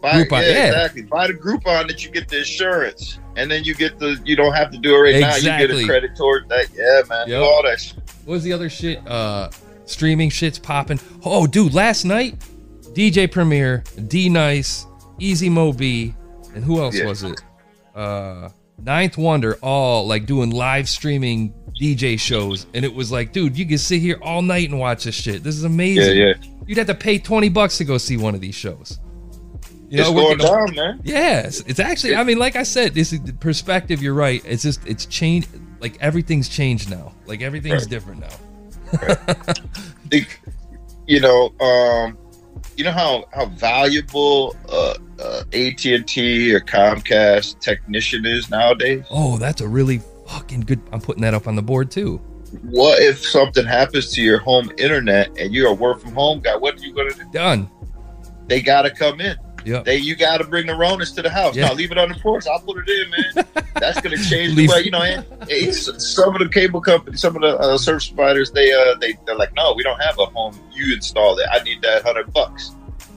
Buy, 0.00 0.24
Groupon, 0.24 0.42
yeah, 0.42 0.48
yeah. 0.48 0.66
exactly. 0.66 1.02
Buy 1.02 1.28
the 1.28 1.34
Groupon 1.34 1.86
that 1.86 2.04
you 2.04 2.10
get 2.10 2.28
the 2.28 2.38
insurance, 2.38 3.18
and 3.36 3.48
then 3.48 3.62
you 3.62 3.72
get 3.72 4.00
the. 4.00 4.20
You 4.24 4.34
don't 4.34 4.52
have 4.52 4.72
to 4.72 4.78
do 4.78 4.96
it 4.96 4.98
right 4.98 5.20
now. 5.20 5.36
You 5.36 5.42
get 5.66 5.70
a 5.70 5.86
credit 5.86 6.16
toward 6.16 6.48
that. 6.48 6.66
Yeah, 6.74 7.02
man. 7.08 7.28
Yep. 7.28 7.40
All 7.42 7.62
that. 7.62 7.80
Shit. 7.80 7.98
What 8.24 8.34
was 8.34 8.42
the 8.42 8.52
other 8.52 8.68
shit? 8.68 9.06
Uh, 9.06 9.50
streaming 9.84 10.28
shit's 10.28 10.58
popping. 10.58 10.98
Oh, 11.24 11.46
dude, 11.46 11.72
last 11.72 12.04
night, 12.04 12.36
DJ 12.94 13.30
Premier, 13.30 13.84
D 14.08 14.28
Nice, 14.28 14.86
Easy 15.20 15.48
Mo 15.48 15.72
Bee, 15.72 16.14
and 16.54 16.64
who 16.64 16.80
else 16.80 16.96
Yeah. 16.96 17.06
was 17.06 17.22
it? 17.22 17.40
Uh, 17.94 18.48
Ninth 18.84 19.16
Wonder, 19.18 19.54
all 19.62 20.06
like 20.06 20.26
doing 20.26 20.50
live 20.50 20.88
streaming 20.88 21.54
DJ 21.80 22.18
shows, 22.18 22.66
and 22.74 22.84
it 22.84 22.92
was 22.94 23.10
like, 23.12 23.32
dude, 23.32 23.56
you 23.56 23.66
can 23.66 23.78
sit 23.78 24.00
here 24.00 24.18
all 24.22 24.42
night 24.42 24.68
and 24.70 24.78
watch 24.78 25.04
this 25.04 25.14
shit. 25.14 25.42
This 25.42 25.54
is 25.56 25.64
amazing. 25.64 26.16
Yeah, 26.16 26.26
yeah. 26.26 26.34
You'd 26.66 26.78
have 26.78 26.86
to 26.88 26.94
pay 26.94 27.18
twenty 27.18 27.48
bucks 27.48 27.78
to 27.78 27.84
go 27.84 27.98
see 27.98 28.16
one 28.16 28.34
of 28.34 28.40
these 28.40 28.54
shows. 28.54 28.98
You 29.88 30.00
it's 30.00 30.08
we're 30.10 30.22
going 30.22 30.38
gonna- 30.38 30.66
down, 30.66 30.74
man. 30.74 31.00
Yes, 31.04 31.60
it's 31.66 31.78
actually. 31.80 32.16
I 32.16 32.24
mean, 32.24 32.38
like 32.38 32.56
I 32.56 32.62
said, 32.62 32.94
this 32.94 33.12
is 33.12 33.20
the 33.22 33.32
perspective. 33.34 34.02
You're 34.02 34.14
right. 34.14 34.42
It's 34.44 34.62
just 34.62 34.86
it's 34.86 35.06
changed. 35.06 35.48
Like 35.80 36.00
everything's 36.00 36.48
changed 36.48 36.90
now. 36.90 37.12
Like 37.26 37.42
everything's 37.42 37.82
Right. 37.82 37.90
different 37.90 38.20
now. 38.20 39.34
think, 40.08 40.40
you 41.06 41.20
know, 41.20 41.52
um, 41.60 42.16
you 42.76 42.84
know 42.84 42.92
how 42.92 43.24
how 43.32 43.46
valuable 43.46 44.56
uh, 44.68 44.94
uh, 45.20 45.42
AT 45.52 45.84
and 45.84 46.06
T 46.06 46.54
or 46.54 46.60
Comcast 46.60 47.60
technician 47.60 48.26
is 48.26 48.50
nowadays. 48.50 49.04
Oh, 49.10 49.38
that's 49.38 49.60
a 49.60 49.68
really 49.68 50.00
fucking 50.26 50.60
good. 50.60 50.80
I'm 50.92 51.00
putting 51.00 51.22
that 51.22 51.34
up 51.34 51.46
on 51.46 51.56
the 51.56 51.62
board 51.62 51.90
too. 51.90 52.18
What 52.62 53.02
if 53.02 53.24
something 53.24 53.64
happens 53.64 54.10
to 54.12 54.22
your 54.22 54.38
home 54.38 54.70
internet 54.76 55.30
and 55.38 55.54
you're 55.54 55.68
a 55.68 55.74
work 55.74 56.00
from 56.00 56.12
home 56.12 56.40
guy? 56.40 56.56
What 56.56 56.74
are 56.78 56.84
you 56.84 56.94
gonna 56.94 57.14
do? 57.14 57.24
Done. 57.32 57.70
They 58.46 58.60
gotta 58.60 58.90
come 58.90 59.20
in. 59.20 59.36
Yep. 59.64 59.84
They 59.84 59.96
you 59.96 60.16
gotta 60.16 60.44
bring 60.44 60.66
the 60.66 60.72
Ronas 60.72 61.14
to 61.14 61.22
the 61.22 61.30
house. 61.30 61.56
Yeah. 61.56 61.68
Now 61.68 61.74
leave 61.74 61.92
it 61.92 61.98
on 61.98 62.08
the 62.08 62.14
porch. 62.16 62.46
I'll 62.46 62.60
put 62.60 62.86
it 62.86 62.88
in, 62.88 63.10
man. 63.10 63.46
That's 63.74 64.00
gonna 64.00 64.16
change 64.16 64.54
the 64.54 64.68
way 64.68 64.82
you 64.82 64.90
know. 64.90 65.02
And, 65.02 65.24
it's, 65.48 66.14
some 66.14 66.34
of 66.34 66.40
the 66.40 66.48
cable 66.48 66.80
companies, 66.80 67.20
some 67.20 67.36
of 67.36 67.42
the 67.42 67.58
uh, 67.58 67.78
service 67.78 68.08
providers, 68.08 68.50
they 68.50 68.72
uh 68.72 68.94
they 69.00 69.16
they're 69.26 69.36
like, 69.36 69.54
no, 69.54 69.74
we 69.74 69.82
don't 69.82 70.00
have 70.00 70.18
a 70.18 70.26
home. 70.26 70.58
You 70.72 70.94
install 70.94 71.38
it. 71.38 71.46
I 71.52 71.62
need 71.62 71.82
that 71.82 72.02
hundred 72.02 72.32
bucks. 72.32 72.72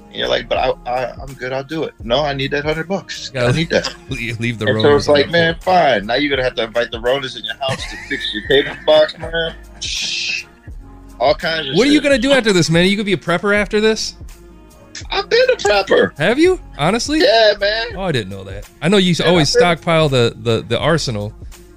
And 0.07 0.15
you're 0.15 0.27
like, 0.27 0.47
but 0.47 0.57
I, 0.57 0.69
I 0.89 1.11
I'm 1.21 1.33
good. 1.33 1.51
I'll 1.51 1.63
do 1.63 1.83
it. 1.83 1.93
No, 2.03 2.19
I 2.23 2.33
need 2.33 2.51
that 2.51 2.63
hundred 2.63 2.87
bucks. 2.87 3.31
I 3.35 3.51
need 3.51 3.69
that. 3.69 3.93
leave 4.09 4.59
the 4.59 4.67
And 4.67 4.75
road. 4.75 4.81
so 4.83 4.95
it's 4.95 5.07
like, 5.07 5.29
man, 5.29 5.59
fine. 5.59 6.05
Now 6.05 6.15
you're 6.15 6.29
gonna 6.29 6.43
have 6.43 6.55
to 6.55 6.63
invite 6.63 6.91
the 6.91 6.99
Ronas 6.99 7.37
in 7.37 7.43
your 7.43 7.55
house 7.57 7.83
to 7.89 7.97
fix 8.07 8.33
your 8.33 8.47
cable 8.47 8.75
box, 8.85 9.17
man. 9.17 9.55
All 11.19 11.33
kinds 11.35 11.69
of. 11.69 11.75
What 11.75 11.87
are 11.87 11.91
you 11.91 12.01
gonna 12.01 12.17
do 12.17 12.31
after 12.31 12.53
this, 12.53 12.69
man? 12.69 12.87
You 12.87 12.95
gonna 12.95 13.05
be 13.05 13.13
a 13.13 13.17
prepper 13.17 13.55
after 13.55 13.79
this? 13.79 14.15
I've 15.09 15.29
been 15.29 15.49
a 15.51 15.55
prepper. 15.55 16.17
Have 16.17 16.39
you? 16.39 16.59
Honestly? 16.77 17.19
Yeah, 17.19 17.53
man. 17.59 17.87
Oh, 17.95 18.01
I 18.01 18.11
didn't 18.11 18.29
know 18.29 18.43
that. 18.45 18.69
I 18.81 18.87
know 18.89 18.97
you 18.97 19.13
Yeah, 19.17 19.25
always 19.25 19.49
stockpile 19.49 20.09
the, 20.09 20.33
the 20.37 20.61
the 20.61 20.79
arsenal, 20.79 21.33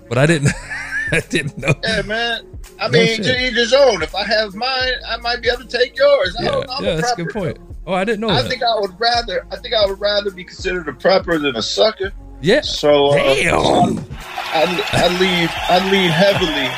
but 0.08 0.18
I 0.18 0.26
didn't. 0.26 0.50
I 1.12 1.20
didn't 1.30 1.56
know. 1.56 1.72
Yeah, 1.82 2.02
man. 2.02 2.46
I 2.78 2.88
No 2.88 2.98
mean, 2.98 3.16
shit. 3.16 3.24
to 3.24 3.46
each 3.46 3.54
his 3.54 3.72
own. 3.72 4.02
If 4.02 4.14
I 4.14 4.24
have 4.24 4.54
mine, 4.54 4.92
I 5.08 5.16
might 5.16 5.40
be 5.40 5.48
able 5.48 5.64
to 5.66 5.78
take 5.78 5.96
yours. 5.96 6.36
I 6.38 6.42
Yeah, 6.44 6.50
don't, 6.50 6.70
I'm 6.70 6.84
yeah, 6.84 6.90
a 6.90 6.96
that's 6.96 7.12
a 7.12 7.16
good 7.16 7.30
point. 7.30 7.58
Oh, 7.86 7.94
I 7.94 8.04
didn't 8.04 8.20
know 8.20 8.28
I 8.28 8.42
that. 8.42 8.48
think 8.50 8.62
I 8.62 8.78
would 8.78 8.98
rather. 9.00 9.46
I 9.50 9.56
think 9.56 9.74
I 9.74 9.86
would 9.86 9.98
rather 9.98 10.30
be 10.30 10.44
considered 10.44 10.86
a 10.88 10.92
prepper 10.92 11.40
than 11.40 11.56
a 11.56 11.62
sucker. 11.62 12.12
yeah. 12.42 12.60
So, 12.60 13.06
uh, 13.08 13.14
Damn. 13.14 13.98
I, 14.52 14.84
I 14.92 15.08
lean. 15.18 15.48
I 15.68 15.90
lean 15.90 16.10
heavily 16.10 16.68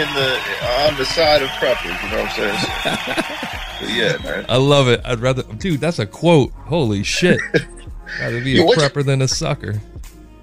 in 0.00 0.08
the 0.14 0.38
on 0.86 0.96
the 0.96 1.04
side 1.04 1.42
of 1.42 1.48
preppers. 1.50 2.00
You 2.04 2.10
know 2.16 2.22
what 2.22 2.38
I'm 2.38 3.16
saying? 3.16 3.56
Yeah, 3.82 4.16
man. 4.22 4.46
I 4.48 4.56
love 4.56 4.88
it. 4.88 5.00
I'd 5.04 5.20
rather, 5.20 5.42
dude. 5.42 5.80
That's 5.80 5.98
a 5.98 6.06
quote. 6.06 6.52
Holy 6.52 7.02
shit. 7.02 7.40
Rather 8.20 8.42
be 8.42 8.52
Yeah, 8.52 8.62
a 8.62 8.66
what 8.66 8.76
you- 8.76 8.82
prepper 8.82 9.04
than 9.04 9.22
a 9.22 9.28
sucker. 9.28 9.80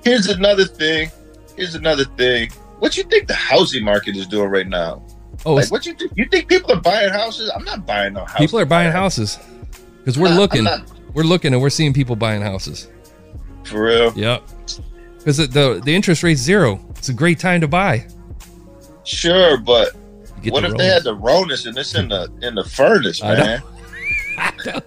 Here's 0.03 0.27
another 0.27 0.65
thing. 0.65 1.11
Here's 1.57 1.75
another 1.75 2.05
thing. 2.05 2.49
What 2.79 2.95
you 2.95 3.03
think 3.03 3.27
the 3.27 3.33
housing 3.33 3.83
market 3.83 4.15
is 4.15 4.25
doing 4.27 4.49
right 4.49 4.67
now? 4.67 5.03
Oh, 5.45 5.55
Like, 5.55 5.69
what 5.71 5.85
you 5.85 5.93
think? 5.93 6.11
You 6.15 6.25
think 6.29 6.47
people 6.47 6.71
are 6.71 6.79
buying 6.81 7.09
houses? 7.11 7.51
I'm 7.53 7.63
not 7.65 7.85
buying 7.85 8.13
no 8.13 8.21
house. 8.25 8.37
people 8.37 8.57
are 8.59 8.65
buying 8.65 8.91
houses 8.91 9.37
because 9.99 10.17
we're 10.17 10.29
looking. 10.29 10.63
not- 10.63 10.89
We're 11.13 11.23
looking 11.23 11.53
and 11.53 11.61
we're 11.61 11.69
seeing 11.69 11.93
people 11.93 12.15
buying 12.15 12.41
houses. 12.41 12.87
for 13.65 13.83
real. 13.83 14.13
Yep. 14.15 14.43
Because 15.17 15.37
the, 15.37 15.47
the 15.47 15.81
the 15.83 15.93
interest 15.93 16.23
rate's 16.23 16.39
zero. 16.39 16.79
It's 16.91 17.09
a 17.09 17.13
great 17.13 17.37
time 17.39 17.59
to 17.61 17.67
buy. 17.67 18.07
Sure, 19.03 19.57
but 19.57 19.95
what 20.51 20.61
the 20.61 20.67
if 20.67 20.77
they 20.77 20.87
had 20.87 21.03
the 21.03 21.15
Ronus 21.15 21.65
and 21.65 21.77
it's 21.77 21.95
in 21.95 22.09
the 22.09 22.31
in 22.41 22.55
the 22.55 22.63
furnace, 22.63 23.21
man? 23.21 23.61
Know. 24.65 24.81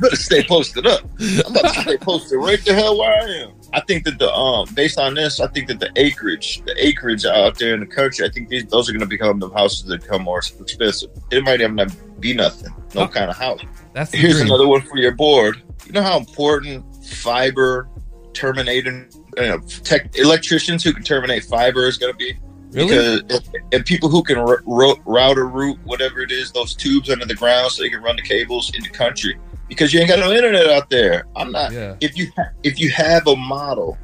better 0.00 0.16
stay 0.16 0.42
posted 0.42 0.84
up. 0.84 1.02
I'm 1.20 1.38
about 1.56 1.74
to 1.74 1.80
stay 1.82 1.96
posted 2.00 2.38
right 2.40 2.58
the 2.64 2.74
hell 2.74 2.98
where 2.98 3.12
I 3.22 3.24
am. 3.44 3.52
I 3.72 3.80
think 3.80 4.04
that 4.04 4.18
the 4.18 4.32
um 4.32 4.68
based 4.74 4.98
on 4.98 5.14
this, 5.14 5.38
I 5.38 5.46
think 5.46 5.68
that 5.68 5.78
the 5.78 5.92
acreage, 5.94 6.60
the 6.66 6.74
acreage 6.84 7.24
out 7.24 7.56
there 7.56 7.74
in 7.74 7.80
the 7.80 7.86
country, 7.86 8.26
I 8.26 8.30
think 8.30 8.48
these 8.48 8.64
those 8.66 8.88
are 8.88 8.92
going 8.92 9.00
to 9.02 9.06
become 9.06 9.38
the 9.38 9.48
houses 9.50 9.84
that 9.84 10.02
become 10.02 10.22
more 10.22 10.38
expensive. 10.40 11.10
It 11.30 11.44
might 11.44 11.60
even 11.60 11.76
not 11.76 11.94
be 12.20 12.34
nothing, 12.34 12.74
no 12.96 13.02
Oh. 13.02 13.08
kind 13.08 13.30
of 13.30 13.36
house. 13.36 13.60
That's 13.92 14.12
Here's 14.12 14.34
dream. 14.38 14.46
another 14.48 14.66
one 14.66 14.82
for 14.82 14.96
your 14.98 15.12
board. 15.12 15.62
You 15.86 15.92
know 15.92 16.02
how 16.02 16.18
important 16.18 16.84
fiber 17.06 17.88
terminating 18.32 19.08
uh, 19.38 19.58
tech 19.84 20.16
electricians 20.18 20.82
who 20.82 20.92
can 20.92 21.04
terminate 21.04 21.44
fiber 21.44 21.86
is 21.86 21.96
going 21.96 22.12
to 22.12 22.18
be? 22.18 22.36
Really? 22.76 23.22
Because 23.22 23.50
and 23.72 23.84
people 23.86 24.08
who 24.10 24.22
can 24.22 24.36
r- 24.38 24.62
ro- 24.66 24.96
route 25.06 25.38
or 25.38 25.48
route 25.48 25.78
whatever 25.84 26.20
it 26.20 26.30
is, 26.30 26.52
those 26.52 26.74
tubes 26.74 27.08
under 27.10 27.24
the 27.24 27.34
ground, 27.34 27.72
so 27.72 27.82
they 27.82 27.88
can 27.88 28.02
run 28.02 28.16
the 28.16 28.22
cables 28.22 28.70
in 28.74 28.82
the 28.82 28.88
country. 28.90 29.38
Because 29.68 29.92
you 29.92 29.98
ain't 30.00 30.08
got 30.10 30.18
no 30.18 30.30
internet 30.30 30.68
out 30.68 30.90
there. 30.90 31.26
I'm 31.34 31.50
not. 31.50 31.72
Yeah. 31.72 31.96
If 32.00 32.16
you 32.16 32.30
ha- 32.36 32.50
if 32.62 32.78
you 32.78 32.90
have 32.90 33.26
a 33.26 33.34
model 33.34 33.96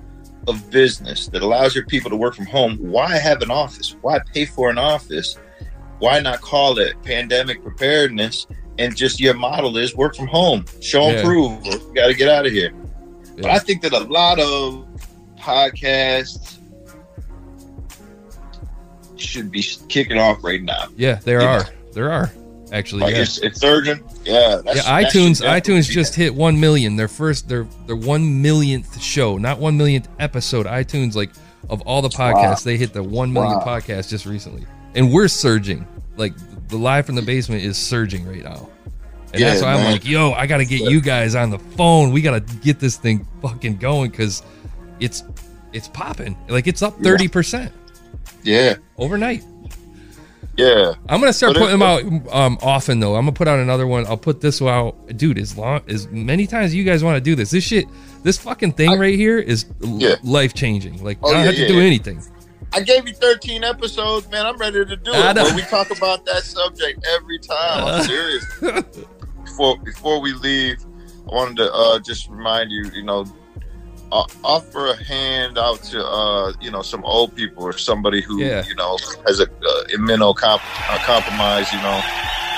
of 0.49 0.71
business 0.71 1.29
that 1.29 1.43
allows 1.43 1.75
your 1.75 1.85
people 1.87 2.11
to 2.11 2.17
work 2.17 2.35
from 2.35 2.47
home, 2.47 2.77
why 2.79 3.17
have 3.17 3.43
an 3.43 3.51
office? 3.51 3.95
Why 4.01 4.19
pay 4.33 4.45
for 4.47 4.71
an 4.71 4.79
office? 4.79 5.39
Why 5.99 6.19
not 6.19 6.41
call 6.41 6.79
it 6.79 7.01
pandemic 7.03 7.63
preparedness? 7.63 8.47
And 8.79 8.97
just 8.97 9.21
your 9.21 9.35
model 9.35 9.77
is 9.77 9.95
work 9.95 10.17
from 10.17 10.27
home, 10.29 10.65
show 10.81 11.05
and 11.05 11.19
Yeah. 11.19 11.25
prove. 11.25 11.63
Got 11.95 12.07
to 12.09 12.15
get 12.15 12.29
out 12.29 12.47
of 12.47 12.53
here. 12.53 12.73
But 13.37 13.51
I 13.51 13.59
think 13.59 13.83
that 13.83 13.93
a 13.93 14.01
lot 14.01 14.41
of 14.41 14.87
podcasts 15.39 16.59
should 19.23 19.51
be 19.51 19.63
kicking 19.89 20.19
off 20.19 20.43
right 20.45 20.63
now. 20.63 20.87
Yeah, 20.97 21.17
there 21.25 21.41
Yeah. 21.41 21.59
are. 21.61 21.65
There 21.93 22.11
are 22.13 22.33
actually. 22.73 23.03
Like 23.03 23.15
yeah. 23.15 23.23
it's, 23.23 23.39
it's 23.39 23.61
surging. 23.61 24.03
Yeah, 24.25 24.61
that's, 24.65 24.87
yeah, 24.87 25.03
iTunes. 25.03 25.47
iTunes 25.47 25.89
just 25.91 26.15
hit 26.15 26.35
one 26.35 26.59
million. 26.59 26.97
Their 26.97 27.09
first, 27.09 27.49
their 27.49 27.67
their 27.87 27.97
one 27.97 28.41
millionth 28.43 29.01
show, 29.01 29.37
not 29.39 29.59
one 29.59 29.77
millionth 29.77 30.09
episode. 30.19 30.67
iTunes, 30.67 31.15
like 31.15 31.31
of 31.71 31.81
all 31.83 32.03
the 32.03 32.09
podcasts, 32.09 32.63
they 32.65 32.77
hit 32.77 32.93
the 32.93 33.03
one 33.03 33.33
million 33.33 33.59
Wow. 33.59 33.65
podcast 33.65 34.09
just 34.09 34.27
recently, 34.27 34.67
and 34.95 35.13
we're 35.13 35.29
surging. 35.29 35.87
Like 36.17 36.33
the 36.69 36.77
live 36.77 37.07
from 37.07 37.15
the 37.15 37.23
basement 37.23 37.63
is 37.63 37.77
surging 37.77 38.27
right 38.27 38.43
now, 38.43 38.69
and 39.33 39.41
Yeah, 39.41 39.51
that's 39.51 39.63
why 39.63 39.75
I'm 39.75 39.85
like, 39.93 40.07
yo, 40.07 40.33
I 40.33 40.47
gotta 40.47 40.65
get 40.65 40.81
you 40.91 41.01
guys 41.01 41.35
on 41.35 41.51
the 41.51 41.59
phone. 41.59 42.13
We 42.13 42.23
gotta 42.23 42.41
get 42.41 42.79
this 42.81 42.97
thing 42.97 43.27
fucking 43.43 43.77
going 43.77 44.11
because 44.11 44.43
it's 45.01 45.25
it's 45.73 45.89
popping. 45.89 46.37
Like 46.49 46.67
it's 46.67 46.81
up 46.83 46.99
thirty 47.03 47.29
percent 47.29 47.73
Yeah, 48.43 48.77
overnight. 48.99 49.43
yeah. 50.57 50.95
I'm 51.09 51.21
gonna 51.21 51.33
start 51.33 51.55
But 51.55 51.61
putting 51.61 51.77
it- 51.77 51.79
them 51.79 52.27
out 52.29 52.35
um, 52.35 52.59
often 52.63 53.01
though. 53.01 53.15
I'm 53.17 53.23
gonna 53.25 53.33
put 53.33 53.49
out 53.49 53.59
another 53.59 53.87
one. 53.87 54.07
I'll 54.07 54.17
put 54.17 54.41
this 54.41 54.61
one 54.61 54.73
out, 54.75 55.17
dude. 55.17 55.39
As 55.39 55.57
long 55.57 55.81
as 55.89 56.09
many 56.09 56.47
times 56.47 56.75
you 56.75 56.85
guys 56.85 57.03
want 57.03 57.17
to 57.17 57.21
do 57.21 57.35
this, 57.35 57.51
this 57.51 57.65
shit, 57.65 57.87
this 58.23 58.39
fucking 58.39 58.73
thing 58.73 58.99
right 58.99 59.15
here 59.15 59.39
is 59.39 59.67
Yeah. 59.81 60.17
life 60.23 60.55
changing. 60.55 61.03
Like 61.03 61.19
Oh, 61.23 61.31
I 61.31 61.33
don't 61.33 61.41
yeah, 61.41 61.47
have 61.47 61.55
to 61.57 61.63
yeah, 61.63 61.69
do 61.69 61.81
anything. 61.81 62.23
I 62.75 62.81
gave 62.81 63.07
you 63.07 63.13
13 63.15 63.65
episodes, 63.65 64.31
man. 64.31 64.47
I'm 64.47 64.57
ready 64.57 64.85
to 64.85 64.97
do 64.97 65.11
it. 65.13 65.35
But 65.35 65.55
we 65.55 65.61
talk 65.63 65.91
about 65.97 66.25
that 66.25 66.43
subject 66.43 67.05
every 67.19 67.39
time. 67.39 67.85
I'm 67.85 68.03
serious. 68.05 68.45
before 69.45 69.79
before 69.79 70.21
we 70.21 70.33
leave, 70.35 70.79
I 71.31 71.35
wanted 71.35 71.57
to 71.59 71.73
uh, 71.73 71.99
just 72.01 72.29
remind 72.31 72.71
you, 72.71 72.91
you 72.95 73.03
know, 73.03 73.25
o- 74.13 74.27
offer 74.45 74.89
a 74.89 74.97
hand 75.05 75.59
out 75.59 75.83
to 75.85 76.05
uh, 76.05 76.53
you 76.61 76.71
know 76.71 76.83
some 76.83 77.03
old 77.05 77.35
people 77.35 77.65
or 77.65 77.73
somebody 77.77 78.21
who 78.21 78.41
Yeah. 78.41 78.65
you 78.67 78.75
know 78.77 78.97
has 79.27 79.41
a 79.41 79.45
uh, 79.45 79.85
immunocomp- 79.97 80.61
uh, 80.91 80.99
compromised 81.05 81.73
you 81.73 81.81
know 81.83 82.01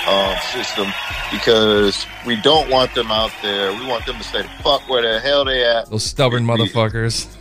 um, 0.06 0.36
system 0.52 0.88
because 1.32 2.06
we 2.26 2.36
don't 2.42 2.68
want 2.70 2.94
them 2.94 3.10
out 3.10 3.30
there. 3.42 3.72
We 3.72 3.86
want 3.86 4.04
them 4.06 4.18
to 4.18 4.24
stay 4.24 4.42
the 4.42 4.48
fuck 4.62 4.86
where 4.88 5.00
the 5.02 5.18
hell 5.20 5.44
they 5.46 5.64
at. 5.64 5.88
Those 5.90 6.04
stubborn 6.04 6.44
motherfuckers. 6.44 7.34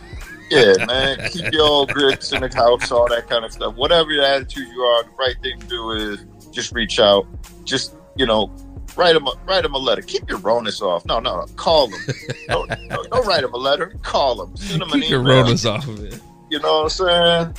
Yeah, 0.50 0.72
man. 0.86 1.18
Keep 1.30 1.52
your 1.52 1.66
old 1.66 1.90
grits 1.92 2.32
in 2.32 2.40
the 2.42 2.54
house, 2.54 2.90
all 2.92 3.08
that 3.08 3.28
kind 3.28 3.44
of 3.44 3.52
stuff. 3.52 3.74
Whatever 3.76 4.12
your 4.12 4.24
attitude 4.24 4.68
you 4.68 4.80
are, 4.82 5.02
the 5.04 5.10
right 5.18 5.34
thing 5.42 5.58
to 5.60 5.66
do 5.66 5.90
is 5.90 6.24
just 6.52 6.72
reach 6.72 6.98
out. 7.00 7.26
Just 7.64 7.94
you 8.16 8.24
know, 8.26 8.50
write 8.96 9.12
them 9.14 9.26
a, 9.26 9.32
write 9.46 9.62
them 9.62 9.74
a 9.74 9.78
letter. 9.78 10.02
Keep 10.02 10.28
your 10.30 10.38
Ronus 10.38 10.80
off. 10.82 11.04
No, 11.06 11.18
no, 11.20 11.36
no. 11.40 11.46
Call 11.56 11.88
them. 11.88 12.00
don't, 12.48 12.68
don't, 12.88 13.10
don't 13.10 13.26
write 13.26 13.42
them 13.42 13.52
a 13.54 13.58
letter. 13.58 13.94
Call 14.02 14.36
them. 14.36 14.56
Send 14.56 14.82
an 14.82 14.88
Keep 15.00 15.10
your 15.10 15.20
email. 15.22 15.44
Ronas 15.44 15.68
off 15.70 15.86
of 15.88 16.00
it. 16.04 16.20
You 16.50 16.58
know 16.60 16.82
what 16.84 17.00
I'm 17.00 17.54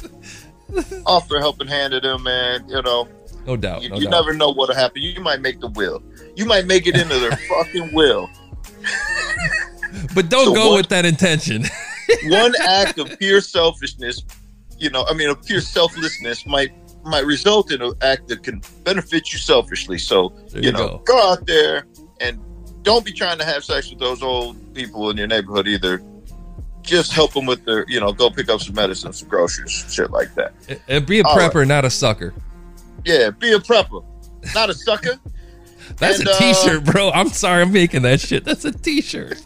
saying? 0.78 1.04
Offer 1.06 1.38
a 1.38 1.40
helping 1.40 1.68
hand 1.68 1.92
to 1.92 2.00
them, 2.00 2.24
man. 2.24 2.68
You 2.70 2.82
know, 2.82 3.08
No 3.46 3.56
doubt. 3.58 3.82
you, 3.84 3.90
No 3.90 3.96
you 3.98 4.04
doubt. 4.04 4.12
never 4.12 4.34
know 4.34 4.52
what'll 4.52 4.76
happen. 4.76 5.02
You 5.02 5.20
might 5.22 5.42
make 5.42 5.60
the 5.60 5.68
will. 5.70 6.02
You 6.36 6.46
might 6.46 6.66
make 6.66 6.88
it 6.88 6.96
into 6.96 7.18
their 7.20 7.32
fucking 7.50 7.94
will. 7.94 8.30
But 10.14 10.30
don't 10.30 10.46
So 10.46 10.54
go 10.54 10.70
what- 10.72 10.78
with 10.78 10.90
that 10.90 11.06
intention. 11.06 11.66
one 12.26 12.54
act 12.62 13.00
of 13.00 13.10
pure 13.20 13.42
selfishness, 13.42 14.24
you 14.78 14.90
know, 14.90 15.06
I 15.10 15.14
mean, 15.14 15.30
of 15.30 15.42
pure 15.44 15.62
selflessness 15.62 16.46
might 16.46 16.72
might 17.06 17.26
result 17.26 17.72
in 17.72 17.82
an 17.82 17.94
act 18.02 18.28
that 18.30 18.44
can 18.44 18.62
benefit 18.84 19.32
you 19.32 19.40
selfishly. 19.40 19.98
So, 19.98 20.34
you 20.54 20.62
you 20.64 20.72
know, 20.72 20.88
go. 20.88 20.98
go. 21.06 21.32
out 21.32 21.46
there 21.46 21.86
and 22.20 22.40
don't 22.84 23.06
be 23.06 23.12
trying 23.12 23.38
to 23.38 23.46
have 23.46 23.64
sex 23.64 23.90
with 23.90 24.00
those 24.00 24.22
old 24.24 24.74
people 24.74 25.10
in 25.10 25.18
your 25.18 25.28
neighborhood 25.28 25.68
either. 25.68 26.02
Just 26.82 27.12
help 27.14 27.34
them 27.34 27.46
with 27.46 27.66
their, 27.66 27.86
you 27.88 28.00
know, 28.00 28.12
go 28.14 28.30
pick 28.30 28.50
up 28.50 28.62
some 28.62 28.76
medicine, 28.76 29.12
some 29.14 29.28
groceries, 29.28 29.86
shit 29.90 30.12
like 30.12 30.34
that. 30.36 30.54
And 30.88 31.06
be 31.06 31.20
a 31.20 31.24
All 31.24 31.36
right. 31.36 31.52
prepper, 31.52 31.68
not 31.68 31.84
a 31.86 31.90
sucker. 31.90 32.34
Yeah, 33.06 33.30
be 33.32 33.54
a 33.54 33.60
prepper, 33.60 34.04
not 34.54 34.70
a 34.70 34.74
sucker. 34.74 35.20
That's 35.98 36.20
And, 36.20 36.28
a 36.28 36.32
uh, 36.32 36.38
t-shirt, 36.40 36.84
bro. 36.86 37.12
I'm 37.12 37.30
sorry 37.30 37.62
I'm 37.62 37.72
making 37.72 38.02
that 38.04 38.20
shit. 38.20 38.44
That's 38.44 38.66
a 38.66 38.72
t-shirt. 38.72 39.44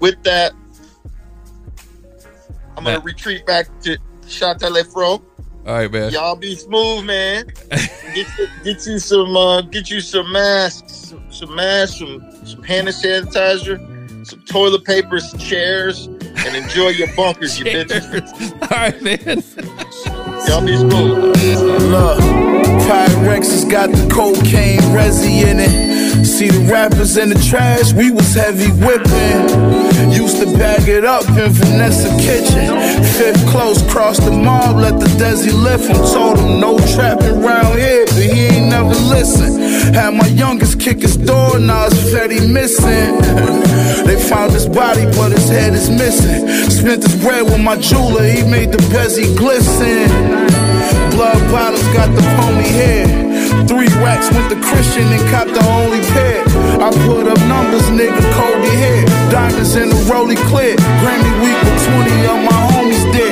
With 0.00 0.20
that, 0.24 0.52
I'm 2.76 2.84
gonna 2.84 3.00
retreat 3.00 3.46
back 3.46 3.66
to 3.82 3.96
Châtelet 4.22 4.92
Fro. 4.92 5.22
All 5.66 5.74
right, 5.74 5.90
man. 5.90 6.12
Y'all 6.12 6.36
be 6.36 6.54
smooth, 6.54 7.04
man. 7.04 7.52
Get 8.14 8.26
you, 8.38 8.46
get 8.62 8.86
you 8.86 8.98
some 9.00 9.36
uh, 9.36 9.62
get 9.62 9.90
you 9.90 10.00
some 10.00 10.30
masks, 10.30 10.92
some, 10.92 11.32
some 11.32 11.54
masks, 11.56 11.98
some 11.98 12.46
some 12.46 12.62
hand 12.62 12.86
sanitizer, 12.86 14.24
some 14.24 14.40
toilet 14.42 14.84
paper, 14.84 15.18
some 15.18 15.40
chairs, 15.40 16.06
and 16.06 16.54
enjoy 16.54 16.90
your 16.90 17.12
bunkers, 17.16 17.58
you 17.58 17.64
bitches. 17.64 18.52
All 18.62 18.68
right, 18.78 19.02
man. 19.02 19.42
Y'all 20.46 20.64
be 20.64 20.76
smooth. 20.76 21.34
Look, 21.90 22.20
Pyrex 22.86 23.50
has 23.50 23.64
got 23.64 23.90
the 23.90 24.08
cocaine 24.08 24.78
resi 24.94 25.42
in 25.42 25.58
it. 25.58 26.24
See 26.24 26.48
the 26.48 26.70
rappers 26.70 27.16
in 27.16 27.28
the 27.28 27.46
trash, 27.50 27.92
we 27.92 28.12
was 28.12 28.32
heavy 28.34 28.70
whipping. 28.70 29.95
Used 30.16 30.40
to 30.40 30.46
bag 30.56 30.88
it 30.88 31.04
up 31.04 31.28
in 31.28 31.52
Vanessa 31.52 32.08
kitchen. 32.16 32.72
Fifth 33.20 33.46
close, 33.48 33.82
cross 33.92 34.18
the 34.18 34.30
mob, 34.30 34.76
let 34.76 34.98
the 34.98 35.04
Desi 35.20 35.52
lift 35.52 35.88
him. 35.88 35.96
Told 35.96 36.38
him 36.38 36.58
no 36.58 36.78
trapping 36.94 37.42
round 37.42 37.78
here, 37.78 38.06
but 38.06 38.22
he 38.24 38.46
ain't 38.48 38.70
never 38.70 38.94
listen. 39.12 39.60
Had 39.92 40.14
my 40.14 40.26
youngest 40.28 40.80
kick 40.80 41.02
his 41.02 41.18
door, 41.18 41.58
now 41.58 41.84
it's 41.84 41.96
Fetty 42.08 42.40
missing. 42.50 43.20
they 44.06 44.16
found 44.18 44.52
his 44.52 44.66
body, 44.66 45.04
but 45.04 45.32
his 45.32 45.50
head 45.50 45.74
is 45.74 45.90
missing. 45.90 46.48
Spent 46.70 47.02
his 47.04 47.14
bread 47.22 47.44
with 47.44 47.60
my 47.60 47.76
jeweler, 47.76 48.24
he 48.24 48.42
made 48.42 48.72
the 48.72 48.78
Bezzy 48.88 49.36
glisten. 49.36 50.08
Blood 51.12 51.40
bottles 51.52 51.86
got 51.92 52.08
the 52.16 52.22
pony 52.40 52.68
hair. 52.68 53.06
Three 53.68 53.88
racks 54.00 54.30
with 54.30 54.48
the 54.48 54.60
Christian 54.64 55.04
and 55.12 55.30
cop 55.30 55.46
the 55.48 55.62
only 55.68 56.00
pair. 56.12 56.45
I 56.78 56.90
put 57.06 57.26
up 57.26 57.38
numbers, 57.48 57.88
nigga, 57.88 58.20
Kobe 58.36 58.68
hair. 58.68 59.04
Diamonds 59.30 59.76
in 59.76 59.88
the 59.88 59.96
rolly 60.12 60.36
clip. 60.36 60.78
Grammy 61.00 61.32
week 61.42 61.58
with 61.64 61.78
20 61.88 62.26
of 62.26 62.38
my 62.44 62.58
homies 62.72 63.12
dead. 63.12 63.25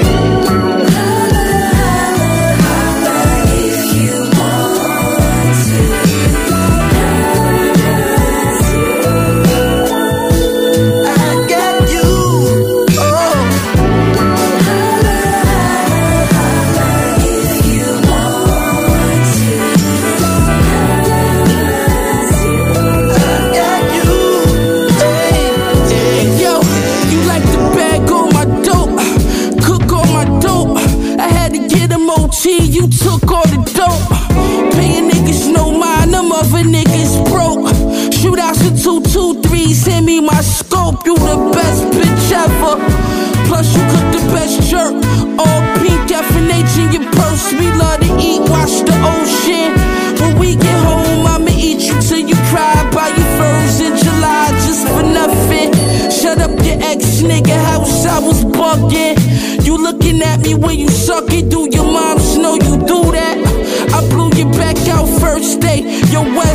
Day. 66.15 66.23
Yo, 66.23 66.54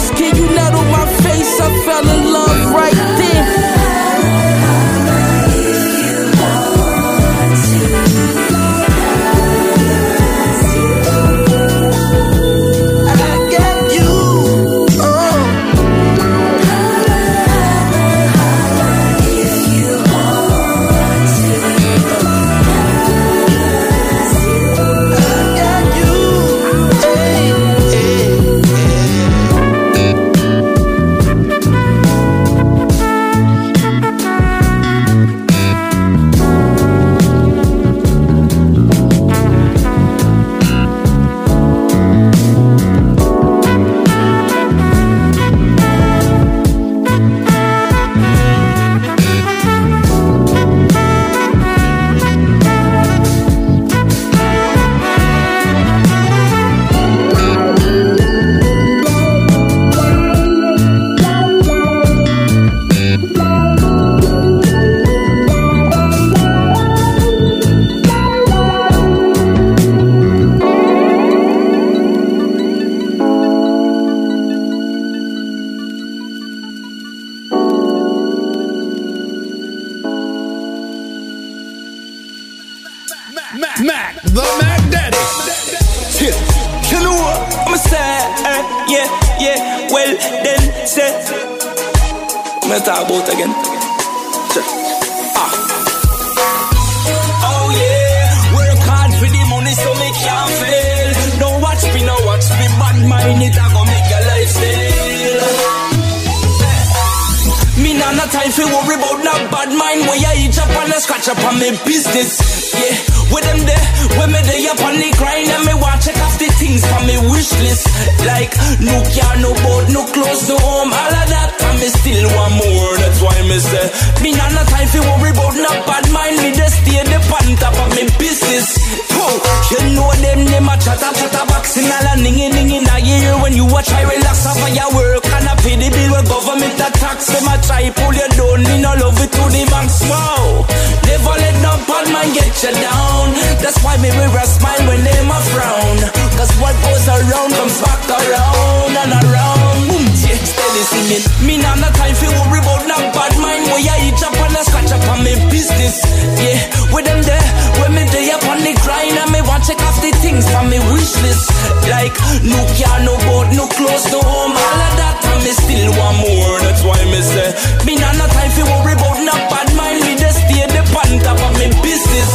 me 161.29 161.89
Like, 161.89 162.15
no 162.43 162.59
car, 162.77 162.99
no 163.05 163.17
boat, 163.29 163.53
no 163.53 163.67
clothes, 163.67 164.05
no 164.11 164.21
home. 164.21 164.53
All 164.53 164.81
of 164.87 164.93
that 164.97 165.21
and 165.29 165.43
me 165.43 165.51
still 165.53 165.91
want 165.97 166.17
more. 166.21 166.57
That's 166.59 166.83
why 166.83 166.97
me 167.05 167.21
say 167.21 167.53
Me 167.85 167.95
nah 167.95 168.13
no 168.17 168.25
time 168.33 168.51
for 168.51 168.65
worry 168.65 168.93
about 168.93 169.21
no 169.21 169.33
bad 169.49 169.69
mind. 169.75 170.01
Me 170.05 170.17
just 170.17 170.39
stay 170.45 170.65
the 170.65 170.81
on 170.97 171.19
top 171.21 171.39
of 171.39 171.53
me 171.57 171.69
business. 171.81 172.29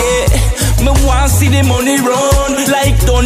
Yeah, 0.00 0.84
me 0.84 0.92
want 1.04 1.30
see 1.30 1.48
the 1.48 1.62
money 1.62 2.00
run 2.00 2.37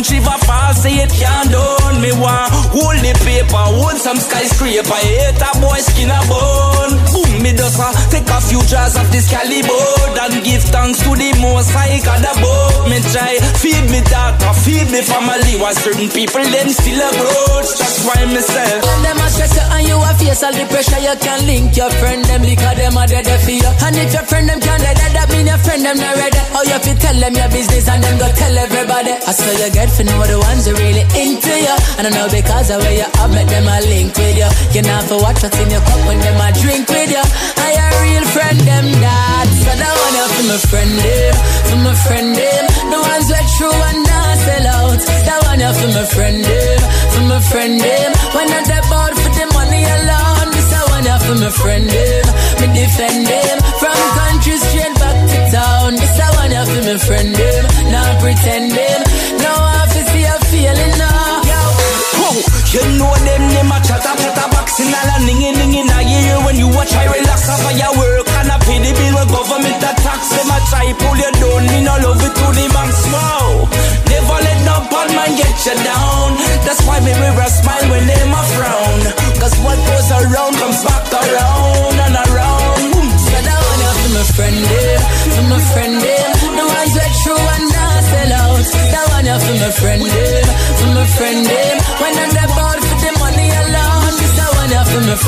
Don't 0.03 0.18
River 0.18 0.38
Fall 0.50 0.74
say 0.74 0.98
it 0.98 1.14
can't 1.14 1.46
done. 1.55 2.03
Me 2.03 2.11
want 2.18 2.50
hold 2.74 2.98
the 3.07 3.14
paper, 3.22 3.55
hold 3.70 3.94
some 3.94 4.18
skyscraper. 4.18 4.98
Hate 4.98 5.38
a 5.38 5.50
boy 5.62 5.78
skin 5.78 6.11
a 6.11 6.18
bone. 6.26 6.98
Boom, 7.14 7.38
me 7.38 7.55
just 7.55 7.78
uh, 7.78 7.94
take 8.11 8.26
a 8.26 8.42
few 8.42 8.59
jars 8.66 8.98
of 8.98 9.07
this 9.14 9.30
caliber. 9.30 9.78
And 10.18 10.42
give 10.42 10.66
thanks 10.74 10.98
to 11.07 11.14
the 11.14 11.30
most 11.38 11.70
high 11.70 12.03
God 12.03 12.18
above. 12.18 12.90
Me 12.90 12.98
try 13.14 13.38
feed 13.62 13.78
me 13.94 14.03
daughter, 14.11 14.50
feed 14.66 14.90
me 14.90 15.07
family. 15.07 15.55
While 15.62 15.78
certain 15.78 16.11
people 16.11 16.42
them 16.50 16.68
still 16.74 16.98
a 16.98 17.11
grudge 17.14 17.70
That's 17.78 18.03
why 18.03 18.26
me 18.26 18.42
say 18.42 18.66
When 18.82 18.98
them 19.07 19.22
a 19.22 19.26
stress 19.30 19.55
you 19.55 19.66
and 19.70 19.86
you 19.86 19.98
a 20.03 20.11
face 20.18 20.42
all 20.42 20.50
the 20.50 20.66
pressure 20.66 20.98
You 20.98 21.14
can 21.22 21.46
link 21.46 21.78
your 21.78 21.90
friend. 22.03 22.24
Them 22.26 22.42
because 22.42 22.74
them 22.74 22.98
a 22.98 23.07
dead 23.07 23.30
for 23.38 23.55
you. 23.55 23.70
And 23.86 23.94
if 23.94 24.11
your 24.11 24.26
friend 24.26 24.50
them 24.50 24.59
can't 24.59 24.82
dead 24.82 24.98
that 25.14 25.30
mean 25.30 25.46
your 25.46 25.62
friend 25.62 25.86
them 25.86 25.98
not 25.98 26.18
ready. 26.18 26.42
Or 26.59 26.66
you 26.66 26.78
fi 26.82 26.92
tell 26.98 27.14
them 27.14 27.34
your 27.38 27.50
business 27.55 27.86
and 27.86 28.03
them 28.03 28.18
go 28.18 28.26
tell 28.34 28.55
everybody? 28.59 29.14
I 29.14 29.30
swear 29.30 29.55
you 29.62 29.70
get 29.70 29.91
to 29.99 30.05
know 30.05 30.24
the 30.24 30.38
ones 30.40 30.64
who 30.64 30.72
really 30.72 31.05
into 31.12 31.53
you 31.53 31.76
And 32.01 32.09
I 32.09 32.11
know 32.16 32.28
because 32.32 32.70
of 32.72 32.80
where 32.80 32.97
you 32.97 33.09
up 33.20 33.28
make 33.28 33.49
them 33.49 33.68
a 33.68 33.76
link 33.84 34.16
with 34.16 34.36
you 34.40 34.49
You 34.72 34.82
know 34.88 35.01
for 35.05 35.20
what's 35.20 35.45
in 35.45 35.68
your 35.68 35.84
cup 35.84 36.01
when 36.09 36.16
them 36.16 36.40
a 36.40 36.49
drink 36.57 36.88
with 36.88 37.12
you 37.12 37.20
I 37.20 37.68
a 37.76 37.86
real 38.01 38.24
friend 38.32 38.59
them 38.64 38.86
that 39.05 39.47
So 39.53 39.72
that 39.76 39.93
one 39.93 40.14
you 40.16 40.26
for 40.32 40.45
my 40.49 40.59
friend 40.64 40.93
them 40.97 41.34
For 41.68 41.78
my 41.84 41.93
friend 42.09 42.30
them. 42.32 42.64
The 42.88 42.99
ones 43.05 43.28
who 43.28 43.40
true 43.59 43.78
and 43.93 44.01
not 44.01 44.34
sell 44.40 44.66
out. 44.80 45.01
That 45.28 45.40
one 45.45 45.61
you 45.61 45.72
for 45.76 45.90
my 45.93 46.05
friend 46.09 46.38
them 46.40 46.80
For 47.12 47.24
my 47.28 47.38
friend 47.53 47.74
them. 47.76 48.11
When 48.32 48.49
I 48.49 48.61
step 48.64 48.88
out 48.97 49.12
for 49.12 49.30
the 49.36 49.47
money 49.53 49.82
alone 49.84 50.49
This 50.57 50.72
a 50.72 50.80
one 50.88 51.05
you 51.05 51.18
for 51.20 51.36
my 51.36 51.51
friend 51.53 51.84
them 51.84 52.26
Me 52.64 52.66
defend 52.80 53.20
them. 53.28 53.57
From 53.76 53.99
country 54.16 54.57
straight 54.57 54.95
back 54.97 55.18
to 55.20 55.38
town 55.53 55.90
This 56.01 56.16
a 56.16 56.26
one 56.40 56.53
you 56.57 56.64
for 56.64 56.82
my 56.88 56.97
friend 56.97 57.30
them. 57.36 57.62
Not 57.93 58.12
pretend 58.24 58.72
feeling 60.62 60.94
now 60.94 61.42
Whoa, 62.22 62.38
you 62.70 62.84
know 62.94 63.10
them, 63.26 63.42
them 63.50 63.72
a 63.74 63.78
chatter, 63.82 64.14
chatter 64.14 64.48
boxing 64.54 64.94
all 64.94 65.10
a 65.10 65.16
ningy, 65.26 65.50
ningy 65.58 65.82
now 65.82 65.98
you 65.98 66.18
hear 66.22 66.38
when 66.46 66.56
you 66.56 66.70
a 66.70 66.82
try 66.86 67.06
relax 67.10 67.50
off 67.50 67.66
of 67.66 67.74
your 67.74 67.90
work 67.98 68.28
and 68.38 68.54
a 68.54 68.56
pay 68.62 68.78
the 68.78 68.94
bill 68.94 69.14
with 69.18 69.30
government 69.34 69.82
a 69.82 69.92
tax 70.06 70.30
them 70.30 70.52
a 70.54 70.58
try 70.70 70.86
pull 71.02 71.18
you 71.18 71.32
down, 71.42 71.62
me 71.66 71.78
no 71.82 71.94
love 71.98 72.22
it 72.22 72.34
to 72.38 72.46
the 72.54 72.66
max, 72.70 72.94
wow 73.10 73.66
Never 74.12 74.38
let 74.44 74.60
no 74.68 74.76
bad 74.92 75.08
man 75.16 75.32
get 75.40 75.56
you 75.64 75.76
down. 75.80 76.36
That's 76.68 76.84
why 76.84 77.00
me 77.00 77.16
wear 77.16 77.32
a 77.32 77.48
smile 77.48 77.86
when 77.88 78.04
them 78.04 78.28
a 78.28 78.42
frown. 78.54 79.00
Cause 79.40 79.56
what 79.64 79.80
goes 79.88 80.10
around 80.12 80.52
comes 80.60 80.84
back 80.84 81.11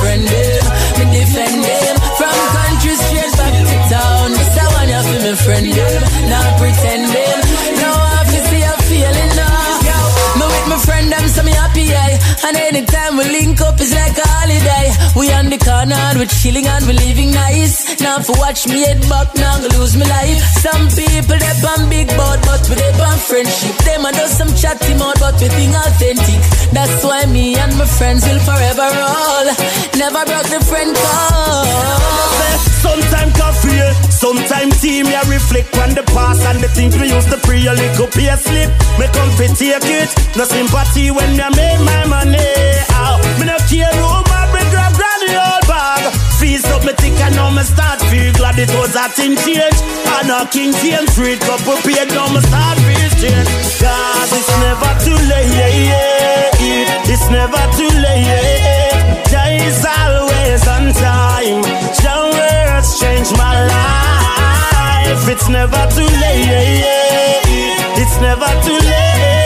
one 0.03 0.54
the 16.15 16.21
corner 16.21 16.21
and 16.21 16.21
we 16.21 16.27
chilling 16.27 16.67
and 16.67 16.87
we 16.87 16.93
living 16.95 17.31
nice. 17.31 18.01
Now 18.01 18.21
for 18.21 18.39
watch 18.39 18.67
me 18.69 18.85
head 18.85 19.01
back 19.09 19.35
now 19.35 19.59
go 19.59 19.69
lose 19.79 19.97
my 19.97 20.07
life. 20.07 20.39
Some 20.63 20.89
people 20.89 21.39
they 21.39 21.55
on 21.67 21.89
big 21.91 22.09
boat 22.17 22.41
but 22.47 22.63
we 22.69 22.75
they 22.75 22.93
on 23.03 23.19
friendship. 23.19 23.75
Them 23.85 24.05
a 24.07 24.13
do 24.13 24.27
some 24.27 24.53
chatty 24.55 24.95
mouth 24.95 25.19
but 25.21 25.35
we 25.41 25.49
think 25.49 25.75
authentic. 25.75 26.41
That's 26.73 27.05
why 27.05 27.27
me 27.27 27.57
and 27.57 27.77
my 27.79 27.87
friends 27.87 28.25
will 28.27 28.41
forever 28.41 28.89
roll. 28.95 29.47
Never 29.99 30.23
broke 30.27 30.49
the 30.51 30.61
friend 30.65 30.95
code 30.95 32.05
Sometime 32.85 33.33
coffee, 33.33 33.81
eh? 33.81 33.95
sometime 34.11 34.71
tea, 34.71 35.03
me 35.03 35.15
I 35.15 35.23
reflect 35.29 35.77
on 35.79 35.95
the 35.95 36.03
past 36.13 36.45
and 36.45 36.61
the 36.63 36.69
things 36.69 36.97
we 36.99 37.09
used 37.09 37.31
to 37.31 37.39
pre 37.39 37.67
a 37.67 37.73
little 37.73 38.07
pay 38.09 38.31
slip. 38.37 38.71
Me 39.01 39.07
come 39.11 39.31
fi 39.35 39.47
take 39.57 39.89
it, 39.89 40.11
no 40.37 40.45
sympathy 40.45 41.11
when 41.11 41.33
me 41.33 41.49
make 41.57 41.81
my 41.81 42.05
money. 42.07 42.55
Ow, 42.93 43.19
me 43.41 43.47
no 43.47 43.57
care 43.67 43.91
who 43.97 44.34
Feast 46.65 46.77
up 46.77 46.85
me 46.85 46.93
thick 46.97 47.21
and 47.21 47.35
now 47.37 47.51
me 47.51 47.63
start 47.63 48.01
feel 48.09 48.33
glad 48.35 48.59
it 48.59 48.73
was 48.75 48.95
a 48.97 49.09
thing 49.11 49.37
change. 49.37 49.81
And 50.17 50.31
a 50.31 50.49
king 50.49 50.73
James 50.73 51.05
street 51.13 51.41
couple 51.41 51.77
paid 51.85 52.09
now 52.09 52.29
me 52.33 52.41
start 52.41 52.79
feel 52.79 53.13
change. 53.21 53.49
Cause 53.81 54.33
it's 54.33 54.49
never 54.65 54.93
too 55.05 55.19
late, 55.29 56.49
it's 57.05 57.29
never 57.29 57.63
too 57.77 57.93
late. 58.01 59.29
There 59.29 59.61
is 59.69 59.85
always 59.85 60.65
on 60.69 60.93
time. 60.97 61.61
Your 62.01 62.33
words 62.33 62.99
change 62.99 63.31
my 63.37 63.67
life. 63.69 65.29
It's 65.29 65.49
never 65.49 65.85
too 65.93 66.09
late. 66.23 66.97
It's 68.01 68.17
never 68.21 68.49
too 68.65 68.79
late. 68.89 69.44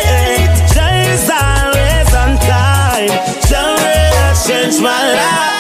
Time. 3.09 3.49
Your 3.51 3.71
words 3.81 4.47
change 4.47 4.81
my 4.81 4.93
life. 4.93 5.59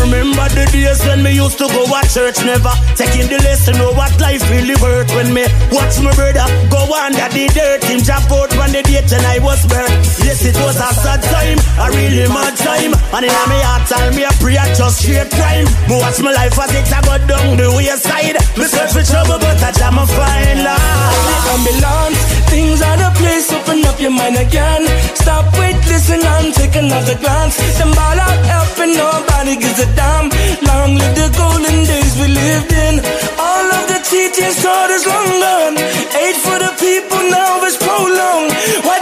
Remember 0.00 0.48
the 0.54 0.64
days 0.72 1.04
when 1.04 1.22
me 1.22 1.36
used 1.36 1.58
to 1.58 1.68
go 1.68 1.84
to 1.84 2.00
church, 2.08 2.44
never 2.44 2.72
taking 2.96 3.28
the 3.28 3.38
lesson 3.44 3.76
know 3.76 3.92
what 3.92 4.12
life 4.20 4.42
really 4.50 4.74
worth. 4.80 5.10
When 5.14 5.32
me 5.34 5.44
watch 5.70 6.00
my 6.00 6.14
brother 6.14 6.46
go 6.70 6.80
under 6.92 7.28
the 7.28 7.48
dirt, 7.52 7.84
him 7.84 8.00
jump 8.00 8.30
out 8.32 8.50
when 8.56 8.72
the 8.72 8.82
date 8.82 9.12
and 9.12 9.26
I 9.26 9.38
was 9.38 9.60
burnt. 9.66 9.91
Yes, 10.20 10.44
it 10.44 10.56
was 10.60 10.76
a 10.76 10.88
sad 10.92 11.22
time, 11.24 11.58
a 11.80 11.86
really 11.96 12.28
mad 12.28 12.52
time. 12.60 12.92
And 13.16 13.24
in 13.24 13.32
my 13.48 13.60
heart, 13.64 13.88
tell 13.88 14.08
me 14.12 14.24
a 14.24 14.32
prayer 14.42 14.66
just 14.76 15.00
straight 15.00 15.30
crime. 15.32 15.66
Me 15.88 15.96
watch 15.96 16.20
my 16.20 16.32
life 16.32 16.58
as 16.58 16.72
it 16.76 16.92
a 16.92 16.98
go 17.00 17.14
down 17.24 17.56
the 17.56 17.68
wayside. 17.72 18.36
Me 18.58 18.64
search 18.68 18.92
for 18.92 19.04
trouble, 19.04 19.38
but 19.40 19.62
I 19.62 19.70
jam 19.72 19.96
a 19.96 20.04
fine 20.04 20.60
line. 20.64 21.32
ambulance. 21.56 22.20
Things 22.52 22.80
are 22.82 22.98
the 23.00 23.10
place, 23.16 23.48
open 23.52 23.84
up 23.88 23.98
your 24.00 24.12
mind 24.12 24.36
again. 24.36 24.84
Stop, 25.16 25.48
wait, 25.56 25.78
listen, 25.88 26.20
and 26.20 26.52
take 26.52 26.76
another 26.76 27.16
glance. 27.16 27.56
Them 27.78 27.92
ball 27.96 28.20
out, 28.20 28.40
helping 28.44 28.92
nobody 28.92 29.56
gives 29.56 29.80
a 29.80 29.88
damn. 29.96 30.28
Long 30.68 31.00
live 31.00 31.16
the 31.16 31.28
golden 31.32 31.78
days 31.88 32.12
we 32.20 32.28
lived 32.28 32.72
in. 32.72 32.94
All 33.40 33.66
of 33.80 33.84
the 33.88 33.98
teachings 34.04 34.60
taught 34.60 34.90
us 34.90 35.06
long 35.06 35.42
gone. 35.62 35.76
Aid 36.22 36.36
for 36.44 36.58
the 36.58 36.72
people 36.78 37.22
now 37.30 37.64
is 37.64 37.76
prolonged. 37.76 38.52
What 38.88 39.01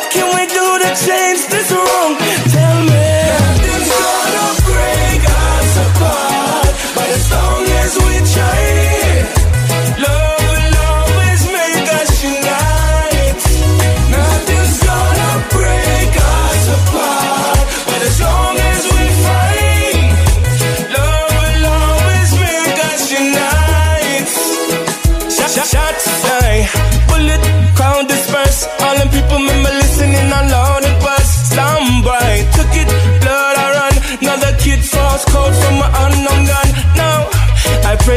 change 0.95 1.47
this 1.47 1.70
wrong? 1.70 2.16
Tell 2.51 2.82
me. 2.82 3.07
Nothing's 3.30 3.91
gonna 3.95 4.47
break 4.66 5.22
us 5.22 5.72
apart, 5.86 6.74
but 6.97 7.09
as 7.16 7.30
long 7.30 7.64
as 7.64 7.99
we 7.99 8.14
try. 8.34 8.99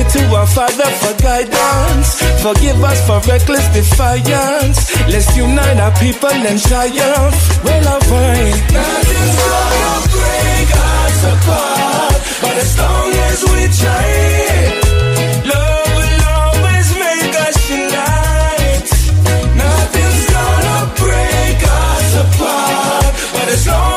To 0.01 0.35
our 0.35 0.47
Father 0.47 0.89
for 1.01 1.13
guidance. 1.21 2.17
Forgive 2.41 2.83
us 2.83 2.99
for 3.05 3.19
reckless 3.29 3.67
defiance. 3.69 4.89
Let's 5.07 5.37
unite 5.37 5.77
our 5.79 5.91
people 5.99 6.29
and 6.33 6.59
triumph. 6.59 7.35
Well, 7.63 7.99
find 8.01 8.57
nothing's 8.73 9.35
gonna 9.37 9.93
break 10.17 10.69
us 10.73 11.19
apart, 11.33 12.15
but 12.41 12.55
as 12.63 12.77
long 12.79 13.09
as 13.29 13.39
we 13.51 13.61
try, 13.79 14.07
love 15.51 15.89
will 15.97 16.21
always 16.41 16.87
make 17.05 17.33
us 17.47 17.57
unite. 17.69 18.89
Nothing's 19.63 20.25
gonna 20.33 20.79
break 20.97 21.59
us 21.61 22.09
apart, 22.25 23.13
but 23.33 23.47
as 23.55 23.67
long 23.67 23.92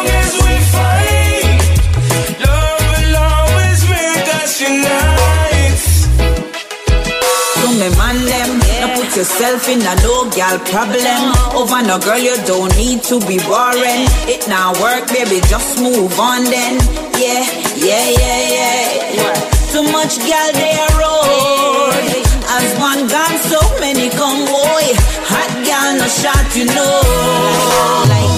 yourself 9.16 9.66
in 9.68 9.80
a 9.80 9.94
no 10.04 10.28
gal 10.30 10.58
problem. 10.68 11.32
Over 11.56 11.80
no 11.82 11.98
girl, 11.98 12.18
you 12.18 12.36
don't 12.44 12.68
need 12.76 13.02
to 13.04 13.18
be 13.20 13.38
boring. 13.48 14.04
It 14.28 14.46
now 14.46 14.72
work, 14.76 15.08
baby, 15.08 15.40
just 15.48 15.80
move 15.80 16.20
on 16.20 16.44
then. 16.44 16.76
Yeah, 17.16 17.48
yeah, 17.80 18.08
yeah, 18.12 19.16
yeah. 19.16 19.34
Too 19.72 19.88
much 19.90 20.20
gal 20.28 20.52
they 20.52 20.76
are 20.76 20.94
road. 21.00 21.96
As 22.44 22.68
one 22.78 23.08
gone, 23.08 23.38
so 23.48 23.60
many 23.80 24.10
come 24.10 24.44
boy. 24.44 24.84
Hot 25.32 25.52
gal 25.64 25.96
no 25.96 26.06
shot, 26.06 26.46
you 26.54 26.66
know. 26.66 27.00
Like 28.12 28.35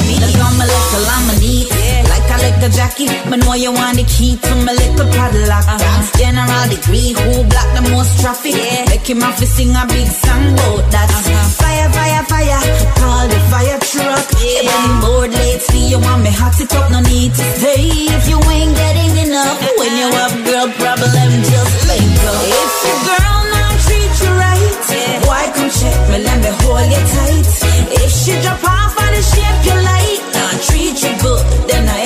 Like 2.78 2.94
a 2.94 3.02
little 3.02 3.18
Jackie, 3.18 3.30
but 3.30 3.42
know 3.42 3.54
you 3.54 3.72
want 3.72 3.98
the 3.98 4.04
key 4.06 4.38
to 4.38 4.54
my 4.62 4.70
little 4.70 5.10
padlock. 5.10 5.66
General 6.14 6.64
degree, 6.70 7.10
who 7.10 7.42
block 7.50 7.68
the 7.74 7.82
most 7.90 8.20
traffic? 8.22 8.54
Yeah. 8.54 8.86
Make 8.86 9.02
him 9.10 9.18
to 9.18 9.46
sing 9.46 9.74
a 9.74 9.82
big 9.90 10.06
song 10.06 10.54
about 10.54 10.86
that. 10.94 11.10
Uh-huh. 11.10 11.58
Fire, 11.58 11.90
fire, 11.90 12.22
fire, 12.30 12.60
call 13.02 13.26
the 13.26 13.40
fire 13.50 13.78
truck. 13.82 14.26
Yeah. 14.38 14.70
When 14.70 14.94
bored 15.02 15.32
lately, 15.34 15.90
you 15.90 15.98
want 15.98 16.22
me 16.22 16.30
hot 16.30 16.54
it 16.62 16.70
up, 16.70 16.86
no 16.94 17.00
need 17.02 17.34
to 17.34 17.44
stay. 17.58 17.82
If 18.14 18.30
you 18.30 18.38
ain't 18.46 18.74
getting 18.78 19.26
enough, 19.26 19.58
uh-huh. 19.58 19.74
when 19.82 19.92
you 19.98 20.08
have 20.14 20.34
girl 20.46 20.68
problem, 20.78 21.30
just 21.50 21.74
let 21.90 21.98
go. 21.98 22.32
If 22.46 22.72
your 22.86 22.98
girl 23.10 23.38
not 23.58 23.74
treat 23.90 24.14
you 24.22 24.32
right, 24.38 24.78
why 25.26 25.50
come 25.50 25.70
check 25.74 25.98
me, 26.14 26.18
let 26.22 26.38
me 26.46 26.50
hold 26.62 26.86
you 26.86 27.02
tight. 27.10 27.46
If 27.90 28.10
she 28.14 28.38
drop 28.38 28.62
off 28.62 28.94
of 28.94 29.10
the 29.10 29.22
shape 29.34 29.60
you 29.66 29.76
like, 29.82 30.22
not 30.30 30.54
treat 30.62 30.94
you 31.02 31.12
good, 31.18 31.42
then 31.66 31.88
I. 31.90 31.97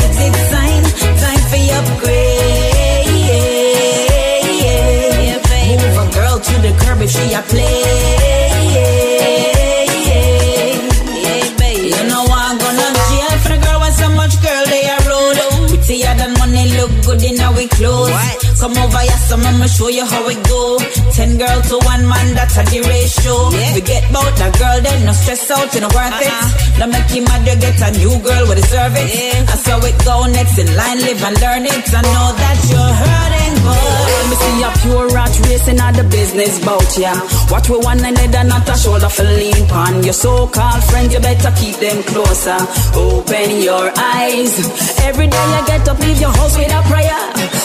Upgrade. 1.91 3.01
Move 5.83 5.99
a 5.99 6.15
girl 6.15 6.39
to 6.39 6.55
the 6.61 6.73
curb 6.81 7.03
if 7.03 7.11
she 7.11 7.35
a 7.35 7.43
play. 7.43 8.22
Come 18.63 18.79
over 18.79 19.03
here, 19.03 19.19
so 19.27 19.35
I'ma 19.35 19.67
show 19.67 19.89
you 19.89 20.07
how 20.07 20.23
it 20.31 20.39
go. 20.47 20.79
Ten 21.11 21.37
girl 21.37 21.61
to 21.67 21.83
one 21.83 22.07
man, 22.07 22.31
that's 22.39 22.55
a 22.55 22.63
the 22.63 22.79
ratio. 22.87 23.51
Forget 23.75 24.07
about 24.07 24.39
that 24.39 24.55
girl, 24.55 24.79
then 24.79 25.03
no 25.05 25.11
stress 25.11 25.51
out, 25.51 25.75
you 25.75 25.81
know 25.83 25.91
worth 25.91 26.23
it. 26.23 26.31
Uh-huh. 26.31 26.79
Now 26.79 26.87
make 26.87 27.11
him 27.11 27.25
mad, 27.27 27.43
you 27.43 27.59
get 27.59 27.83
a 27.83 27.91
new 27.99 28.15
girl 28.23 28.47
with 28.47 28.63
deserve 28.63 28.95
it. 28.95 29.51
I 29.51 29.57
saw 29.59 29.83
it 29.83 29.99
go 30.07 30.31
next 30.31 30.63
in 30.63 30.71
line, 30.79 31.03
live 31.03 31.19
and 31.27 31.37
learn 31.43 31.67
it. 31.67 31.91
I 31.91 32.07
know 32.07 32.31
that 32.39 32.59
you're 32.71 32.95
hurting, 33.03 33.55
but 33.67 34.02
Let 34.23 34.31
me 34.31 34.37
see 34.39 34.63
a 34.63 34.71
pure 34.79 35.09
rat 35.11 35.35
racing 35.51 35.81
at 35.81 35.99
the 35.99 36.05
business 36.05 36.63
bout 36.65 36.97
ya. 36.97 37.11
Watch 37.51 37.69
with 37.69 37.83
one 37.83 37.99
another, 37.99 38.45
not 38.47 38.69
a 38.71 38.79
shoulder 38.79 39.09
for 39.09 39.25
lean 39.25 39.67
pan. 39.67 40.05
Your 40.05 40.15
so-called 40.15 40.85
friends, 40.85 41.13
you 41.13 41.19
better 41.19 41.51
keep 41.59 41.75
them 41.83 42.05
closer. 42.05 42.55
Open 42.95 43.61
your 43.61 43.91
eyes. 43.99 44.55
Every 45.03 45.27
day 45.27 45.47
you 45.55 45.67
get 45.67 45.89
up, 45.89 45.99
leave 45.99 46.21
your 46.21 46.31
house 46.31 46.57
with 46.57 46.71
a 46.71 46.83
prayer. 46.87 47.19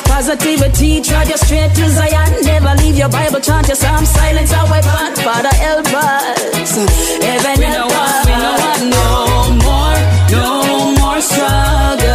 Positivity, 0.09 0.99
trod 1.01 1.29
you 1.29 1.37
straight 1.37 1.77
to 1.77 1.85
Zion. 1.93 2.41
Never 2.41 2.73
leave 2.81 2.97
your 2.97 3.09
Bible, 3.09 3.39
chant 3.39 3.67
your 3.67 3.77
psalm, 3.77 4.03
silence 4.03 4.51
our 4.51 4.65
weapon. 4.65 5.13
Father, 5.21 5.53
help 5.61 5.85
us. 5.93 6.73
Heaven 7.21 7.61
help 7.69 7.91
us. 7.93 8.25
We 8.25 8.33
know 8.33 8.57
what 8.65 8.81
no 8.97 9.05
more, 9.61 9.97
no 10.33 10.45
more 10.97 11.21
struggles. 11.21 12.06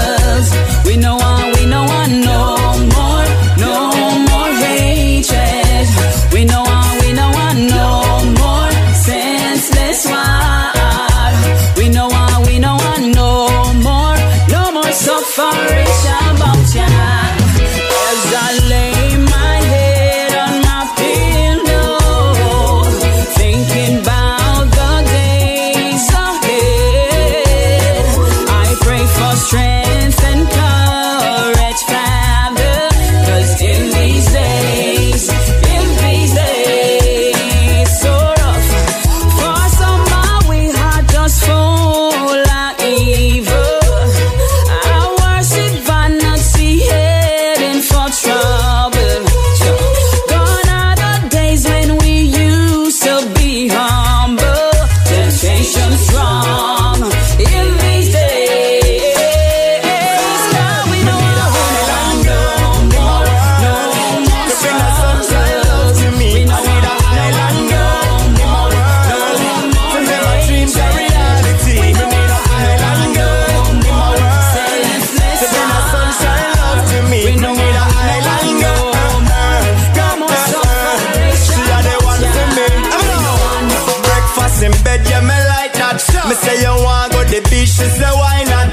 Say 86.53 86.62
you 86.62 86.74
want 86.84 87.12
go 87.12 87.20
the 87.24 87.40
beach, 87.48 87.72
she 87.72 87.86
say 87.88 88.12
why 88.12 88.44
not? 88.44 88.68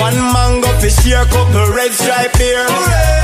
One 0.00 0.16
mango 0.32 0.68
fish 0.80 0.98
here, 1.04 1.24
couple 1.26 1.66
red 1.72 1.92
stripe 1.92 2.32
beer. 2.38 2.64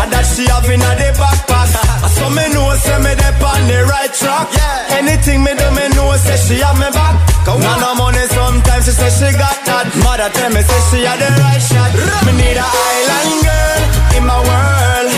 And 0.01 0.13
that 0.13 0.25
she 0.29 0.45
have 0.49 0.69
in 0.69 0.81
a 0.81 0.91
the 1.01 1.09
backpack. 1.17 1.69
so 2.17 2.29
me 2.31 2.45
know 2.53 2.69
say 2.77 2.99
me 3.01 3.13
dep 3.17 3.41
on 3.41 3.63
the 3.69 3.85
right 3.89 4.13
track. 4.13 4.49
Yeah. 4.53 5.01
Anything 5.01 5.45
me 5.45 5.53
do, 5.57 5.69
me 5.73 5.89
know 5.97 6.13
say 6.21 6.37
she 6.37 6.61
have 6.61 6.77
me 6.77 6.89
back. 6.93 7.17
Cause 7.45 7.57
when 7.57 7.79
no 7.81 7.95
money 7.97 8.25
sometimes 8.29 8.85
she 8.85 8.93
say 8.93 9.11
she 9.13 9.29
got 9.37 9.57
that. 9.65 9.89
Mother 10.05 10.29
tell 10.37 10.51
me 10.53 10.61
say 10.61 10.81
she 10.93 10.99
had 11.09 11.19
the 11.21 11.31
right 11.41 11.63
shot. 11.63 11.91
Me 12.29 12.33
need 12.37 12.59
a 12.61 12.67
island 12.69 13.33
girl 13.49 13.81
in 14.17 14.23
my 14.29 14.39
world 14.45 15.09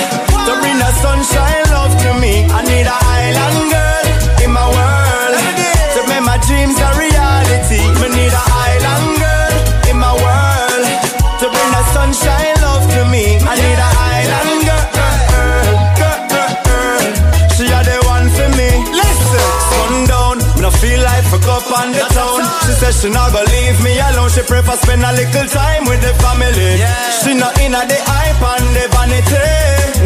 to 0.47 0.53
bring 0.63 0.79
the 0.79 0.91
sunshine 1.03 1.67
love 1.75 1.95
to 2.07 2.11
me. 2.23 2.47
I 2.47 2.63
need 2.63 2.87
a 2.87 2.95
island 2.95 3.59
girl 3.75 4.07
in 4.47 4.51
my 4.55 4.67
world 4.71 5.35
to 5.99 6.01
make 6.07 6.23
my 6.23 6.39
dreams 6.47 6.79
a 6.79 6.89
reality. 6.95 7.83
Me 7.99 8.07
need 8.15 8.30
on 21.71 21.93
the 21.95 22.05
town. 22.11 22.41
She 22.67 22.73
says 22.83 22.95
she 23.01 23.09
not 23.11 23.33
gonna 23.33 23.47
leave 23.47 23.79
me 23.83 23.95
alone. 23.99 24.31
She 24.31 24.43
prefer 24.43 24.77
spend 24.77 25.03
a 25.03 25.13
little 25.15 25.47
time 25.49 25.85
with 25.87 26.01
the 26.03 26.13
family. 26.19 26.73
Yeah. 26.79 26.95
She 27.23 27.35
not 27.35 27.55
in 27.63 27.75
a 27.75 27.83
the 27.87 27.99
hype 27.99 28.43
and 28.43 28.69
the 28.75 28.85
vanity. 28.91 29.47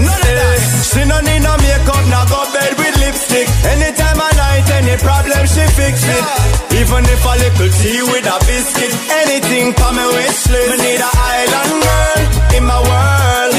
None 0.05 0.25
of 0.29 0.35
that. 0.39 0.61
She 0.91 1.03
no 1.09 1.19
need 1.25 1.43
no 1.43 1.55
makeup, 1.59 2.05
not 2.13 2.29
go 2.29 2.41
bed 2.55 2.73
with 2.79 2.95
lipstick. 3.03 3.49
Anytime 3.67 4.19
I 4.21 4.31
night, 4.37 4.67
any 4.79 4.97
problem 5.01 5.43
she 5.49 5.65
fix 5.75 6.05
it. 6.05 6.23
Yeah. 6.23 6.81
Even 6.81 7.03
if 7.07 7.23
a 7.25 7.35
little 7.39 7.71
tea 7.81 8.03
with 8.03 8.27
a 8.27 8.37
biscuit, 8.47 8.93
anything 9.25 9.73
for 9.79 9.91
me 9.95 10.05
wish 10.15 10.43
list. 10.53 10.71
Me 10.71 10.77
need 10.85 11.01
a 11.01 11.11
island 11.11 11.75
girl 11.83 12.23
in 12.59 12.65
my 12.67 12.81
world. 12.83 13.55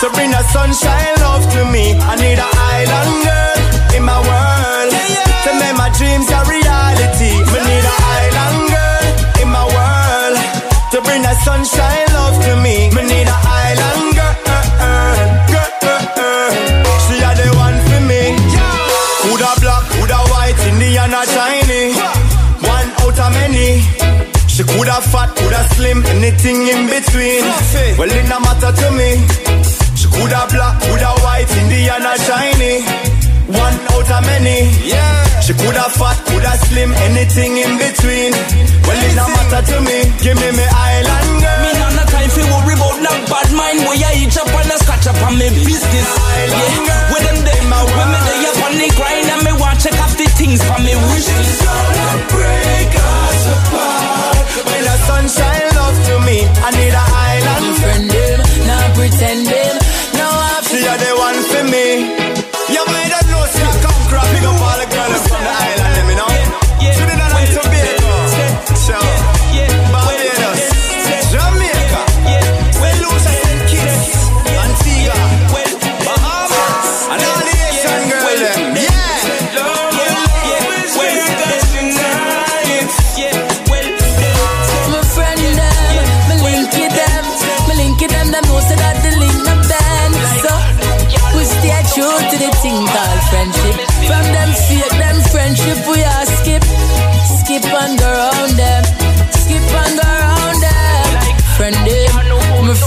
So 0.00 0.06
bring 0.14 0.30
the 0.30 0.42
sunshine 0.54 1.14
love 1.24 1.44
to 1.58 1.64
me. 1.74 1.96
I 1.96 2.14
need 2.16 2.38
an 2.38 2.52
island 2.76 3.14
girl 3.26 3.58
in 3.96 4.02
my 4.04 4.20
world. 4.20 4.92
Yeah, 4.94 5.16
yeah. 5.16 5.44
To 5.48 5.50
make 5.58 5.76
my 5.76 5.90
dreams 5.98 6.28
a 6.30 6.40
reality. 6.46 7.27
sunshine 11.44 12.06
love 12.12 12.36
to 12.44 12.52
me. 12.64 12.90
Me 12.94 13.02
need 13.02 13.28
a 13.28 13.38
island 13.64 14.14
girl, 14.18 14.36
girl, 15.50 16.04
girl. 16.16 16.50
She 17.04 17.14
a 17.22 17.30
the 17.38 17.48
one 17.56 17.78
for 17.88 18.02
me. 18.10 18.22
Who'da 19.24 19.52
black, 19.62 19.84
who'da 19.96 20.20
white, 20.32 20.60
Indian 20.70 21.14
or 21.14 21.26
Chinese. 21.26 21.98
One 22.64 22.88
out 23.02 23.18
of 23.18 23.30
many. 23.34 23.82
She 24.48 24.64
coulda 24.64 25.00
fat, 25.00 25.30
coulda 25.36 25.62
slim, 25.74 26.04
anything 26.06 26.66
in 26.66 26.86
between. 26.90 27.42
Well, 27.98 28.10
it 28.10 28.26
no 28.28 28.40
matter 28.40 28.72
to 28.74 28.88
me. 28.90 29.10
She 29.94 30.08
coulda 30.10 30.46
black, 30.50 30.80
coulda 30.82 31.12
white, 31.22 31.50
Indian 31.62 32.02
or 32.02 32.18
Chinese. 32.26 33.37
One 33.48 33.76
out 33.96 34.08
of 34.12 34.22
many. 34.28 34.68
Yeah. 34.84 35.40
She 35.40 35.56
coulda 35.56 35.88
fat, 35.96 36.20
coulda 36.28 36.52
slim, 36.68 36.92
anything 37.08 37.56
in 37.56 37.80
between. 37.80 38.36
Well, 38.84 39.00
it 39.00 39.16
no 39.16 39.24
matter 39.24 39.64
to 39.72 39.76
me. 39.80 40.04
Give 40.20 40.36
me 40.36 40.52
me 40.52 40.66
island 40.68 41.40
girl. 41.40 41.58
Me 41.64 41.70
not 41.80 41.92
no 41.96 42.04
time 42.12 42.28
for 42.28 42.44
worry 42.44 42.76
about 42.76 43.00
no 43.00 43.12
bad 43.32 43.48
mind. 43.56 43.88
Where 43.88 43.96
you 43.96 44.12
eat 44.20 44.36
up 44.36 44.52
and 44.52 44.68
a 44.68 44.76
scratch 44.84 45.08
up 45.08 45.16
on 45.24 45.40
me 45.40 45.48
business. 45.64 46.08
Yeah. 46.12 47.08
With 47.08 47.24
them 47.24 47.40
day, 47.48 47.60
my 47.72 47.80
women 47.88 48.20
they 48.28 48.38
up 48.52 48.60
on 48.68 48.72
the 48.76 48.88
grind 49.00 49.28
and 49.32 49.40
me 49.40 49.52
want 49.56 49.80
check 49.80 49.96
off 49.96 50.12
the 50.20 50.28
things 50.36 50.60
for 50.60 50.78
me 50.84 50.92
wish 51.08 51.28
list. 51.32 51.64
break 52.28 52.92
us 53.00 53.42
apart. 53.48 54.44
When 54.68 54.82
the 54.84 54.96
sunshine 55.08 55.68
love 55.72 55.96
to 56.04 56.14
me, 56.28 56.44
I 56.44 56.68
need 56.76 56.92
a 56.92 57.04
island. 57.32 57.64
No 57.64 57.72
friend 57.80 58.04
them, 58.12 58.38
not 58.68 58.88
pretend 58.92 59.40
them. 59.48 59.74
No 60.20 60.28
I 60.28 60.60
are 60.68 61.00
the 61.00 61.12
one 61.16 61.37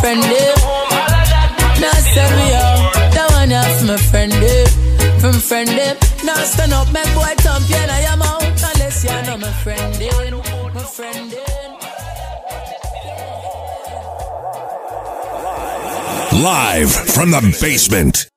friend 0.01 0.23
them. 0.23 0.55
Now 1.79 1.93
say 2.13 2.29
me 2.37 2.47
out, 2.53 2.93
that 3.13 3.27
one 3.37 3.53
off 3.53 3.77
my 3.87 3.97
friend 4.09 4.31
them, 4.31 4.67
from 5.19 5.33
friend 5.33 5.69
eh? 5.69 5.93
them. 5.93 5.97
Now 6.25 6.35
stand 6.51 6.73
up, 6.73 6.91
make 6.91 7.13
boy 7.13 7.33
champion 7.41 7.89
I 7.89 8.01
am 8.13 8.21
out 8.21 8.43
unless 8.43 9.03
you 9.03 9.21
know 9.25 9.37
my 9.37 9.51
friend 9.63 9.93
them, 9.95 10.37
my 10.73 10.83
friend 10.83 11.31
them. 11.31 11.71
Live 16.43 16.91
from 16.91 17.31
the 17.31 17.57
basement. 17.61 18.27